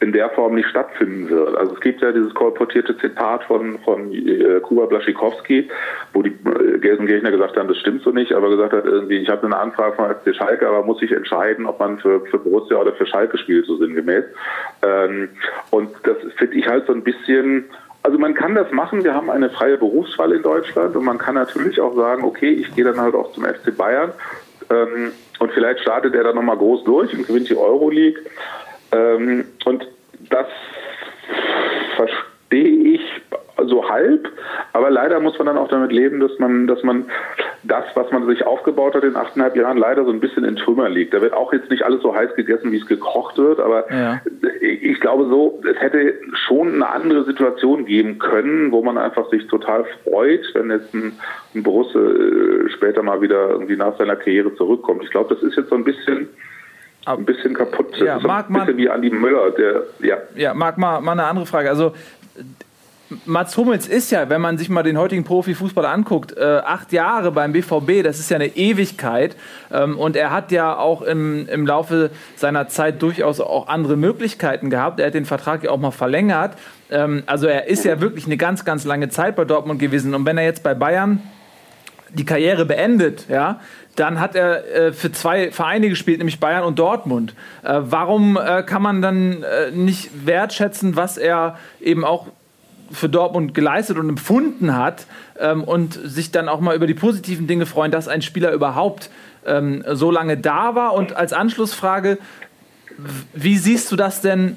[0.00, 1.54] in der Form nicht stattfinden wird.
[1.54, 5.68] Also es gibt ja dieses kolportierte Zitat von, von äh, Kuba Blaschikowski,
[6.14, 9.28] wo die äh, Gelsenkirchner gesagt haben, das stimmt so nicht, aber gesagt hat, irgendwie, ich
[9.28, 12.78] habe eine Anfrage von FC Schalke, aber muss sich entscheiden, ob man für, für Borussia
[12.78, 14.24] oder für Schalke spielt, so sinngemäß.
[14.80, 15.28] Ähm,
[15.68, 17.66] und das finde ich halt so ein bisschen,
[18.02, 21.34] also man kann das machen, wir haben eine freie Berufswahl in Deutschland und man kann
[21.34, 24.12] natürlich auch sagen, okay, ich gehe dann halt auch zum FC Bayern
[24.70, 28.22] ähm, und vielleicht startet er dann nochmal groß durch und gewinnt die Euroleague.
[28.92, 29.86] Ähm, und
[30.30, 30.46] das
[31.96, 33.00] verstehe ich
[33.64, 34.28] so halb,
[34.72, 37.06] aber leider muss man dann auch damit leben, dass man, dass man
[37.62, 40.88] das, was man sich aufgebaut hat in achteinhalb Jahren, leider so ein bisschen in Trümmer
[40.88, 41.14] liegt.
[41.14, 44.20] Da wird auch jetzt nicht alles so heiß gegessen, wie es gekocht wird, aber ja.
[44.60, 46.14] ich glaube so, es hätte
[46.46, 51.12] schon eine andere Situation geben können, wo man einfach sich total freut, wenn jetzt ein,
[51.54, 55.02] ein Borusse äh, später mal wieder irgendwie nach seiner Karriere zurückkommt.
[55.04, 56.28] Ich glaube, das ist jetzt so ein bisschen
[57.06, 57.96] ein bisschen kaputt.
[57.98, 60.16] Ja, Marc, ein bisschen wie Andi Müller, der, ja.
[60.34, 61.68] Ja, Marc, mal, mal eine andere Frage.
[61.68, 61.92] Also,
[63.24, 67.30] Mats Hummels ist ja, wenn man sich mal den heutigen Profifußballer anguckt, äh, acht Jahre
[67.30, 69.36] beim BVB, das ist ja eine Ewigkeit.
[69.72, 74.70] Ähm, und er hat ja auch im, im Laufe seiner Zeit durchaus auch andere Möglichkeiten
[74.70, 74.98] gehabt.
[74.98, 76.56] Er hat den Vertrag ja auch mal verlängert.
[76.90, 80.12] Ähm, also er ist ja wirklich eine ganz, ganz lange Zeit bei Dortmund gewesen.
[80.12, 81.22] Und wenn er jetzt bei Bayern
[82.10, 83.60] die Karriere beendet, ja,
[83.94, 87.34] dann hat er äh, für zwei Vereine gespielt, nämlich Bayern und Dortmund.
[87.62, 92.26] Äh, warum äh, kann man dann äh, nicht wertschätzen, was er eben auch
[92.90, 95.06] für Dortmund geleistet und empfunden hat
[95.38, 99.10] ähm, und sich dann auch mal über die positiven Dinge freuen, dass ein Spieler überhaupt
[99.46, 100.94] ähm, so lange da war?
[100.94, 102.18] Und als Anschlussfrage,
[103.34, 104.56] wie siehst du das denn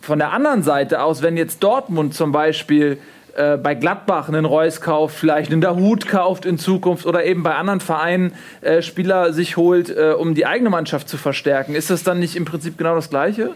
[0.00, 2.98] von der anderen Seite aus, wenn jetzt Dortmund zum Beispiel
[3.36, 7.54] äh, bei Gladbach einen Reus kauft, vielleicht einen Dahut kauft in Zukunft oder eben bei
[7.54, 8.32] anderen Vereinen
[8.62, 11.74] äh, Spieler sich holt, äh, um die eigene Mannschaft zu verstärken.
[11.74, 13.52] Ist das dann nicht im Prinzip genau das Gleiche?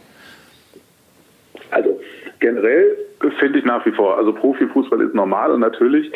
[1.70, 1.98] Also
[2.42, 2.98] generell
[3.38, 6.12] finde ich nach wie vor, also Profifußball ist normal und natürlich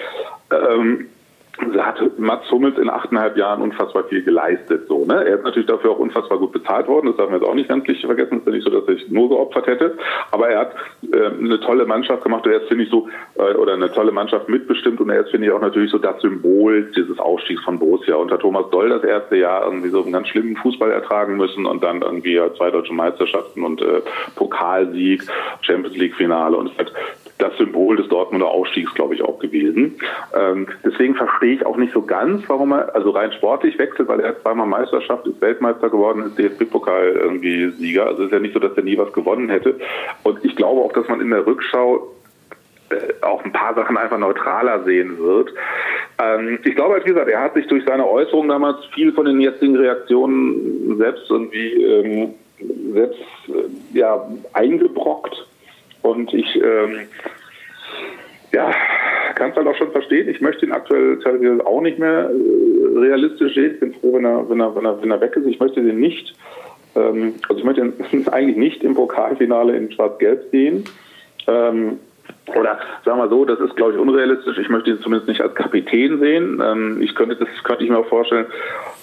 [0.51, 1.07] ähm,
[1.59, 4.87] hat Mats Hummels in achteinhalb Jahren unfassbar viel geleistet.
[4.89, 5.25] So, ne?
[5.25, 7.07] Er ist natürlich dafür auch unfassbar gut bezahlt worden.
[7.07, 8.35] Das darf man jetzt auch nicht ganz vergessen.
[8.35, 9.97] Es ist ja nicht so, dass er sich nur geopfert hätte.
[10.33, 10.75] Aber er hat
[11.13, 12.45] äh, eine tolle Mannschaft gemacht.
[12.47, 15.01] Und er ist, finde ich, so, äh, oder eine tolle Mannschaft mitbestimmt.
[15.01, 18.17] Und er ist, finde ich, auch natürlich so das Symbol dieses Aufstiegs von Borussia.
[18.17, 21.83] Unter Thomas Doll das erste Jahr irgendwie so einen ganz schlimmen Fußball ertragen müssen und
[21.83, 24.03] dann irgendwie zwei deutsche Meisterschaften und äh,
[24.35, 25.23] Pokalsieg,
[25.63, 26.57] Champions League Finale.
[26.57, 26.93] Und es hat
[27.39, 29.97] das Symbol des Dortmunder Aufstiegs, glaube ich, auch gewesen.
[30.35, 34.21] Ähm, deswegen verstehe ich auch nicht so ganz, warum er, also rein sportlich wechselt, weil
[34.21, 38.07] er zweimal Meisterschaft ist, Weltmeister geworden ist, DFB-Pokal irgendwie Sieger.
[38.07, 39.79] Also ist ja nicht so, dass er nie was gewonnen hätte.
[40.23, 42.11] Und ich glaube auch, dass man in der Rückschau
[42.89, 45.53] äh, auch ein paar Sachen einfach neutraler sehen wird.
[46.19, 49.41] Ähm, ich glaube, wie gesagt, er hat sich durch seine Äußerungen damals viel von den
[49.41, 52.35] jetzigen Reaktionen selbst irgendwie ähm,
[52.93, 55.47] selbst äh, ja eingebrockt
[56.07, 57.09] und ich ähm,
[58.53, 58.73] ja,
[59.35, 60.29] kann es halt auch schon verstehen.
[60.29, 63.75] Ich möchte ihn aktuell teilweise auch nicht mehr äh, realistisch sehen.
[63.75, 65.47] Ich bin froh, wenn er, wenn er, wenn er, wenn er weg ist.
[65.47, 66.35] Ich möchte den nicht,
[66.95, 70.85] ähm, also ich möchte ihn eigentlich nicht im Pokalfinale in Schwarz-Gelb sehen.
[71.47, 71.99] Ähm,
[72.55, 74.59] oder sagen wir so, das ist, glaube ich, unrealistisch.
[74.59, 76.63] Ich möchte ihn zumindest nicht als Kapitän sehen.
[76.65, 78.47] Ähm, ich könnte, das könnte ich mir auch vorstellen,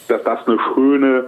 [0.08, 1.26] dass das eine schöne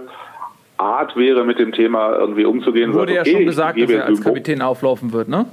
[0.78, 2.92] Art wäre, mit dem Thema irgendwie umzugehen.
[2.92, 5.46] Wurde sagt, ja schon okay, gesagt, dass er als Kapitän auflaufen wird, ne?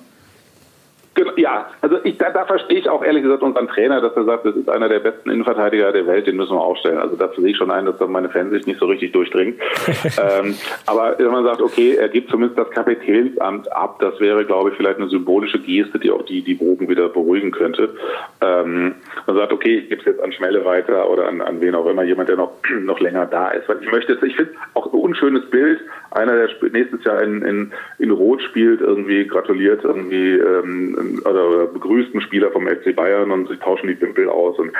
[1.15, 4.23] Genau, Ja, also ich, da, da verstehe ich auch ehrlich gesagt unseren Trainer, dass er
[4.23, 6.97] sagt, das ist einer der besten Innenverteidiger der Welt, den müssen wir aufstellen.
[6.97, 9.59] Also da sehe ich schon ein, dass da meine Fansicht nicht so richtig durchdringt.
[10.05, 10.55] ähm,
[10.87, 14.75] aber wenn man sagt, okay, er gibt zumindest das Kapitänsamt ab, das wäre, glaube ich,
[14.75, 17.93] vielleicht eine symbolische Geste, die auch die, die Bogen wieder beruhigen könnte.
[18.41, 18.95] Ähm,
[19.27, 21.85] man sagt, okay, ich gebe es jetzt an Schmelle weiter oder an, an wen auch
[21.85, 23.69] immer, jemand, der noch, noch länger da ist.
[23.69, 25.79] Weil ich möchte ich finde auch ein unschönes Bild,
[26.13, 32.13] einer, der nächstes Jahr in, in, in Rot spielt, irgendwie gratuliert irgendwie ähm, oder, begrüßt
[32.13, 34.57] einen Spieler vom FC Bayern und sie tauschen die Wimpel aus.
[34.59, 34.71] Und,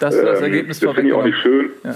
[0.00, 1.70] Das ist das Ergebnis das finde ich auch nicht schön.
[1.84, 1.94] Ja.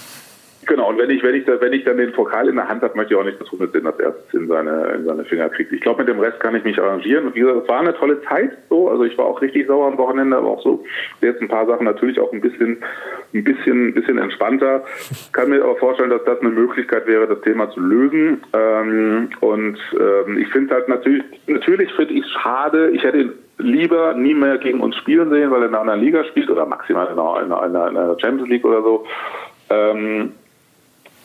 [0.70, 2.82] Genau, und wenn ich, wenn ich, da, wenn ich dann den Pokal in der Hand
[2.82, 5.48] habe, möchte ich auch nicht, dass Hummels den als erstes in seine, in seine Finger
[5.48, 5.72] kriegt.
[5.72, 7.26] Ich glaube, mit dem Rest kann ich mich arrangieren.
[7.26, 8.88] Und wie gesagt, es war eine tolle Zeit so.
[8.88, 10.84] Also ich war auch richtig sauer am Wochenende, aber auch so
[11.22, 12.84] jetzt ein paar Sachen natürlich auch ein bisschen,
[13.34, 14.84] ein bisschen, bisschen entspannter.
[15.32, 18.40] Kann mir aber vorstellen, dass das eine Möglichkeit wäre, das Thema zu lösen.
[18.52, 22.90] Ähm, und ähm, ich finde halt natürlich, natürlich finde ich schade.
[22.90, 26.00] Ich hätte ihn lieber nie mehr gegen uns spielen sehen, weil er in einer anderen
[26.00, 29.04] Liga spielt oder maximal in einer, in einer, in einer Champions League oder so.
[29.68, 30.32] Ähm,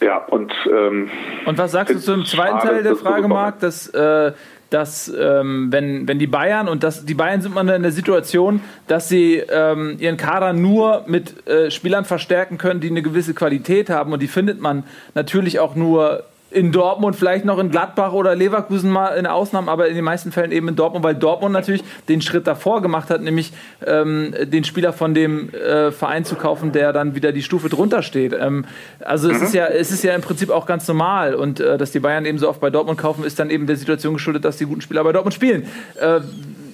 [0.01, 1.09] ja, und ähm,
[1.45, 4.33] Und was sagst du zum zweiten Teil der Frage, Marc, dass, äh,
[4.69, 8.61] dass ähm, wenn, wenn die Bayern und das, die Bayern sind man in der Situation,
[8.87, 13.89] dass sie ähm, ihren Kader nur mit äh, Spielern verstärken können, die eine gewisse Qualität
[13.89, 14.11] haben.
[14.11, 14.83] Und die findet man
[15.13, 16.25] natürlich auch nur
[16.55, 20.31] in Dortmund, vielleicht noch in Gladbach oder Leverkusen mal in Ausnahmen, aber in den meisten
[20.31, 23.51] Fällen eben in Dortmund, weil Dortmund natürlich den Schritt davor gemacht hat, nämlich
[23.85, 28.01] ähm, den Spieler von dem äh, Verein zu kaufen, der dann wieder die Stufe drunter
[28.01, 28.33] steht.
[28.33, 28.63] Ähm,
[29.01, 31.91] also es ist ja, es ist ja im Prinzip auch ganz normal und äh, dass
[31.91, 34.55] die Bayern eben so oft bei Dortmund kaufen, ist dann eben der Situation geschuldet, dass
[34.55, 35.67] die guten Spieler bei Dortmund spielen.
[35.99, 36.21] Äh,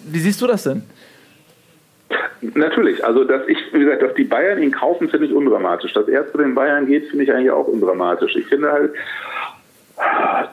[0.06, 0.84] wie siehst du das denn?
[2.42, 5.94] Natürlich, also dass ich, wie gesagt, dass die Bayern ihn kaufen, finde ich undramatisch.
[5.94, 8.36] Dass er zu den Bayern geht, finde ich eigentlich auch undramatisch.
[8.36, 8.94] Ich finde halt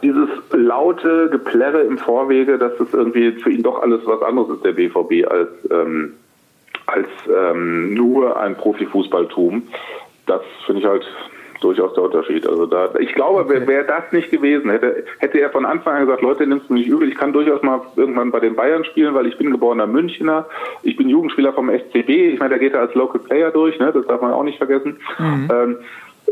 [0.02, 4.64] dieses laute Geplärre im Vorwege, dass das irgendwie für ihn doch alles was anderes ist,
[4.64, 6.14] der BVB, als, ähm,
[6.86, 9.62] als ähm, nur ein Profifußballtum.
[10.26, 11.06] Das finde ich halt
[11.60, 12.46] durchaus der Unterschied.
[12.46, 16.06] Also da, ich glaube, wäre wär das nicht gewesen, hätte, hätte er von Anfang an
[16.06, 19.14] gesagt, Leute, nimmst du mich übel, ich kann durchaus mal irgendwann bei den Bayern spielen,
[19.14, 20.46] weil ich bin geborener Münchner,
[20.82, 23.92] ich bin Jugendspieler vom SCB, ich meine, da geht er als Local Player durch, ne,
[23.92, 24.98] das darf man auch nicht vergessen.
[25.50, 25.78] Ähm,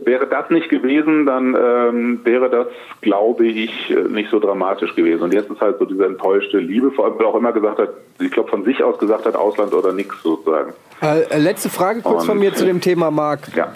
[0.05, 2.67] Wäre das nicht gewesen, dann ähm, wäre das,
[3.01, 5.23] glaube ich, äh, nicht so dramatisch gewesen.
[5.23, 7.91] Und jetzt ist halt so diese enttäuschte Liebe, vor allem, weil auch immer gesagt hat,
[8.21, 10.73] ich glaube von sich aus gesagt hat, Ausland oder nix sozusagen.
[11.03, 13.55] Äh, äh, letzte Frage kurz Und- von mir zu dem Thema Marc.
[13.57, 13.75] Ja.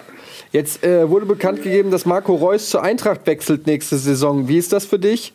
[0.51, 4.47] Jetzt äh, wurde bekannt gegeben, dass Marco Reus zur Eintracht wechselt nächste Saison.
[4.47, 5.33] Wie ist das für dich?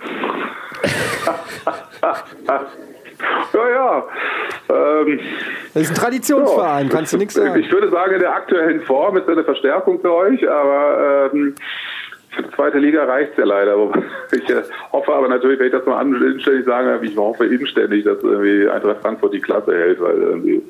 [3.70, 4.04] Ja.
[4.68, 5.20] Ähm,
[5.74, 7.70] Das ist ein Traditionsverein, Ja, kannst du nichts Ich sagen.
[7.70, 11.54] würde sagen, in der aktuellen Form ist eine Verstärkung für euch, aber ähm,
[12.34, 13.76] für die zweite Liga reicht es ja leider.
[14.32, 14.62] Ich äh,
[14.92, 18.68] hoffe aber natürlich, wenn ich das mal inständig sagen darf, ich hoffe inständig, dass irgendwie
[18.68, 20.62] Eintracht Frankfurt die Klasse hält, weil irgendwie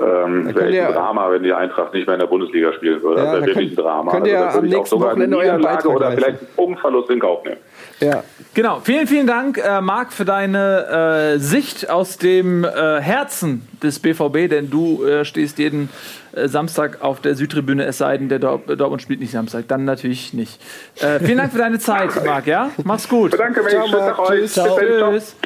[0.00, 3.20] ähm, wäre ihr- ein Drama, wenn die Eintracht nicht mehr in der Bundesliga spielen würde.
[3.22, 4.10] Ja, das wäre da wirklich ein Drama.
[4.10, 6.22] könnt ihr würde am ich auch nächsten sogar eine Wochenende euren Niederlage Beitrag oder leisten.
[6.24, 7.56] vielleicht einen Punktverlust in Kauf nehmen.
[8.00, 8.22] Ja.
[8.54, 12.68] Genau, vielen, vielen Dank, äh, Marc, für deine äh, Sicht aus dem äh,
[13.00, 15.88] Herzen des BVB, denn du äh, stehst jeden
[16.32, 20.34] Samstag auf der Südtribüne, es sei denn, der Dor Dortmund spielt nicht Samstag, dann natürlich
[20.34, 20.60] nicht.
[21.00, 22.70] Äh, vielen Dank für deine Zeit, Marc, ja?
[22.84, 23.38] Mach's gut.
[23.38, 23.72] Danke, Mensch.
[23.72, 24.28] Ciao, Tschüss Marc.
[24.28, 24.52] Tschüss.
[24.52, 24.78] Ciao.
[24.78, 25.36] Tschüss.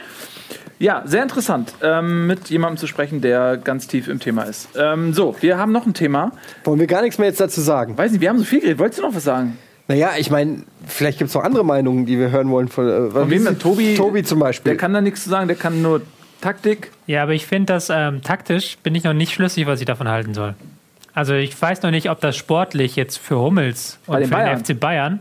[0.78, 4.68] Ja, sehr interessant, ähm, mit jemandem zu sprechen, der ganz tief im Thema ist.
[4.76, 6.32] Ähm, so, wir haben noch ein Thema.
[6.64, 7.96] Wollen wir gar nichts mehr jetzt dazu sagen?
[7.96, 8.80] Weiß nicht, wir haben so viel geredet.
[8.80, 9.58] Wolltest du noch was sagen?
[9.86, 12.66] Naja, ich meine, vielleicht gibt es noch andere Meinungen, die wir hören wollen.
[12.66, 13.60] Von, äh, Von wem denn?
[13.60, 13.94] Tobi?
[13.94, 14.70] Tobi zum Beispiel.
[14.70, 16.02] Der kann da nichts zu sagen, der kann nur
[16.40, 16.90] Taktik.
[17.06, 20.08] Ja, aber ich finde das ähm, taktisch, bin ich noch nicht schlüssig, was ich davon
[20.08, 20.56] halten soll.
[21.14, 24.62] Also ich weiß noch nicht, ob das sportlich jetzt für Hummels und für Bayern.
[24.62, 25.20] den FC Bayern,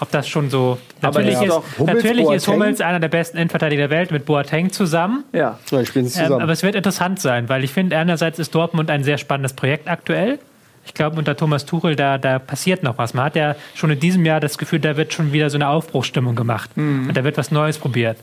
[0.00, 0.78] ob das schon so.
[1.02, 1.58] Natürlich, ja.
[1.58, 2.48] ist, natürlich ist.
[2.48, 5.24] Hummels einer der besten Innenverteidiger der Welt mit Boateng zusammen.
[5.32, 5.58] Ja.
[5.66, 6.42] Spielen es Ähm, zusammen.
[6.42, 9.88] aber es wird interessant sein, weil ich finde, einerseits ist Dortmund ein sehr spannendes Projekt
[9.88, 10.38] aktuell.
[10.86, 13.14] Ich glaube, unter Thomas Tuchel, da, da passiert noch was.
[13.14, 15.68] Man hat ja schon in diesem Jahr das Gefühl, da wird schon wieder so eine
[15.68, 16.70] Aufbruchsstimmung gemacht.
[16.76, 18.18] Und da wird was Neues probiert.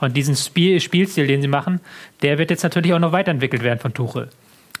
[0.00, 1.80] Und diesen Spiel, Spielstil, den sie machen,
[2.22, 4.28] der wird jetzt natürlich auch noch weiterentwickelt werden von Tuchel.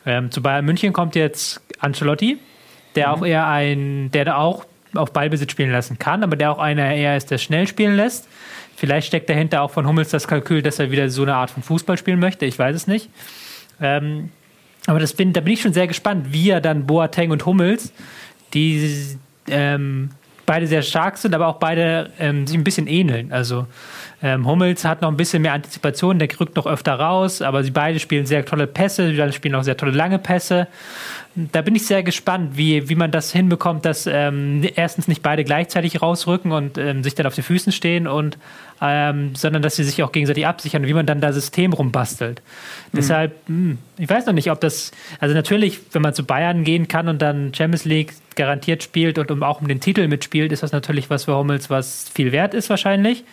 [0.06, 2.38] Ähm, zu Bayern München kommt jetzt Ancelotti,
[2.94, 4.64] der auch eher ein, der da auch
[4.94, 8.28] auf Ballbesitz spielen lassen kann, aber der auch einer eher ist, der schnell spielen lässt.
[8.76, 11.62] Vielleicht steckt dahinter auch von Hummels das Kalkül, dass er wieder so eine Art von
[11.62, 12.46] Fußball spielen möchte.
[12.46, 13.08] Ich weiß es nicht.
[13.80, 14.30] Ähm,
[14.86, 17.92] aber das bin, da bin ich schon sehr gespannt, wie er dann Boateng und Hummels,
[18.54, 19.16] die
[19.48, 20.10] ähm,
[20.46, 23.32] beide sehr stark sind, aber auch beide ähm, sich ein bisschen ähneln.
[23.32, 23.66] Also
[24.22, 27.72] Ähm, Hummels hat noch ein bisschen mehr Antizipation, der rückt noch öfter raus, aber sie
[27.72, 30.68] beide spielen sehr tolle Pässe, sie beide spielen auch sehr tolle lange Pässe.
[31.34, 35.44] Da bin ich sehr gespannt, wie, wie man das hinbekommt, dass ähm, erstens nicht beide
[35.44, 38.38] gleichzeitig rausrücken und ähm, sich dann auf den Füßen stehen und
[38.84, 42.42] ähm, sondern dass sie sich auch gegenseitig absichern und wie man dann da System rumbastelt.
[42.92, 42.96] Mhm.
[42.96, 44.90] Deshalb, mh, hm, ich weiß noch nicht, ob das,
[45.20, 49.30] also natürlich, wenn man zu Bayern gehen kann und dann Champions League garantiert spielt und
[49.30, 52.54] um, auch um den Titel mitspielt, ist das natürlich was für Hummels, was viel wert
[52.54, 53.24] ist wahrscheinlich.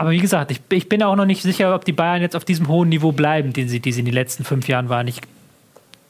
[0.00, 2.46] Aber wie gesagt, ich, ich bin auch noch nicht sicher, ob die Bayern jetzt auf
[2.46, 5.06] diesem hohen Niveau bleiben, den sie, die sie in den letzten fünf Jahren waren.
[5.08, 5.20] Ich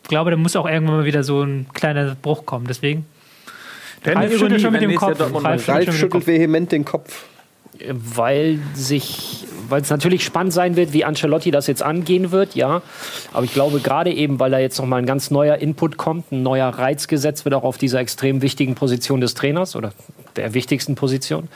[0.05, 2.67] glaube, da muss auch irgendwann mal wieder so ein kleiner Bruch kommen.
[2.69, 3.05] Deswegen.
[4.05, 5.19] Ralf schüttelt schon mit dem Kopf.
[5.45, 7.25] Ralf schüttelt, schüttelt vehement den Kopf.
[7.89, 12.83] Weil sich, weil es natürlich spannend sein wird, wie Ancelotti das jetzt angehen wird, ja.
[13.33, 16.45] Aber ich glaube gerade eben, weil da jetzt nochmal ein ganz neuer Input kommt, ein
[16.45, 19.93] neuer Reiz gesetzt wird auch auf dieser extrem wichtigen Position des Trainers oder
[20.37, 21.49] der wichtigsten Position,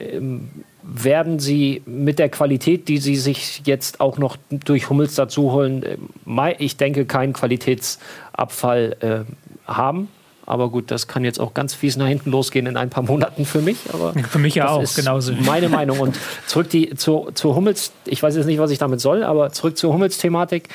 [0.00, 0.48] ähm,
[0.82, 5.82] werden sie mit der Qualität, die sie sich jetzt auch noch durch Hummels dazu holen,
[5.82, 10.08] äh, ich denke, keinen Qualitätsabfall äh, haben.
[10.44, 13.44] Aber gut, das kann jetzt auch ganz fies nach hinten losgehen in ein paar Monaten
[13.44, 13.78] für mich.
[13.92, 15.32] Aber für mich ja auch, genauso.
[15.32, 16.00] Meine Meinung.
[16.00, 19.52] Und zurück die, zu, zu Hummels, ich weiß jetzt nicht, was ich damit soll, aber
[19.52, 20.68] zurück zur Hummels-Thematik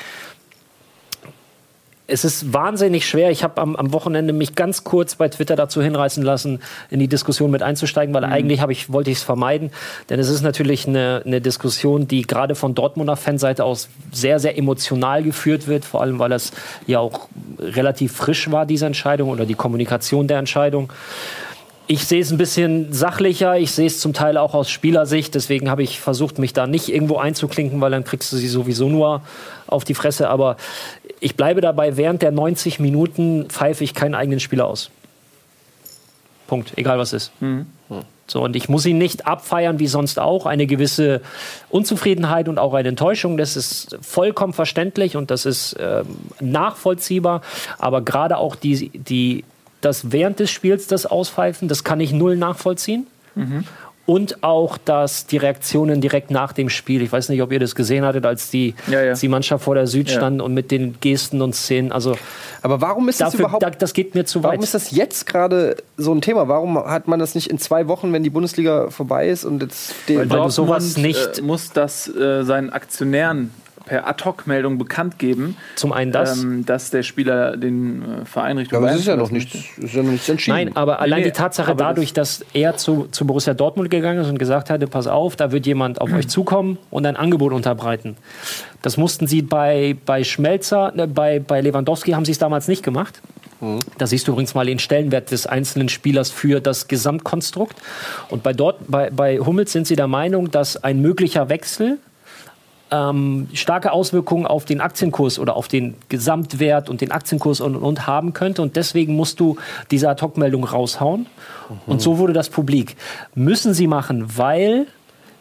[2.10, 3.30] es ist wahnsinnig schwer.
[3.30, 6.60] Ich habe am, am, Wochenende mich ganz kurz bei Twitter dazu hinreißen lassen,
[6.90, 8.32] in die Diskussion mit einzusteigen, weil mhm.
[8.32, 9.70] eigentlich ich, wollte ich es vermeiden.
[10.08, 14.56] Denn es ist natürlich eine, eine Diskussion, die gerade von Dortmunder Fanseite aus sehr, sehr
[14.56, 15.84] emotional geführt wird.
[15.84, 16.52] Vor allem, weil es
[16.86, 17.28] ja auch
[17.58, 20.90] relativ frisch war, diese Entscheidung oder die Kommunikation der Entscheidung.
[21.90, 25.70] Ich sehe es ein bisschen sachlicher, ich sehe es zum Teil auch aus Spielersicht, deswegen
[25.70, 29.22] habe ich versucht, mich da nicht irgendwo einzuklinken, weil dann kriegst du sie sowieso nur
[29.66, 30.28] auf die Fresse.
[30.28, 30.58] Aber
[31.20, 34.90] ich bleibe dabei, während der 90 Minuten pfeife ich keinen eigenen Spieler aus.
[36.46, 37.32] Punkt, egal was ist.
[37.40, 37.66] Mhm.
[38.26, 40.44] So, und ich muss ihn nicht abfeiern wie sonst auch.
[40.44, 41.22] Eine gewisse
[41.70, 46.06] Unzufriedenheit und auch eine Enttäuschung, das ist vollkommen verständlich und das ist ähm,
[46.38, 47.40] nachvollziehbar.
[47.78, 49.44] Aber gerade auch die, die
[49.80, 53.06] das während des Spiels das Auspfeifen, das kann ich null nachvollziehen.
[53.34, 53.64] Mhm.
[54.08, 57.02] Und auch dass die Reaktionen direkt nach dem Spiel.
[57.02, 59.12] Ich weiß nicht, ob ihr das gesehen hattet, als die, ja, ja.
[59.12, 60.46] die Mannschaft vor der Süd stand ja.
[60.46, 61.92] und mit den Gesten und Szenen.
[61.92, 62.16] Also,
[62.62, 63.62] Aber warum ist dafür, das überhaupt.
[63.62, 64.58] Da, das geht mir zu warum weit.
[64.60, 66.48] Warum ist das jetzt gerade so ein Thema?
[66.48, 69.92] Warum hat man das nicht in zwei Wochen, wenn die Bundesliga vorbei ist und jetzt
[70.08, 73.50] den Weil, Weil sowas nicht äh, muss das äh, seinen Aktionären
[73.88, 75.56] per Ad-Hoc-Meldung bekannt geben.
[75.74, 76.42] Zum einen das.
[76.42, 78.80] Ähm, dass der Spieler den äh, Verein Richtung.
[78.80, 80.56] Ja, aber es ist ja noch nichts, ist ja noch nichts entschieden.
[80.56, 84.20] Nein, aber allein nee, die Tatsache dadurch, das dass er zu, zu Borussia Dortmund gegangen
[84.20, 87.52] ist und gesagt hatte, pass auf, da wird jemand auf euch zukommen und ein Angebot
[87.52, 88.16] unterbreiten.
[88.82, 92.82] Das mussten sie bei, bei Schmelzer, äh, bei, bei Lewandowski haben sie es damals nicht
[92.82, 93.20] gemacht.
[93.60, 93.78] Mhm.
[93.96, 97.76] Da siehst du übrigens mal den Stellenwert des einzelnen Spielers für das Gesamtkonstrukt.
[98.28, 101.98] Und bei, dort, bei, bei Hummels sind sie der Meinung, dass ein möglicher Wechsel
[102.90, 108.06] ähm, starke Auswirkungen auf den Aktienkurs oder auf den Gesamtwert und den Aktienkurs und, und
[108.06, 108.62] haben könnte.
[108.62, 109.56] Und deswegen musst du
[109.90, 111.26] diese Ad-Hoc-Meldung raushauen.
[111.68, 111.76] Mhm.
[111.86, 112.96] Und so wurde das publik.
[113.34, 114.86] Müssen sie machen, weil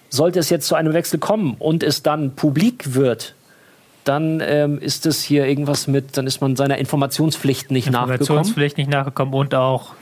[0.10, 3.36] sollte es jetzt zu einem Wechsel kommen und es dann publik wird,
[4.04, 8.22] dann ähm, ist es hier irgendwas mit, dann ist man seiner Informationspflicht nicht nachgekommen.
[8.22, 9.94] Informationspflicht nicht nachgekommen und auch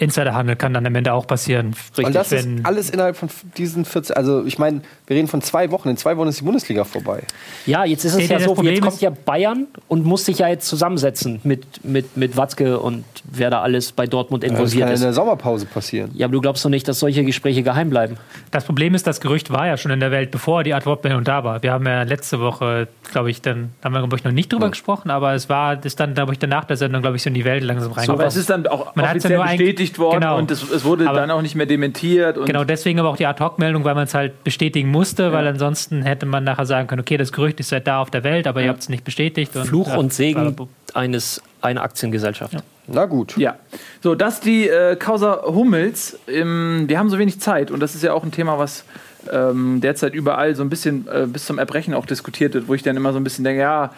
[0.00, 1.74] Insiderhandel kann dann am Ende auch passieren.
[1.74, 3.28] Richtig, und das ist alles innerhalb von
[3.58, 5.90] diesen 14, also ich meine, wir reden von zwei Wochen.
[5.90, 7.22] In zwei Wochen ist die Bundesliga vorbei.
[7.66, 10.48] Ja, jetzt ist es ja, ja so, jetzt kommt ja Bayern und muss sich ja
[10.48, 14.86] jetzt zusammensetzen mit, mit, mit Watzke und wer da alles bei Dortmund involviert ja, das
[14.86, 15.00] kann ist.
[15.00, 16.10] in der Sommerpause passieren.
[16.14, 18.16] Ja, aber du glaubst doch nicht, dass solche Gespräche geheim bleiben?
[18.50, 21.44] Das Problem ist, das Gerücht war ja schon in der Welt, bevor die Antwortmeldung da
[21.44, 21.62] war.
[21.62, 24.66] Wir haben ja letzte Woche, glaube ich, dann haben wir, glaube ich, noch nicht drüber
[24.66, 24.70] ja.
[24.70, 27.34] gesprochen, aber es war, ist dann, glaube ich, danach der Sendung, glaube ich, so in
[27.34, 28.06] die Welt langsam reingekommen.
[28.06, 30.38] So, aber es ist dann auch Man offiziell ja bestätigt worden genau.
[30.38, 32.44] und es, es wurde aber dann auch nicht mehr dementiert.
[32.46, 35.32] genau, deswegen aber auch die Ad-Hoc-Meldung, weil man es halt bestätigen musste, ja.
[35.32, 38.24] weil ansonsten hätte man nachher sagen können, okay, das Gerücht ist seit da auf der
[38.24, 39.52] Welt, aber ihr habt es nicht bestätigt.
[39.52, 40.56] Fluch und, und Segen
[40.94, 42.56] eines, einer Aktiengesellschaft.
[42.86, 43.36] Na gut.
[43.36, 43.56] Ja.
[44.02, 46.18] So, das die äh, Causa Hummels.
[46.26, 48.84] Ähm, wir haben so wenig Zeit und das ist ja auch ein Thema, was
[49.30, 52.82] ähm, derzeit überall so ein bisschen äh, bis zum Erbrechen auch diskutiert wird, wo ich
[52.82, 53.90] dann immer so ein bisschen denke, ja,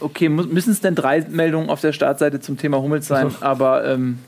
[0.00, 4.18] okay, müssen es denn drei Meldungen auf der Startseite zum Thema Hummels sein, aber ähm,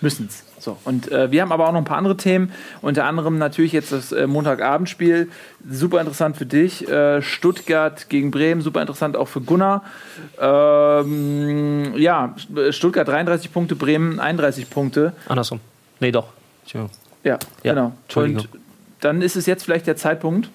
[0.00, 0.44] müssen es.
[0.64, 2.50] So, und äh, wir haben aber auch noch ein paar andere Themen,
[2.80, 5.28] unter anderem natürlich jetzt das äh, Montagabendspiel,
[5.68, 9.84] super interessant für dich, äh, Stuttgart gegen Bremen, super interessant auch für Gunnar.
[10.40, 12.34] Ähm, ja,
[12.70, 15.12] Stuttgart 33 Punkte, Bremen 31 Punkte.
[15.28, 15.60] Andersrum.
[16.00, 16.28] Nee, doch.
[17.24, 17.92] Ja, ja, genau.
[18.14, 18.48] Und
[19.00, 20.48] dann ist es jetzt vielleicht der Zeitpunkt,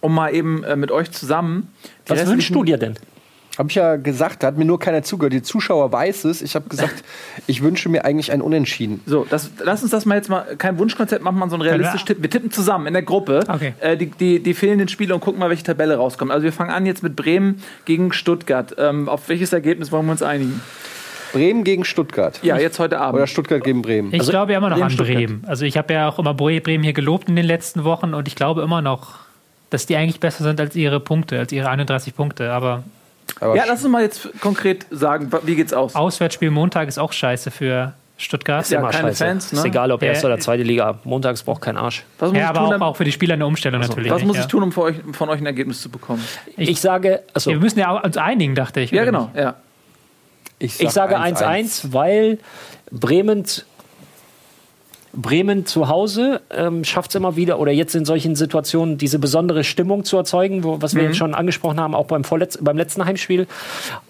[0.00, 1.70] um mal eben äh, mit euch zusammen.
[2.06, 2.96] Was wünschst du dir denn?
[3.58, 5.32] Habe ich ja gesagt, da hat mir nur keiner zugehört.
[5.32, 6.40] Die Zuschauer weiß es.
[6.40, 7.02] Ich habe gesagt,
[7.46, 9.00] ich wünsche mir eigentlich ein Unentschieden.
[9.06, 11.62] So, das, lass uns das mal jetzt mal, kein Wunschkonzept, machen wir mal so ein
[11.62, 12.22] realistisch Tippen.
[12.22, 13.74] Wir tippen zusammen in der Gruppe Okay.
[13.80, 16.30] äh, die, die, die fehlenden Spiele und gucken mal, welche Tabelle rauskommt.
[16.30, 18.74] Also wir fangen an jetzt mit Bremen gegen Stuttgart.
[18.78, 20.60] Ähm, auf welches Ergebnis wollen wir uns einigen?
[21.32, 22.40] Bremen gegen Stuttgart.
[22.42, 23.16] Ja, jetzt heute Abend.
[23.18, 24.12] Oder Stuttgart gegen Bremen.
[24.12, 25.16] Ich glaube ja immer noch Bremen, an Stuttgart.
[25.16, 25.44] Bremen.
[25.46, 28.26] Also ich habe ja auch immer Bre- Bremen hier gelobt in den letzten Wochen und
[28.26, 29.18] ich glaube immer noch,
[29.70, 32.52] dass die eigentlich besser sind als ihre Punkte, als ihre 31 Punkte.
[32.52, 32.82] Aber
[33.40, 35.94] Aber ja, lass uns mal jetzt konkret sagen, wie geht's aus?
[35.94, 38.68] Auswärtsspiel Montag ist auch scheiße für Stuttgart.
[38.68, 39.24] Ja, Immer keine scheiße.
[39.24, 39.58] Fans, ne?
[39.60, 40.98] Ist egal, ob Ja, erste oder zweite Liga.
[41.04, 42.04] Montags braucht kein Arsch.
[42.18, 44.10] Was muss, Ja, ich, aber tun, auch, auch für die Spieler eine Umstellung natürlich.
[44.10, 44.42] was nicht, muss ja.
[44.42, 46.22] ich tun, um von euch, von euch ein Ergebnis zu bekommen?
[46.56, 48.90] Ich, sage, also, Wir müssen ja auch uns einigen, dachte ich.
[48.90, 49.30] Ja, genau.
[49.34, 49.54] Ja.
[50.58, 52.38] ich sage 1-1, weil
[52.90, 53.44] Bremen,
[55.12, 59.64] Bremen zu Hause ähm, schafft es immer wieder, oder jetzt in solchen Situationen, diese besondere
[59.64, 63.04] Stimmung zu erzeugen, wo, was wir jetzt schon angesprochen haben, auch beim, vorletz beim letzten
[63.04, 63.46] Heimspiel.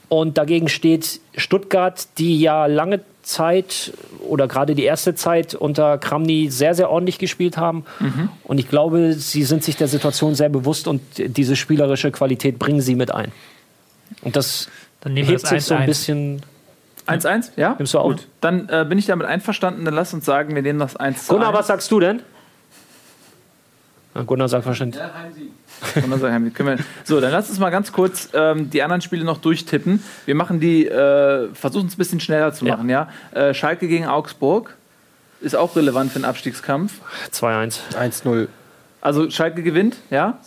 [0.09, 3.93] Und dagegen steht Stuttgart, die ja lange Zeit
[4.27, 7.85] oder gerade die erste Zeit unter Kramny sehr, sehr ordentlich gespielt haben.
[8.45, 12.81] Und ich glaube, sie sind sich der Situation sehr bewusst und diese spielerische Qualität bringen
[12.81, 13.31] sie mit ein.
[14.23, 14.69] Und das
[15.05, 15.87] hebt sich so ein 1-1.
[15.87, 16.43] bisschen
[17.07, 17.75] 1-1, ja?
[17.79, 18.05] Nimmst du auch?
[18.11, 18.27] Gut.
[18.41, 21.33] Dann äh, bin ich damit einverstanden, dann lass uns sagen, wir nehmen das 1 zu
[21.35, 21.59] Gunnar, 1.
[21.59, 22.23] was sagst du denn?
[24.15, 25.01] Na, Gunnar sagt wahrscheinlich.
[25.95, 26.55] Gunnar sagt Heimsieg.
[26.55, 30.03] Können wir- So, dann lass uns mal ganz kurz ähm, die anderen Spiele noch durchtippen.
[30.27, 32.77] Wir machen die, äh, versuchen es ein bisschen schneller zu Ja.
[32.77, 33.09] machen, ja?
[33.33, 34.77] Äh, Schalke gegen Augsburg
[35.41, 37.01] ist auch relevant für den Abstiegskampf.
[37.31, 37.81] 2-1.
[37.97, 38.49] 1-0.
[39.01, 40.39] Also Schalke gewinnt, ja?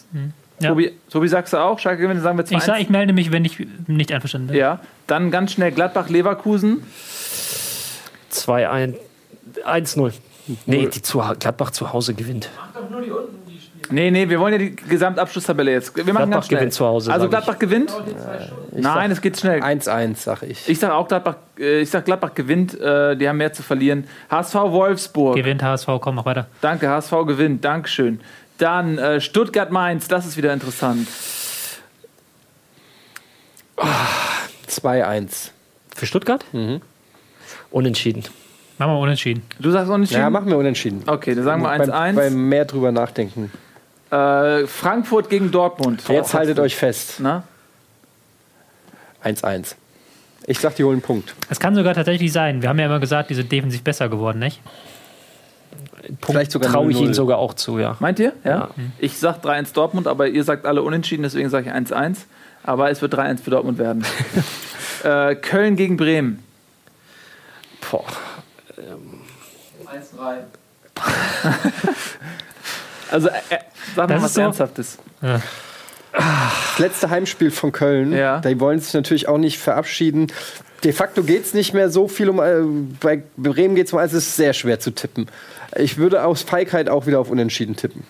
[0.59, 0.69] Ja.
[0.69, 1.79] Tobi, Tobi, sagst du auch?
[1.79, 4.57] Schalke gewinnt, sagen wir 2 Ich, sag, ich melde mich, wenn ich nicht einverstanden bin.
[4.57, 6.83] Ja, dann ganz schnell Gladbach-Leverkusen.
[8.31, 8.95] 2-1.
[9.65, 10.13] 1-0.
[10.65, 12.49] Nee, die zu, Gladbach zu Hause gewinnt.
[13.89, 15.95] Nee, nee, wir wollen ja die Gesamtabschlusstabelle jetzt.
[15.95, 16.59] Wir machen Gladbach ganz schnell.
[16.59, 17.93] gewinnt zu Hause, Also sag Gladbach gewinnt?
[18.71, 19.61] Nein, es geht schnell.
[19.61, 20.67] 1-1, sag ich.
[20.67, 24.05] Ich sage auch Gladbach, äh, ich sag Gladbach gewinnt, äh, die haben mehr zu verlieren.
[24.29, 25.35] HSV Wolfsburg.
[25.35, 26.47] Gewinnt HSV, komm, mach weiter.
[26.61, 28.19] Danke, HSV gewinnt, Dankeschön.
[28.57, 31.07] Dann äh, Stuttgart Mainz, das ist wieder interessant.
[34.67, 35.49] 2-1.
[35.95, 36.45] Für Stuttgart?
[37.71, 38.23] Unentschieden.
[38.77, 39.43] Machen wir unentschieden.
[39.59, 41.03] Du sagst auch nicht Ja, machen wir unentschieden.
[41.05, 42.15] Okay, dann sagen wir beim, 1-1.
[42.15, 43.51] beim mehr drüber nachdenken.
[44.09, 46.03] Äh, Frankfurt gegen Dortmund.
[46.07, 47.15] Jetzt haltet euch fest.
[47.19, 47.43] Na?
[49.23, 49.75] 1-1.
[50.45, 51.33] Ich sag, die holen einen Punkt.
[51.49, 52.61] Das kann sogar tatsächlich sein.
[52.61, 54.59] Wir haben ja immer gesagt, die sind defensiv besser geworden, nicht?
[56.25, 57.01] Vielleicht sogar Traue ich 0-0.
[57.03, 57.95] ihnen sogar auch zu, ja.
[57.99, 58.33] Meint ihr?
[58.43, 58.51] Ja.
[58.51, 58.69] Ja.
[58.99, 62.17] Ich sag 3-1 Dortmund, aber ihr sagt alle unentschieden, deswegen sage ich 1-1.
[62.63, 64.05] Aber es wird 3-1 für Dortmund werden.
[65.03, 66.43] äh, Köln gegen Bremen.
[67.91, 68.05] Boah.
[68.75, 70.43] 1-3.
[73.11, 73.33] also, äh,
[73.95, 74.97] sag mal Das was ist so- Ernsthaftes.
[75.21, 75.41] Das
[76.79, 78.13] letzte Heimspiel von Köln.
[78.13, 78.39] Ja.
[78.39, 80.27] Die wollen sich natürlich auch nicht verabschieden.
[80.83, 82.39] De facto geht es nicht mehr so viel um.
[82.39, 82.61] Äh,
[82.99, 84.13] bei Bremen geht es um alles.
[84.13, 85.27] Es ist sehr schwer zu tippen.
[85.77, 88.03] Ich würde aus Feigheit auch wieder auf Unentschieden tippen.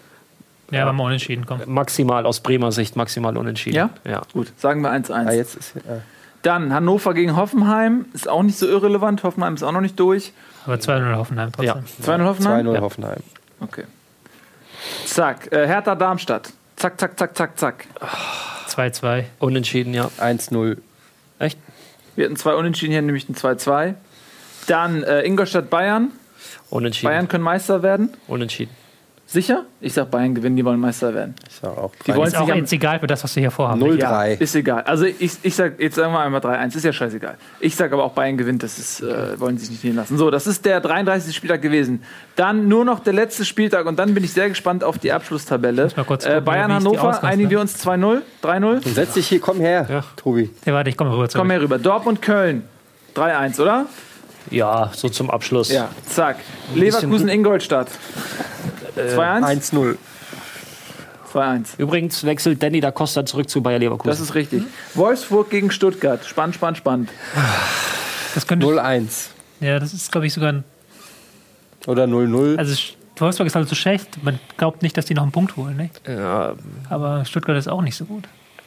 [0.71, 1.61] Ja, machen wir unentschieden, komm.
[1.67, 3.75] Maximal aus Bremer Sicht maximal unentschieden.
[3.75, 3.89] Ja?
[4.05, 4.21] Ja.
[4.33, 5.11] Gut, sagen wir 1-1.
[5.27, 5.99] Ah, jetzt ist, äh,
[6.41, 8.05] Dann Hannover gegen Hoffenheim.
[8.13, 9.21] Ist auch nicht so irrelevant.
[9.23, 10.33] Hoffenheim ist auch noch nicht durch.
[10.65, 11.73] Aber 2-0 Hoffenheim Ja.
[11.73, 12.03] trotzdem.
[12.05, 12.65] 2-0 Hoffenheim?
[12.67, 12.81] 2-0 Ja.
[12.81, 13.19] Hoffenheim.
[13.59, 13.83] Okay.
[15.05, 15.51] Zack.
[15.51, 16.51] Äh, Hertha Darmstadt.
[16.75, 17.85] Zack, zack, zack, zack, zack.
[18.67, 19.25] 2-2.
[19.39, 20.09] Unentschieden, ja.
[20.17, 20.77] 1-0.
[21.39, 21.59] Echt?
[22.15, 23.95] Wir hatten zwei Unentschieden hier, nämlich ein 2-2.
[24.67, 26.11] Dann äh, Ingolstadt Bayern.
[26.69, 27.09] Unentschieden.
[27.09, 28.09] Bayern können Meister werden.
[28.27, 28.71] Unentschieden.
[29.25, 29.65] Sicher?
[29.81, 31.33] Ich sag Bayern gewinnen, die wollen Meister werden.
[31.49, 31.91] Ich sag auch.
[32.05, 33.81] Die wollen Ist es auch jetzt egal für das, was wir hier vorhaben.
[33.81, 33.97] 0-3.
[33.97, 34.83] ja, ist egal.
[34.83, 37.35] Also ich, ich sag, jetzt sagen wir einmal 3-1, ist ja scheißegal.
[37.59, 40.17] Ich sag aber auch Bayern gewinnt, das ist, äh, wollen sie sich nicht nehmen lassen.
[40.17, 41.35] So, das ist der 33.
[41.35, 42.03] Spieltag gewesen.
[42.35, 45.85] Dann nur noch der letzte Spieltag und dann bin ich sehr gespannt auf die Abschlusstabelle.
[45.95, 47.33] Äh, gucken, Bayern wie ist die Hannover, Ausgangstabelle?
[47.33, 48.85] einigen wir uns 2-0, 3-0.
[48.85, 50.03] Und setz dich hier, komm her, Ja.
[50.17, 50.51] Tobi.
[50.65, 51.41] Ja, warte, ich komme rüber zurück.
[51.41, 51.79] Komm her rüber.
[51.79, 52.63] Dortmund Köln.
[53.15, 53.85] 3-1, oder?
[54.51, 55.71] Ja, so zum Abschluss.
[55.71, 55.87] Ja.
[56.07, 56.35] Zack.
[56.75, 57.29] Leverkusen
[58.95, 59.43] Ingolstadt.
[59.43, 59.71] 2-1?
[59.73, 59.97] 1-0.
[61.33, 61.65] 2-1.
[61.79, 64.09] Übrigens wechselt Danny da Costa zurück zu Bayer Leverkusen.
[64.09, 64.63] Das ist richtig.
[64.93, 66.23] Wolfsburg gegen Stuttgart.
[66.25, 67.09] Spannend, spannend, spannend.
[68.35, 69.29] Das könnte, 0-1.
[69.59, 70.63] ja, das ist, glaube ich, sogar ein.
[71.87, 72.57] Oder 0-0.
[72.57, 72.75] Also,
[73.17, 74.23] Wolfsburg ist halt so schlecht.
[74.23, 76.01] Man glaubt nicht, dass die noch einen Punkt holen, nicht?
[76.07, 76.53] ja,
[76.89, 78.23] Aber Stuttgart ist auch nicht so gut.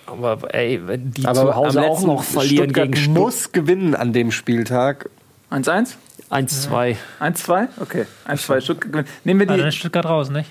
[0.07, 3.25] aber ey, wenn die Aber zu Hause auch noch verlieren Stuttgart gegen Stuttgart.
[3.25, 5.09] muss gewinnen an dem Spieltag.
[5.51, 5.95] 1-1?
[6.31, 6.97] 1-2.
[7.21, 7.69] 1-2?
[7.81, 8.07] Okay.
[8.27, 8.61] 1-2.
[8.61, 9.09] Stuttgart gewinnt.
[9.25, 9.61] Nehmen wir die.
[9.63, 10.51] ist Stuttgart raus, nicht?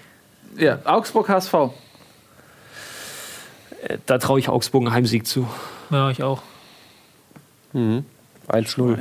[0.58, 1.54] Ja, Augsburg HSV.
[3.84, 5.48] Äh, Da traue ich Augsburg einen Heimsieg zu.
[5.90, 6.42] Ja, ich auch.
[7.74, 8.98] 1-0.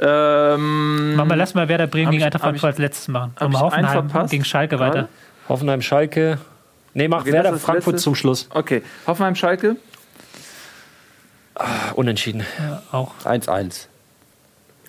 [0.00, 3.34] Ähm, Machen wir, lass mal Werder Bremen gegen ich- Eintracht Frankfurt als letztes machen.
[3.40, 4.94] Und Hoffenheim verpasst gegen Schalke gerade?
[5.02, 5.08] weiter.
[5.48, 6.38] Hoffenheim, Schalke.
[6.94, 8.04] Nee, mach Okay, Werder Frankfurt letzte.
[8.04, 8.48] zum Schluss.
[8.52, 8.82] okay.
[9.06, 9.76] Hoffenheim Schalke.
[11.94, 12.44] Unentschieden.
[12.58, 13.12] Ja, auch.
[13.24, 13.86] 1-1.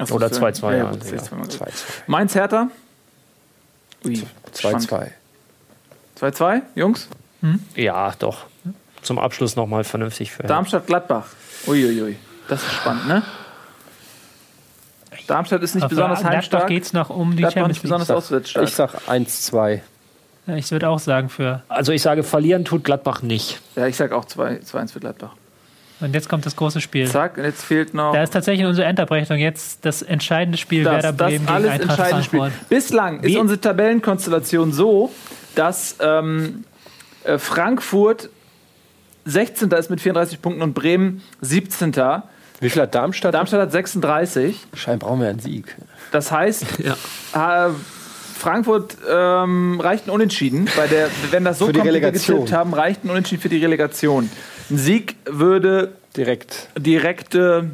[0.04, 0.42] Achso, Oder so.
[0.42, 0.90] 2-2, Ja, ja.
[0.92, 1.56] gut, das ist zweimal gut.
[1.56, 1.68] 2-2.
[2.08, 2.68] Mainz Hertha.
[4.06, 4.24] Ui,
[4.58, 4.90] spannend.
[4.90, 5.08] 2-2.
[6.20, 7.08] 2-2, Jungs.
[7.76, 8.46] Ja, doch.
[9.02, 10.44] Zum Abschluss nochmal vernünftig für.
[10.44, 11.26] Darmstadt Gladbach.
[11.68, 12.16] Uiuiui.
[12.48, 13.24] Das ist spannend, ne?
[15.28, 16.68] Darmstadt ist nicht Auf besonders heimstark.
[16.68, 17.82] geht es noch um die Gladbach Champions League.
[17.84, 18.68] besonders auswärtsstark.
[18.68, 19.82] Ich sag 1-2.
[20.48, 21.64] Ja, Ich würde auch sagen für.
[21.70, 23.62] Also ich sage, verlieren tut Gladbach nicht.
[23.76, 25.36] Ja, ich sag auch 2-1 für Gladbach.
[26.00, 27.08] Und jetzt kommt das große Spiel.
[27.08, 30.84] Zack, und jetzt fehlt noch Da ist tatsächlich in unserer Endabrechnung jetzt das entscheidende Spiel
[30.84, 32.40] das, Werder das Bremen alles gegen Eintracht entscheidende Spiel.
[32.40, 32.70] Frankfurt.
[32.70, 35.12] Bislang ist Wie- unsere Tabellenkonstellation so,
[35.56, 36.66] dass ähm,
[37.24, 38.30] äh, Frankfurt
[39.26, 39.72] 16.
[39.72, 41.94] ist mit 34 Punkten und Bremen 17.
[42.60, 43.34] Wie viel hat Darmstadt?
[43.34, 44.58] Darmstadt hat 36.
[44.74, 45.76] Scheinbar brauchen wir einen Sieg.
[46.12, 46.66] Das heißt,
[47.34, 47.70] äh,
[48.38, 50.68] Frankfurt ähm, reicht ein Unentschieden.
[50.76, 54.30] Bei der, wenn das so getippt haben, reicht ein Unentschieden für die Relegation.
[54.70, 56.70] Ein Sieg würde Direkt.
[56.78, 57.72] direkte,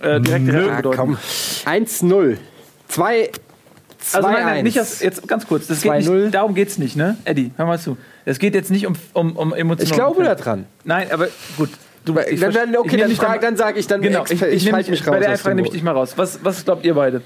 [0.00, 0.96] äh, direkte Rettung bedeuten.
[0.96, 1.18] komm.
[1.64, 2.38] 1-0.
[2.88, 3.30] 2
[4.12, 4.62] Also nein, nein, 2-1.
[4.62, 5.66] nicht das, jetzt ganz kurz.
[5.66, 6.10] Das geht 2-0.
[6.24, 7.16] nicht, darum geht es nicht, ne?
[7.24, 7.96] Eddie, hör mal zu.
[8.24, 9.90] Es geht jetzt nicht um, um, um emotional.
[9.90, 10.66] Ich glaube da dran.
[10.84, 11.70] Nein, aber gut.
[12.04, 14.72] Du, ich Dann, dann, okay, ich dann, frag, dann sage ich, dann Genau, ich, ich,
[14.72, 15.14] halte mich mich raus.
[15.14, 16.12] Bei der dem nehme ich dich mal raus.
[16.16, 17.22] Was, was glaubt ihr beide?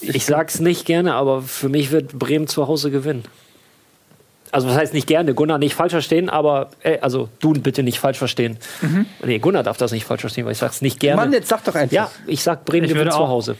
[0.00, 3.24] Ich sag's nicht gerne, aber für mich wird Bremen zu Hause gewinnen.
[4.52, 7.98] Also das heißt nicht gerne, Gunnar nicht falsch verstehen, aber äh, also du bitte nicht
[7.98, 8.58] falsch verstehen.
[9.24, 11.22] Nee, Gunnar darf das nicht falsch verstehen, weil ich sag's nicht gerne.
[11.22, 11.92] Mann, jetzt sag doch einfach.
[11.92, 13.56] ja, ich sag Bremen Ich gewinnt zu Hause.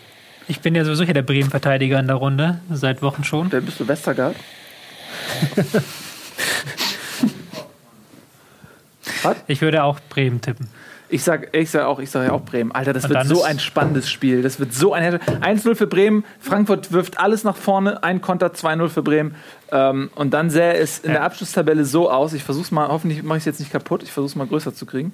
[0.48, 3.50] Ich bin ja sowieso hier der Bremen-Verteidiger in der Runde, seit Wochen schon.
[3.50, 4.36] Wer bist du, Westergaard?
[9.46, 10.68] Ich würde auch Bremen tippen.
[11.12, 12.72] Ich sag, ich sag auch, ich sage ja auch Bremen.
[12.72, 14.40] Alter, das Und wird so ein spannendes Spiel.
[14.40, 16.24] Das wird so ein 1-0 für Bremen.
[16.40, 18.02] Frankfurt wirft alles nach vorne.
[18.02, 19.34] Ein Konter, 2-0 für Bremen.
[19.70, 22.32] Ähm, und dann sähe es in der Abschlusstabelle so aus.
[22.32, 24.02] Ich versuch's mal, hoffentlich mache ich es jetzt nicht kaputt.
[24.02, 25.12] Ich versuch's mal größer zu kriegen.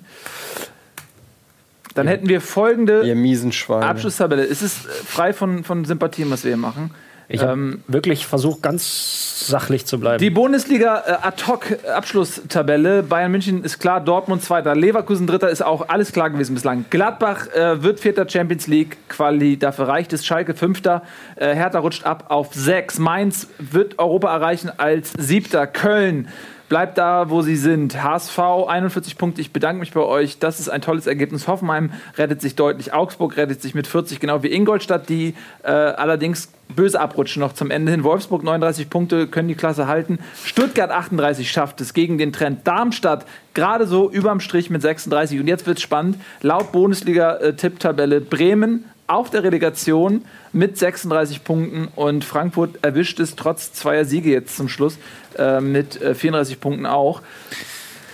[1.94, 3.86] Dann hätten wir folgende Ihr miesen Schweine.
[3.86, 4.44] Abschlusstabelle.
[4.44, 6.92] Es ist frei von, von Sympathien, was wir hier machen.
[7.30, 10.18] Ich habe Ähm, wirklich versucht, ganz sachlich zu bleiben.
[10.18, 13.02] Die Bundesliga äh, Ad-Hoc-Abschlusstabelle.
[13.02, 16.86] Bayern München ist klar, Dortmund zweiter, Leverkusen dritter, ist auch alles klar gewesen bislang.
[16.88, 20.24] Gladbach äh, wird vierter Champions League Quali, dafür reicht es.
[20.24, 21.02] Schalke fünfter,
[21.36, 22.98] äh, Hertha rutscht ab auf sechs.
[22.98, 25.66] Mainz wird Europa erreichen als siebter.
[25.66, 26.28] Köln
[26.69, 28.03] bleibt da, wo sie sind.
[28.03, 28.39] HSV
[28.69, 29.40] 41 Punkte.
[29.40, 30.39] Ich bedanke mich bei euch.
[30.39, 31.49] Das ist ein tolles Ergebnis.
[31.49, 32.93] Hoffenheim rettet sich deutlich.
[32.93, 37.70] Augsburg rettet sich mit 40, genau wie Ingolstadt, die äh, allerdings böse abrutschen noch zum
[37.70, 38.05] Ende hin.
[38.05, 40.19] Wolfsburg 39 Punkte, können die Klasse halten.
[40.45, 42.66] Stuttgart 38 schafft es gegen den Trend.
[42.66, 43.24] Darmstadt
[43.55, 45.40] gerade so überm Strich mit 36.
[45.40, 46.19] Und jetzt wird es spannend.
[46.43, 50.23] Laut Bundesliga-Tipptabelle Bremen auf der Relegation
[50.53, 54.99] mit 36 Punkten und Frankfurt erwischt es trotz zweier Siege jetzt zum Schluss
[55.39, 57.23] äh, mit äh, 34 Punkten auch.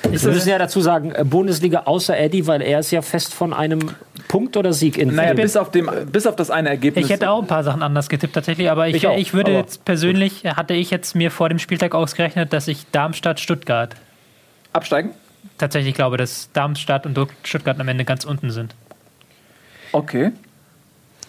[0.03, 3.53] Wir müssen ja dazu sagen, äh, Bundesliga außer Eddie, weil er ist ja fest von
[3.55, 3.91] einem
[4.29, 7.05] Punkt oder Sieg in Naja, bis auf, dem, bis auf das eine Ergebnis.
[7.07, 9.53] Ich hätte auch ein paar Sachen anders getippt tatsächlich, aber ich, Ich auch, ich würde
[9.53, 13.95] aber- jetzt persönlich, hatte ich jetzt mir vor dem Spieltag ausgerechnet, dass ich Darmstadt-Stuttgart
[14.73, 15.11] absteigen.
[15.59, 18.75] tatsächlich glaube, dass Darmstadt und Stuttgart am Ende ganz unten sind.
[19.93, 20.33] Okay.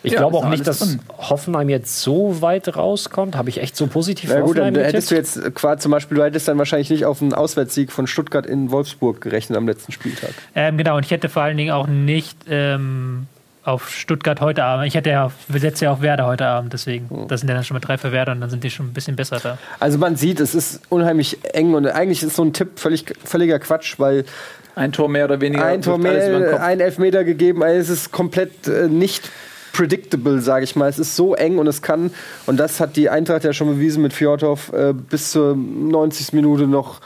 [0.05, 0.99] Ich Ja, glaube auch nicht, dass drin.
[1.17, 3.35] Hoffenheim jetzt so weit rauskommt.
[3.35, 6.17] Habe ich echt so positiv Na gut, dann Hoffenheim hättest du jetzt quasi zum Beispiel,
[6.17, 9.91] du hättest dann wahrscheinlich nicht auf einen Auswärtssieg von Stuttgart in Wolfsburg gerechnet am letzten
[9.91, 10.29] Spieltag.
[10.55, 13.27] Ähm, genau, und ich hätte vor allen Dingen auch nicht ähm,
[13.63, 14.85] auf Stuttgart heute Abend.
[14.85, 17.09] Ich hätte ja, wir setzen ja auf Werder heute Abend, deswegen.
[17.09, 17.27] Hm.
[17.27, 18.93] Das sind ja dann schon mal drei für Werder und dann sind die schon ein
[18.93, 19.57] bisschen besser da.
[19.79, 23.57] Also man sieht, es ist unheimlich eng und eigentlich ist so ein Tipp völlig, völliger
[23.57, 24.23] Quatsch, weil
[24.75, 25.65] Ein Tor mehr oder weniger.
[25.65, 29.31] ein Tor mehr, ein Elfmeter gegeben, also es ist komplett äh, nicht
[29.75, 30.89] predictable, sage ich mal.
[30.89, 32.11] Es ist so eng und es kann,
[32.45, 36.33] und das hat die Eintracht ja schon bewiesen mit Fjordhoff, äh, bis zur 90.
[36.33, 37.01] Minute noch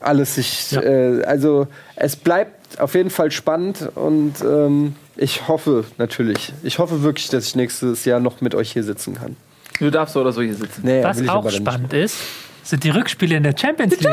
[0.00, 0.82] alles sich, Ja.
[0.82, 1.66] äh, also
[1.96, 7.46] es bleibt auf jeden Fall spannend und ähm, ich hoffe natürlich, ich hoffe wirklich, dass
[7.46, 9.36] ich nächstes Jahr noch mit euch hier sitzen kann.
[9.78, 10.82] Du darfst so oder so hier sitzen.
[10.84, 12.16] Nee, Was auch spannend ist,
[12.62, 14.08] sind die Rückspiele in der Champions League.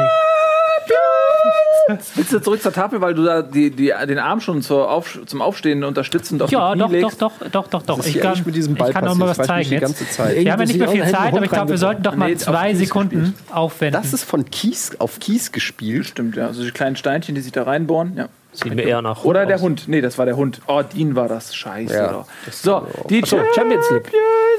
[2.15, 5.19] Willst du zurück zur Tafel, weil du da die, die, den Arm schon zur Auf,
[5.25, 7.21] zum Aufstehen unterstützend auf Ja, die doch, Knie doch, legst?
[7.21, 7.97] doch, doch, doch, doch.
[7.97, 9.47] Das ist Ich kann, mit diesem Ball ich kann auch mal was passiert.
[9.57, 9.81] Zeigen die jetzt.
[9.81, 10.35] ganze Zeit.
[10.37, 12.35] Wir haben ja nicht mehr viel Zeit, aber ich glaube, wir sollten doch mal Nee,
[12.37, 14.01] zwei Sekunden aufwenden.
[14.01, 16.05] Das ist von Kies auf Kies gespielt.
[16.07, 16.47] Stimmt, ja.
[16.47, 18.13] Also die kleinen Steinchen, die sich da reinbohren.
[18.17, 18.27] Ja.
[18.63, 19.61] Sieht mir eher nach Oder Hund der aus.
[19.61, 19.83] Hund.
[19.87, 20.61] Nee, das war der Hund.
[20.67, 21.55] Oh, Dean war das.
[21.55, 21.93] Scheiße.
[21.93, 22.25] Ja, doch.
[22.51, 24.11] So, die Achso, Champions League.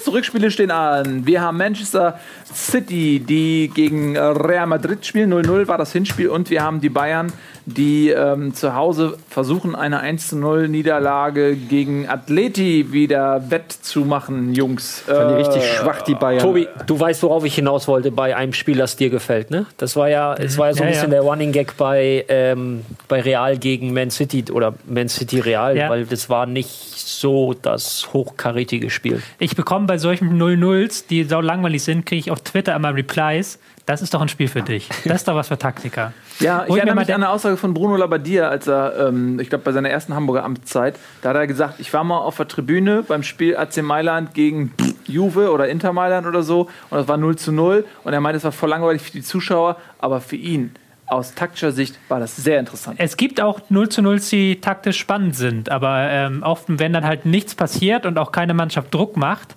[0.06, 1.26] Rückspiele stehen an.
[1.26, 2.20] Wir haben Manchester
[2.54, 5.32] City, die gegen Real Madrid spielen.
[5.32, 6.28] 0-0 war das Hinspiel.
[6.28, 7.32] Und wir haben die Bayern,
[7.68, 15.00] die ähm, zu Hause versuchen, eine 1-0 Niederlage gegen Atleti wieder wettzumachen, Jungs.
[15.06, 16.40] Fand die richtig schwach, die Bayern.
[16.42, 19.66] Tobi, du weißt, worauf ich hinaus wollte bei einem Spiel, das dir gefällt, ne?
[19.76, 21.20] Das war ja, es war ja so ein Ja, bisschen ja.
[21.20, 25.88] der Running Gag bei, ähm, bei Real gegen Man City oder Man City Real, Ja.
[25.90, 29.22] weil das war nicht so das hochkarätige Spiel.
[29.38, 33.58] Ich bekomme bei solchen 0-0s, die sau langweilig sind, kriege ich auf Twitter immer Replies.
[33.86, 34.88] Das ist doch ein Spiel für dich.
[35.06, 36.12] Das ist doch was für Taktiker.
[36.40, 39.40] Ja, ich Hol erinnere mal mich an eine Aussage von Bruno Labbadia, als er, ähm,
[39.40, 42.36] ich glaube, bei seiner ersten Hamburger Amtszeit, da hat er gesagt, ich war mal auf
[42.36, 44.74] der Tribüne beim Spiel AC Mailand gegen
[45.06, 48.36] Juve oder Inter Mailand oder so und das war 0 zu 0 und er meinte,
[48.36, 50.74] es war voll langweilig für die Zuschauer, aber für ihn
[51.08, 52.98] aus taktischer Sicht war das sehr interessant.
[53.00, 57.04] Es gibt auch 0 zu 0, die taktisch spannend sind, aber ähm, oft, wenn dann
[57.04, 59.56] halt nichts passiert und auch keine Mannschaft Druck macht,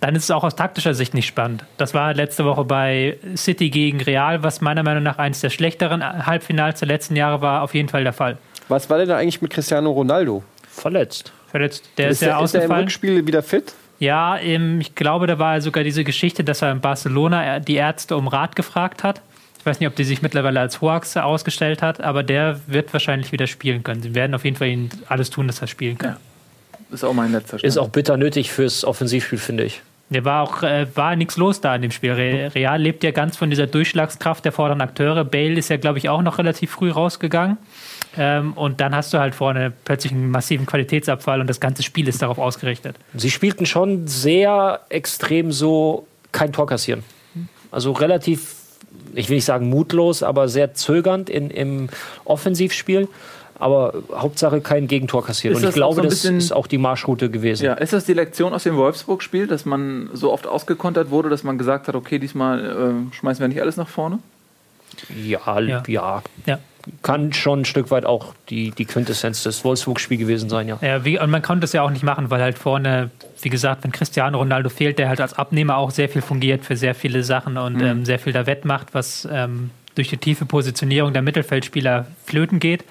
[0.00, 1.64] dann ist es auch aus taktischer Sicht nicht spannend.
[1.76, 6.02] Das war letzte Woche bei City gegen Real, was meiner Meinung nach eines der schlechteren
[6.26, 8.38] Halbfinals der letzten Jahre war, auf jeden Fall der Fall.
[8.68, 10.42] Was war denn da eigentlich mit Cristiano Ronaldo?
[10.70, 11.32] Verletzt.
[11.50, 11.90] Verletzt.
[11.98, 12.84] Der ist, Ist, ja der, ist der im ausgefallen.
[12.84, 13.74] Rückspiel wieder fit?
[13.98, 18.28] Ja, ich glaube, da war sogar diese Geschichte, dass er in Barcelona die Ärzte um
[18.28, 19.20] Rat gefragt hat.
[19.60, 23.30] Ich weiß nicht, ob die sich mittlerweile als Hoax ausgestellt hat, aber der wird wahrscheinlich
[23.30, 24.02] wieder spielen können.
[24.02, 26.16] Sie werden auf jeden Fall ihn alles tun, dass er spielen kann.
[26.90, 27.68] ist auch mein letzter Stand.
[27.68, 29.82] Ist auch bitter nötig fürs Offensivspiel, finde ich.
[30.08, 32.10] Der war auch äh, war nichts los da in dem Spiel.
[32.12, 35.24] Re- Real lebt ja ganz von dieser Durchschlagskraft der vorderen Akteure.
[35.24, 37.58] Bale ist ja, glaube ich, auch noch relativ früh rausgegangen.
[38.16, 42.08] Ähm, und dann hast du halt vorne plötzlich einen massiven Qualitätsabfall und das ganze Spiel
[42.08, 42.96] ist darauf ausgerichtet.
[43.14, 47.04] Sie spielten schon sehr extrem so kein Tor kassieren.
[47.70, 48.54] Also relativ,
[49.14, 51.88] ich will nicht sagen mutlos, aber sehr zögernd in, im
[52.24, 53.08] Offensivspiel.
[53.58, 55.54] Aber Hauptsache kein Gegentor kassieren.
[55.54, 57.64] Ist Und ich glaube, so ein das bisschen- ist auch die Marschroute gewesen.
[57.66, 61.44] Ja, ist das die Lektion aus dem Wolfsburg-Spiel, dass man so oft ausgekontert wurde, dass
[61.44, 64.18] man gesagt hat, okay, diesmal äh, schmeißen wir nicht alles nach vorne?
[65.22, 65.82] Ja, Ja.
[65.86, 66.22] ja.
[66.46, 66.58] Ja.
[67.02, 70.78] Kann schon ein Stück weit auch die, die Quintessenz des Wolfsburg-Spiels gewesen sein, ja.
[70.80, 73.10] Ja, wie, und man konnte es ja auch nicht machen, weil halt vorne,
[73.42, 76.76] wie gesagt, wenn Cristiano Ronaldo fehlt, der halt als Abnehmer auch sehr viel fungiert für
[76.76, 81.12] sehr viele Sachen und ähm, sehr viel da wettmacht, was ähm, durch die tiefe Positionierung
[81.12, 82.84] der Mittelfeldspieler flöten geht.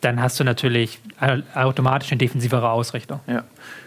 [0.00, 3.18] Dann hast du natürlich au- automatisch eine defensivere Ausrichtung.
[3.26, 3.42] Ja.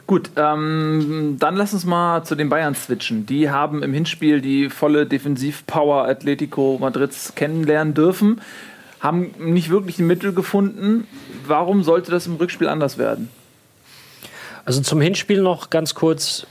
[0.08, 3.26] Gut, ähm, dann lass uns mal zu den Bayern switchen.
[3.26, 8.42] Die haben im Hinspiel die volle Defensivpower Atletico Madrids kennenlernen dürfen,
[9.02, 11.08] haben nicht wirklich ein Mittel gefunden.
[11.46, 13.30] Warum sollte das im Rückspiel anders werden?
[14.64, 16.46] Also zum Hinspiel noch ganz kurz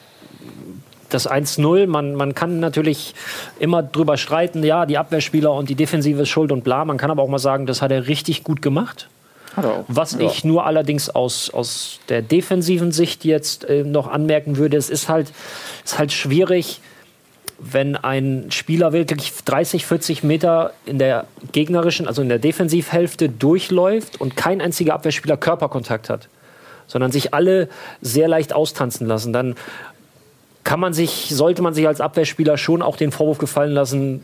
[1.08, 1.86] das 1-0.
[1.86, 3.14] Man, man kann natürlich
[3.58, 6.84] immer drüber streiten, ja, die Abwehrspieler und die Defensive ist schuld und bla.
[6.84, 9.08] Man kann aber auch mal sagen, das hat er richtig gut gemacht.
[9.56, 9.84] Hat er auch.
[9.88, 14.90] Was ich nur allerdings aus, aus der defensiven Sicht jetzt äh, noch anmerken würde, es
[14.90, 15.32] ist halt,
[15.84, 16.80] ist halt schwierig,
[17.60, 24.20] wenn ein Spieler wirklich 30, 40 Meter in der gegnerischen, also in der Defensivhälfte durchläuft
[24.20, 26.28] und kein einziger Abwehrspieler Körperkontakt hat,
[26.86, 27.68] sondern sich alle
[28.00, 29.54] sehr leicht austanzen lassen, dann
[30.70, 34.22] kann man sich, sollte man sich als Abwehrspieler schon auch den Vorwurf gefallen lassen,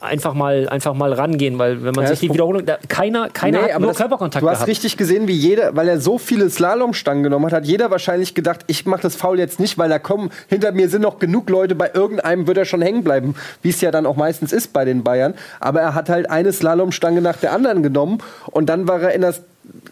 [0.00, 3.28] einfach mal, einfach mal rangehen, weil wenn man Ja, sich das die Wiederholung, da, keiner,
[3.28, 4.68] keiner hat nur das- Körperkontakt Du hast gehabt.
[4.70, 8.60] richtig gesehen, wie jeder, weil er so viele Slalomstangen genommen hat, hat jeder wahrscheinlich gedacht,
[8.68, 11.74] ich mache das Foul jetzt nicht, weil da kommen, hinter mir sind noch genug Leute,
[11.74, 14.84] bei irgendeinem wird er schon hängen bleiben, wie es ja dann auch meistens ist bei
[14.84, 15.34] den Bayern.
[15.58, 19.22] Aber er hat halt eine Slalomstange nach der anderen genommen und dann war er in
[19.22, 19.34] der,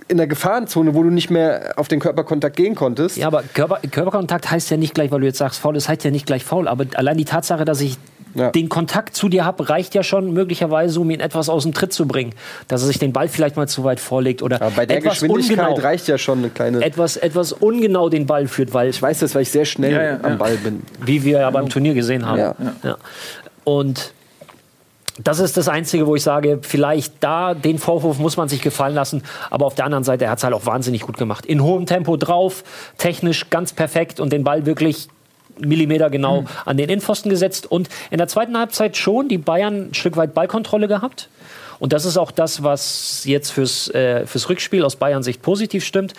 [0.09, 3.17] in der Gefahrenzone, wo du nicht mehr auf den Körperkontakt gehen konntest.
[3.17, 6.05] Ja, aber Körper, Körperkontakt heißt ja nicht gleich, weil du jetzt sagst faul, das heißt
[6.05, 6.67] ja nicht gleich faul.
[6.69, 7.97] Aber allein die Tatsache, dass ich
[8.35, 8.51] Ja.
[8.51, 11.93] den Kontakt zu dir habe, reicht ja schon möglicherweise, um ihn etwas aus dem Tritt
[11.93, 12.35] zu bringen.
[12.69, 15.15] Dass er sich den Ball vielleicht mal zu weit vorlegt oder Aber bei der etwas
[15.21, 16.83] Geschwindigkeit ungenau, reicht ja schon eine kleine.
[16.85, 20.03] etwas, etwas ungenau den Ball führt, weil ich weiß das, weil ich sehr schnell Ja,
[20.03, 20.37] ja, am ja.
[20.37, 20.83] Ball bin.
[21.05, 22.39] wie wir ja beim Turnier gesehen haben.
[22.39, 22.55] Ja.
[22.83, 22.97] Ja.
[23.65, 24.13] Und
[25.23, 28.95] das ist das Einzige, wo ich sage, vielleicht da den Vorwurf muss man sich gefallen
[28.95, 29.23] lassen.
[29.51, 31.45] Aber auf der anderen Seite, er hat es halt auch wahnsinnig gut gemacht.
[31.45, 32.63] In hohem Tempo drauf,
[32.99, 35.09] technisch ganz perfekt und den Ball wirklich
[35.59, 37.71] Millimeter genau an den Innenpfosten gesetzt.
[37.71, 41.29] Und in der zweiten Halbzeit schon die Bayern ein Stück weit Ballkontrolle gehabt.
[41.79, 45.85] Und das ist auch das, was jetzt fürs, äh, fürs Rückspiel aus Bayern Sicht positiv
[45.85, 46.13] stimmt.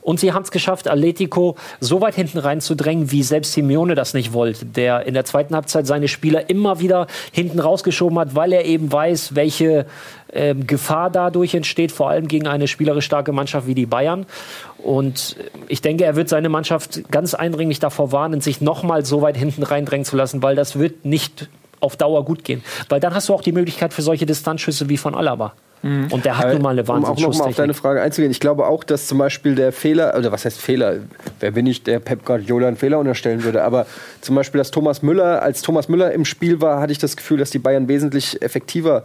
[0.00, 4.32] Und sie haben es geschafft, Atletico so weit hinten reinzudrängen, wie selbst Simeone das nicht
[4.32, 8.64] wollte, der in der zweiten Halbzeit seine Spieler immer wieder hinten rausgeschoben hat, weil er
[8.64, 9.86] eben weiß, welche
[10.32, 14.26] ähm, Gefahr dadurch entsteht, vor allem gegen eine spielerisch starke Mannschaft wie die Bayern.
[14.78, 15.36] Und
[15.68, 19.62] ich denke, er wird seine Mannschaft ganz eindringlich davor warnen, sich nochmal so weit hinten
[19.62, 21.48] reindrängen zu lassen, weil das wird nicht
[21.80, 22.62] auf Dauer gut gehen.
[22.88, 25.54] Weil dann hast du auch die Möglichkeit für solche Distanzschüsse wie von Alaba.
[25.82, 26.08] Mhm.
[26.10, 28.30] Und der hat nun mal eine Um auch nochmal auf deine Frage einzugehen.
[28.30, 30.96] Ich glaube auch, dass zum Beispiel der Fehler, oder was heißt Fehler?
[31.40, 33.62] Wer bin ich, der Pep Guardiola einen Fehler unterstellen würde?
[33.62, 33.86] Aber
[34.20, 37.38] zum Beispiel, dass Thomas Müller, als Thomas Müller im Spiel war, hatte ich das Gefühl,
[37.38, 39.04] dass die Bayern wesentlich effektiver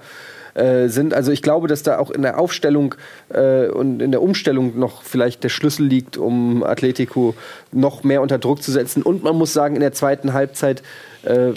[0.53, 1.13] äh, sind.
[1.13, 2.95] Also ich glaube, dass da auch in der Aufstellung
[3.29, 7.35] äh, und in der Umstellung noch vielleicht der Schlüssel liegt, um Atletico
[7.71, 9.01] noch mehr unter Druck zu setzen.
[9.01, 10.83] Und man muss sagen, in der zweiten Halbzeit,
[11.23, 11.51] äh,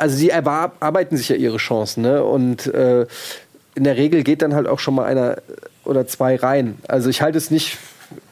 [0.00, 2.02] also sie arbeiten sich ja ihre Chancen.
[2.02, 2.24] Ne?
[2.24, 3.06] Und äh,
[3.74, 5.38] in der Regel geht dann halt auch schon mal einer
[5.84, 6.78] oder zwei rein.
[6.88, 7.78] Also ich halte es nicht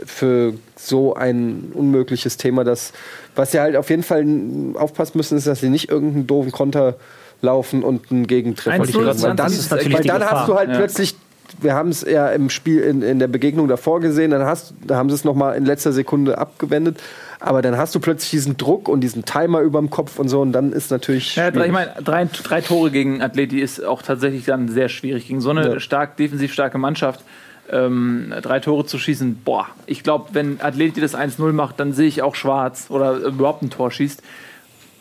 [0.05, 2.93] für so ein unmögliches Thema, dass
[3.37, 4.27] was sie halt auf jeden Fall
[4.75, 6.97] aufpassen müssen, ist, dass sie nicht irgendeinen doofen Konter
[7.41, 8.99] laufen und einen Gegentreffer kriegen.
[8.99, 10.77] Weil dann, weil dann hast du halt ja.
[10.77, 11.15] plötzlich
[11.61, 14.97] wir haben es ja im Spiel in, in der Begegnung davor gesehen, dann hast, da
[14.97, 17.01] haben sie es nochmal in letzter Sekunde abgewendet.
[17.41, 20.41] Aber dann hast du plötzlich diesen Druck und diesen Timer über dem Kopf und so
[20.41, 21.37] und dann ist natürlich.
[21.37, 25.29] Ja, ich meine, drei, drei Tore gegen Atleti ist auch tatsächlich dann sehr schwierig.
[25.29, 25.81] Gegen so eine ja.
[25.81, 27.25] stark defensiv starke Mannschaft
[27.71, 32.09] ähm, drei Tore zu schießen, boah, ich glaube, wenn Atleti das 1-0 macht, dann sehe
[32.09, 34.23] ich auch schwarz oder überhaupt ein Tor schießt.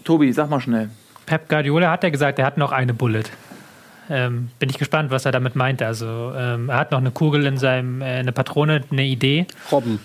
[0.03, 0.89] Tobi, sag mal schnell.
[1.25, 3.23] Pep Guardiola hat ja gesagt, er hat noch eine Bullet.
[4.09, 5.81] Ähm, bin ich gespannt, was er damit meint.
[5.81, 9.47] Also ähm, er hat noch eine Kugel in seinem, äh, eine Patrone, eine Idee.
[9.71, 9.99] Robben.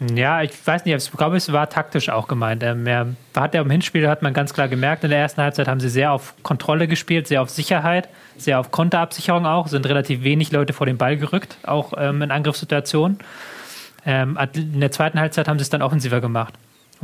[0.00, 2.62] Ja, ich weiß nicht, ich glaube, es war taktisch auch gemeint.
[2.64, 5.68] Ähm, er hat ja im Hinspiel, hat man ganz klar gemerkt, in der ersten Halbzeit
[5.68, 10.24] haben sie sehr auf Kontrolle gespielt, sehr auf Sicherheit, sehr auf Konterabsicherung auch, sind relativ
[10.24, 13.18] wenig Leute vor den Ball gerückt, auch ähm, in Angriffssituationen.
[14.04, 16.54] Ähm, in der zweiten Halbzeit haben sie es dann offensiver gemacht.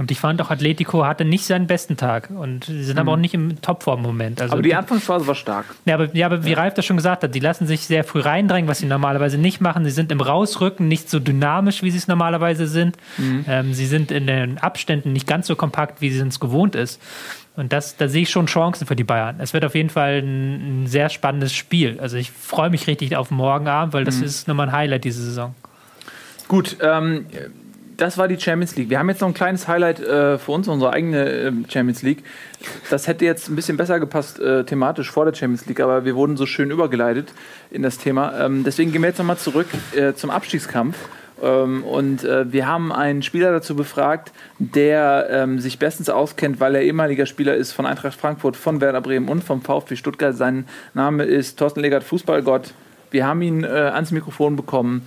[0.00, 2.30] Und ich fand auch, Atletico hatte nicht seinen besten Tag.
[2.30, 3.00] Und sie sind mhm.
[3.00, 4.40] aber auch nicht im Topform-Moment.
[4.40, 5.66] Also aber die Anfangsphase war stark.
[5.84, 8.20] Ja, aber, ja, aber wie Ralf das schon gesagt hat, die lassen sich sehr früh
[8.20, 9.84] reindrängen, was sie normalerweise nicht machen.
[9.84, 12.96] Sie sind im Rausrücken nicht so dynamisch, wie sie es normalerweise sind.
[13.18, 13.44] Mhm.
[13.46, 16.98] Ähm, sie sind in den Abständen nicht ganz so kompakt, wie sie es gewohnt ist.
[17.56, 19.36] Und das, da sehe ich schon Chancen für die Bayern.
[19.38, 22.00] Es wird auf jeden Fall ein, ein sehr spannendes Spiel.
[22.00, 24.24] Also ich freue mich richtig auf morgen Abend, weil das mhm.
[24.24, 25.54] ist nochmal ein Highlight diese Saison.
[26.48, 27.26] Gut, ähm,
[28.00, 28.88] das war die Champions League.
[28.88, 32.24] Wir haben jetzt noch ein kleines Highlight äh, für uns, unsere eigene äh, Champions League.
[32.88, 36.16] Das hätte jetzt ein bisschen besser gepasst äh, thematisch vor der Champions League, aber wir
[36.16, 37.32] wurden so schön übergeleitet
[37.70, 38.38] in das Thema.
[38.40, 40.96] Ähm, deswegen gehen wir jetzt nochmal zurück äh, zum Abstiegskampf.
[41.42, 46.74] Ähm, und äh, wir haben einen Spieler dazu befragt, der ähm, sich bestens auskennt, weil
[46.74, 50.34] er ehemaliger Spieler ist von Eintracht Frankfurt, von Werder Bremen und vom VfB Stuttgart.
[50.34, 52.72] Sein Name ist Thorsten Legert, Fußballgott.
[53.10, 55.06] Wir haben ihn äh, ans Mikrofon bekommen.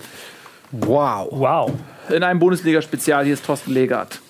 [0.80, 1.28] Wow.
[1.30, 1.72] Wow
[2.08, 3.24] in einem Bundesliga-Spezial.
[3.24, 4.20] Hier ist Thorsten Legert.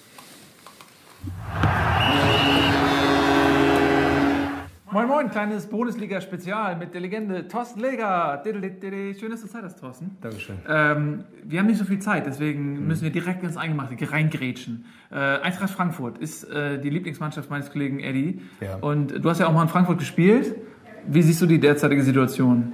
[4.91, 8.47] Moin Moin, kleines Bundesliga-Spezial mit der Legende Thorsten Legert.
[8.47, 10.17] Schön, dass du Zeit hast, Thorsten.
[10.21, 10.57] Dankeschön.
[10.69, 12.87] Ähm, wir haben nicht so viel Zeit, deswegen mhm.
[12.87, 14.85] müssen wir direkt ins Eingemachte reingrätschen.
[15.11, 18.41] Äh, Eintracht Frankfurt ist äh, die Lieblingsmannschaft meines Kollegen Eddie.
[18.61, 18.77] Ja.
[18.77, 20.55] Und du hast ja auch mal in Frankfurt gespielt.
[21.07, 22.73] Wie siehst du die derzeitige Situation?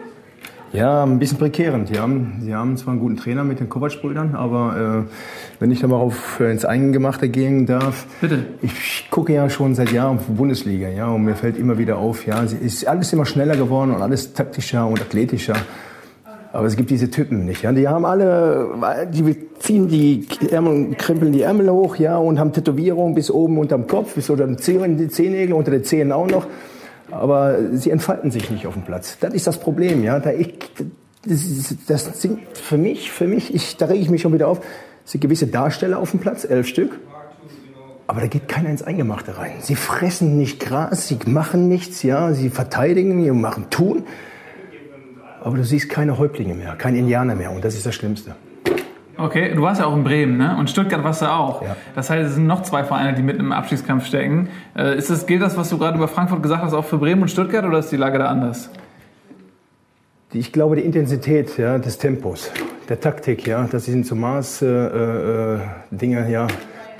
[0.73, 1.91] Ja, ein bisschen prekärend.
[1.91, 2.09] Ja.
[2.41, 5.11] Sie haben zwar einen guten Trainer mit den Kovac-Brüdern, aber äh,
[5.59, 8.07] wenn ich da mal auf, ins Eingemachte gehen darf.
[8.21, 8.45] Bitte.
[8.63, 12.25] Ich gucke ja schon seit Jahren auf Bundesliga, ja, und mir fällt immer wieder auf,
[12.25, 15.57] ja, es ist alles immer schneller geworden und alles taktischer und athletischer.
[16.53, 17.63] Aber es gibt diese Typen nicht.
[17.63, 17.73] Ja.
[17.73, 18.69] Die haben alle,
[19.13, 23.89] die ziehen die Ärmel, krempeln die Ärmel hoch, ja, und haben Tätowierungen bis oben unterm
[23.89, 26.47] Kopf, bis unter den Zehen, Zehennägel, unter den Zähnen auch noch
[27.11, 29.19] aber sie entfalten sich nicht auf dem Platz.
[29.21, 30.19] Das ist das Problem, ja.
[30.21, 30.59] Da ich,
[31.87, 34.61] das, sind für mich, für mich, ich, da rege ich mich schon wieder auf,
[35.05, 36.99] sind gewisse Darsteller auf dem Platz, elf Stück.
[38.07, 39.53] Aber da geht keiner ins Eingemachte rein.
[39.61, 44.05] Sie fressen nicht Gras, sie machen nichts, ja, sie verteidigen, sie machen tun.
[45.43, 48.35] Aber du siehst keine Häuptlinge mehr, kein Indianer mehr und das ist das Schlimmste.
[49.21, 50.57] Okay, du warst ja auch in Bremen, ne?
[50.59, 51.63] Und Stuttgart warst du auch.
[51.63, 51.77] Ja.
[51.95, 54.49] Das heißt, es sind noch zwei Vereine, die mit im Abstiegskampf stecken.
[54.77, 57.23] Äh, ist das, gilt das, was du gerade über Frankfurt gesagt hast, auch für Bremen
[57.23, 58.71] und Stuttgart oder ist die Lage da anders?
[60.33, 62.51] Ich glaube, die Intensität ja, des Tempos,
[62.89, 65.59] der Taktik, ja, das sind so Maß äh, äh,
[65.91, 66.47] Dinge, ja,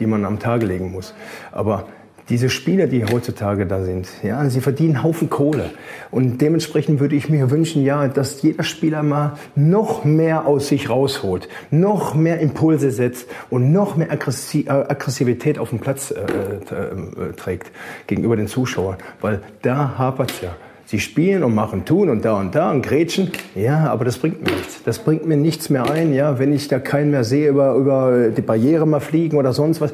[0.01, 1.15] die man am Tage legen muss.
[1.53, 1.85] Aber
[2.31, 5.71] diese Spieler, die heutzutage da sind, ja, sie verdienen einen Haufen Kohle.
[6.11, 10.89] Und dementsprechend würde ich mir wünschen, ja, dass jeder Spieler mal noch mehr aus sich
[10.89, 17.33] rausholt, noch mehr Impulse setzt und noch mehr äh, Aggressivität auf den Platz äh, äh,
[17.37, 17.73] trägt
[18.07, 18.97] gegenüber den Zuschauern.
[19.21, 20.57] Weil da hapert's ja.
[20.87, 23.31] Sie spielen und machen, tun und da und da und grätschen.
[23.55, 24.83] Ja, aber das bringt mir nichts.
[24.85, 28.31] Das bringt mir nichts mehr ein, ja, wenn ich da keinen mehr sehe über, über
[28.31, 29.93] die Barriere mal fliegen oder sonst was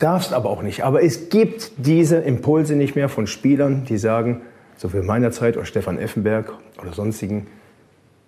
[0.00, 0.82] darfst aber auch nicht.
[0.82, 4.42] Aber es gibt diese Impulse nicht mehr von Spielern, die sagen,
[4.76, 7.46] so wie in meiner Zeit oder Stefan Effenberg oder sonstigen,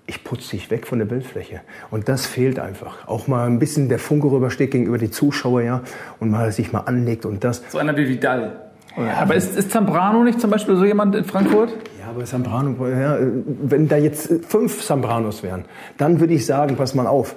[0.06, 1.60] ich putze dich weg von der Bildfläche.
[1.90, 3.08] Und das fehlt einfach.
[3.08, 5.82] Auch mal ein bisschen der Funke rübersteht gegenüber die Zuschauer, ja,
[6.20, 7.62] und mal sich mal anlegt und das.
[7.70, 8.72] So einer wie Vidal.
[8.96, 11.70] Ja, aber ist, ist Zambrano nicht zum Beispiel so jemand in Frankfurt?
[11.98, 13.16] Ja, aber Zambrano, ja,
[13.62, 15.64] wenn da jetzt fünf Zambranos wären,
[15.96, 17.36] dann würde ich sagen, pass mal auf,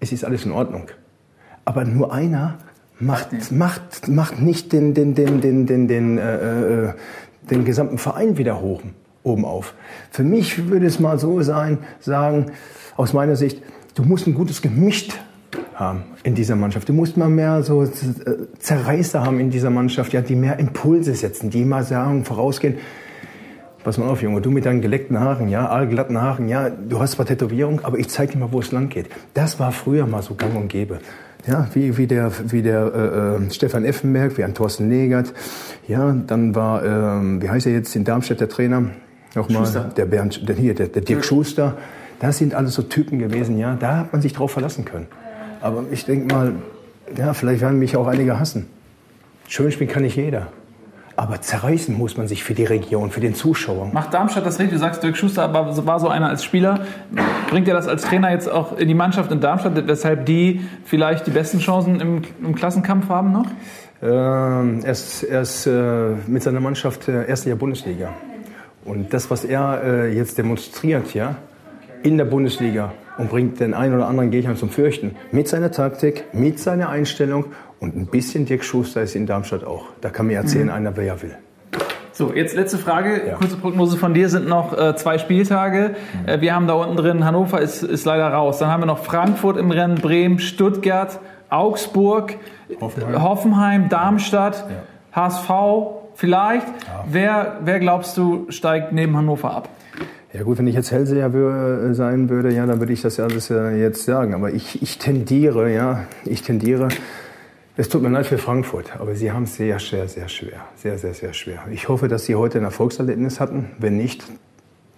[0.00, 0.88] es ist alles in Ordnung.
[1.64, 2.58] Aber nur einer
[3.00, 6.92] macht, macht, macht nicht den, den, den, den, den, den, äh, äh,
[7.50, 8.82] den gesamten Verein wieder hoch,
[9.22, 9.74] oben auf.
[10.10, 12.46] Für mich würde es mal so sein, sagen,
[12.96, 13.62] aus meiner Sicht,
[13.94, 15.08] du musst ein gutes Gemisch
[15.74, 16.88] haben in dieser Mannschaft.
[16.88, 17.88] Du musst mal mehr so äh,
[18.58, 22.76] Zerreißer haben in dieser Mannschaft, ja, die mehr Impulse setzen, die mal sagen, vorausgehen,
[23.82, 27.12] pass mal auf, Junge, du mit deinen geleckten Haaren, ja, allglatten Haaren, ja, du hast
[27.12, 29.08] zwar Tätowierung, aber ich zeig dir mal, wo es lang geht.
[29.32, 30.98] Das war früher mal so gang und gäbe.
[31.46, 35.32] Ja, wie, wie der, wie der äh, äh, Stefan Effenberg, wie ein Thorsten Legert.
[35.88, 38.90] Ja, dann war, ähm, wie heißt er jetzt in Darmstadt, der Trainer?
[39.34, 41.76] Nochmal, der Bernd, der, hier, der, der Dirk Schuster.
[42.18, 45.06] Das sind alles so Typen gewesen, ja, da hat man sich drauf verlassen können.
[45.60, 46.54] Aber ich denke mal,
[47.16, 48.66] ja, vielleicht werden mich auch einige hassen.
[49.48, 50.48] Schön spielen kann nicht jeder.
[51.20, 53.90] Aber zerreißen muss man sich für die Region, für den Zuschauer.
[53.92, 54.78] Macht Darmstadt das richtig?
[54.78, 56.86] Du sagst, Dirk Schuster aber war so einer als Spieler.
[57.50, 61.26] Bringt er das als Trainer jetzt auch in die Mannschaft in Darmstadt, weshalb die vielleicht
[61.26, 63.44] die besten Chancen im, im Klassenkampf haben noch?
[64.02, 68.14] Ähm, er ist, er ist äh, mit seiner Mannschaft äh, erste Jahr Bundesliga.
[68.86, 71.36] Und das, was er äh, jetzt demonstriert, ja,
[72.02, 75.16] in der Bundesliga und bringt den einen oder anderen Gegner zum Fürchten.
[75.32, 77.44] Mit seiner Taktik, mit seiner Einstellung
[77.80, 79.86] und ein bisschen Dirk Schuster ist in Darmstadt auch.
[80.00, 80.72] Da kann mir erzählen, Mhm.
[80.72, 81.34] einer, wer er will.
[82.12, 83.22] So, jetzt letzte Frage.
[83.26, 83.34] Ja.
[83.36, 85.94] Kurze Prognose von dir sind noch äh, zwei Spieltage.
[86.26, 88.58] Äh, wir haben da unten drin, Hannover ist, ist leider raus.
[88.58, 92.36] Dann haben wir noch Frankfurt im Rennen, Bremen, Stuttgart, Augsburg,
[92.80, 93.22] Hoffenheim.
[93.22, 94.66] Hoffenheim, Darmstadt,
[95.12, 95.48] HSV
[96.14, 96.66] vielleicht.
[97.10, 99.68] Wer, wer glaubst du steigt neben Hannover ab?
[100.32, 103.24] Ja gut, wenn ich jetzt Hellseher wür- sein würde, ja, dann würde ich das ja
[103.24, 104.34] alles ja jetzt sagen.
[104.34, 106.88] Aber ich, ich tendiere, ja, ich tendiere.
[107.80, 110.66] Es tut mir leid für Frankfurt, aber sie haben es sehr, sehr, sehr schwer.
[110.76, 111.60] Sehr, sehr, sehr schwer.
[111.72, 113.70] Ich hoffe, dass sie heute ein Erfolgserlebnis hatten.
[113.78, 114.22] Wenn nicht,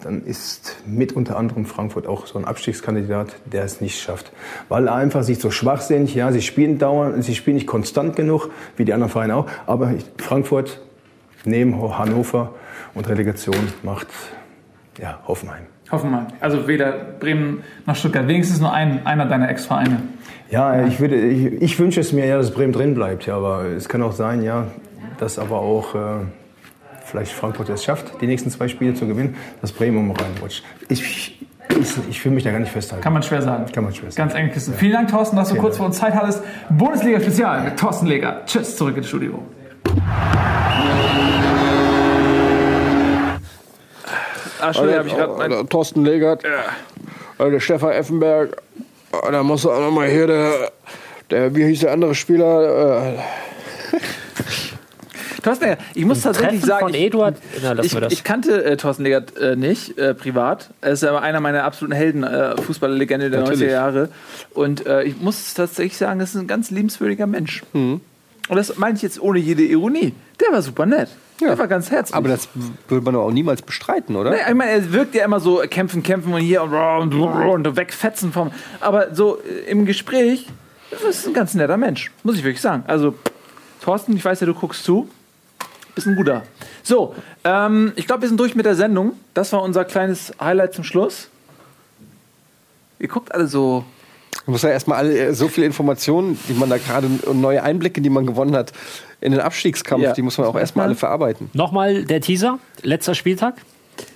[0.03, 4.33] dann ist mit unter anderem Frankfurt auch so ein Abstiegskandidat, der es nicht schafft.
[4.69, 6.13] Weil einfach sie so schwach sind.
[6.13, 9.47] Ja, sie spielen dauernd, sie spielen nicht konstant genug, wie die anderen Vereine auch.
[9.69, 10.81] Aber Frankfurt
[11.45, 12.53] neben Hannover
[12.95, 13.55] und Relegation
[13.85, 14.09] macht
[14.99, 15.67] ja, Hoffenheim.
[15.93, 16.27] Hoffenheim.
[16.41, 18.27] Also weder Bremen noch Stuttgart.
[18.27, 20.03] Wenigstens nur ein, einer deiner Ex-Vereine.
[20.53, 23.25] Ja, ich, würde, ich, ich wünsche es mir ja, dass Bremen drin bleibt.
[23.25, 24.67] Ja, aber es kann auch sein, ja,
[25.19, 25.99] dass aber auch äh,
[27.07, 30.63] vielleicht Frankfurt es schafft, die nächsten zwei Spiele zu gewinnen, dass Bremen um reinrutscht.
[30.91, 33.03] Ich, ich, ich will mich da gar nicht festhalten.
[33.03, 33.65] Kann man schwer sagen.
[33.73, 34.29] Kann man schwer sagen.
[34.29, 34.73] Ganz enge Kiste.
[34.73, 36.43] Vielen Dank, Thorsten, dass du kurz vor uns Zeit hattest.
[36.69, 38.43] Bundesliga-Spezial mit Thorsten Leger.
[38.45, 39.43] Tschüss, zurück ins Studio.
[44.61, 46.45] Ah, Entschuldigung, hab ich grad mein- Alter, Thorsten Legert,
[47.39, 48.63] Alter, der Stefan Effenberg,
[49.31, 50.73] da muss auch nochmal hier der,
[51.31, 53.15] der, wie hieß der andere Spieler?
[53.15, 53.19] Äh,
[55.43, 57.37] Thorsten ich muss tatsächlich Treffen sagen, von ich, Eduard.
[57.63, 58.13] Na, ich, wir das.
[58.13, 60.71] ich kannte äh, Thorsten Legert äh, nicht äh, privat.
[60.81, 63.69] Er ist aber einer meiner absoluten Helden, äh, Fußballerlegende der Natürlich.
[63.69, 64.09] 90er Jahre.
[64.55, 67.63] Und äh, ich muss tatsächlich sagen, das ist ein ganz liebenswürdiger Mensch.
[67.73, 68.01] Mhm.
[68.49, 70.15] Und das meine ich jetzt ohne jede Ironie.
[70.41, 71.09] Der war super nett.
[71.41, 72.15] Der war ganz herzlich.
[72.15, 72.49] aber das
[72.89, 74.31] würde man doch auch niemals bestreiten, oder?
[74.31, 76.73] Nee, ich meine, er wirkt ja immer so kämpfen, kämpfen und hier und,
[77.15, 78.53] und, und wegfetzen vom.
[78.81, 80.47] Aber so äh, im Gespräch,
[80.91, 82.85] das ist ein ganz netter Mensch, muss ich wirklich sagen.
[82.87, 83.15] Also,
[83.83, 85.09] Thorsten, ich weiß ja, du guckst zu.
[85.95, 86.43] Bist ein guter.
[86.83, 87.15] So,
[87.45, 89.13] ähm, ich glaube, wir sind durch mit der Sendung.
[89.35, 91.29] Das war unser kleines Highlight zum Schluss.
[92.99, 93.85] Ihr guckt alle so.
[94.47, 97.63] Man muss ja erstmal alle, äh, so viele Informationen, die man da gerade und neue
[97.63, 98.73] Einblicke, die man gewonnen hat
[99.21, 100.13] in den Abstiegskampf, Ja.
[100.13, 101.49] die muss man auch erstmal alle verarbeiten.
[101.53, 103.55] Nochmal der Teaser, letzter Spieltag.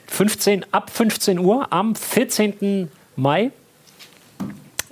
[0.08, 2.88] 15, ab 15 Uhr am 14.
[3.16, 3.50] Mai.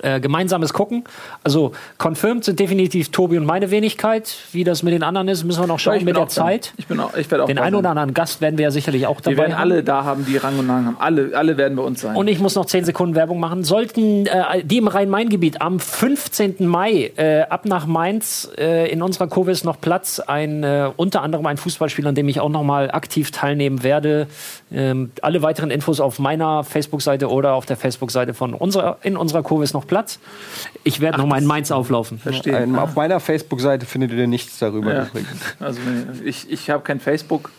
[0.04, 1.04] Äh, gemeinsames Gucken.
[1.44, 4.36] Also confirmed sind definitiv Tobi und meine Wenigkeit.
[4.52, 6.28] Wie das mit den anderen ist, müssen wir noch schauen mit der.
[6.28, 6.72] Zeit.
[6.76, 9.06] Ich, bin auch, ich werde auch Den einen oder anderen Gast werden wir ja sicherlich
[9.06, 9.70] auch dabei Wir werden haben.
[9.72, 10.96] alle da haben, die Rang und Namen haben.
[10.98, 12.16] Alle, alle werden bei uns sein.
[12.16, 13.64] Und ich muss noch 10 Sekunden Werbung machen.
[13.64, 16.66] Sollten äh, die im Rhein-Main-Gebiet am 15.
[16.66, 20.20] Mai äh, ab nach Mainz äh, in unserer Kurve ist noch Platz.
[20.20, 24.26] Ein, äh, unter anderem ein Fußballspiel, an dem ich auch noch mal aktiv teilnehmen werde.
[24.72, 29.42] Ähm, alle weiteren Infos auf meiner Facebook-Seite oder auf der Facebook-Seite von unserer, in unserer
[29.42, 29.93] Kurve ist noch Platz.
[30.82, 32.18] Ich werde noch mal in Mainz auflaufen.
[32.18, 32.56] Verstehe.
[32.56, 35.02] Ein, auf meiner Facebook-Seite findet ihr nichts darüber Ja.
[35.06, 35.30] übrigens.
[35.60, 35.80] Also
[36.24, 37.50] ich, ich habe kein Facebook.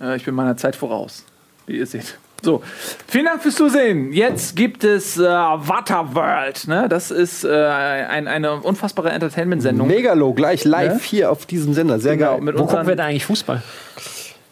[0.00, 1.24] Äh, Ich bin meiner Zeit voraus,
[1.66, 2.18] wie ihr seht.
[2.42, 2.62] So,
[3.08, 4.12] vielen Dank fürs Zusehen.
[4.12, 6.68] Jetzt gibt es äh, Waterworld.
[6.68, 6.86] Ne?
[6.88, 9.88] Das ist äh, ein, eine unfassbare Entertainment-Sendung.
[9.88, 11.08] Megalo, gleich live Ja?
[11.10, 11.98] hier auf diesem Sender.
[11.98, 12.40] Sehr Genau, geil.
[12.42, 13.62] mit Wo gucken wir denn eigentlich Fußball?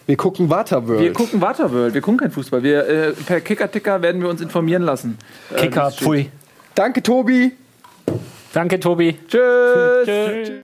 [0.07, 1.01] Wir gucken Waterworld.
[1.01, 2.63] wir gucken Waterworld, wir gucken kein Fußball.
[2.63, 5.19] Wir, äh, per Kicker-Ticker werden wir uns informieren lassen.
[5.55, 6.31] Äh, Kicker, pfui.
[6.75, 7.53] Danke, Tobi.
[8.53, 9.19] Danke, Tobi.
[9.29, 10.63] Tschüss.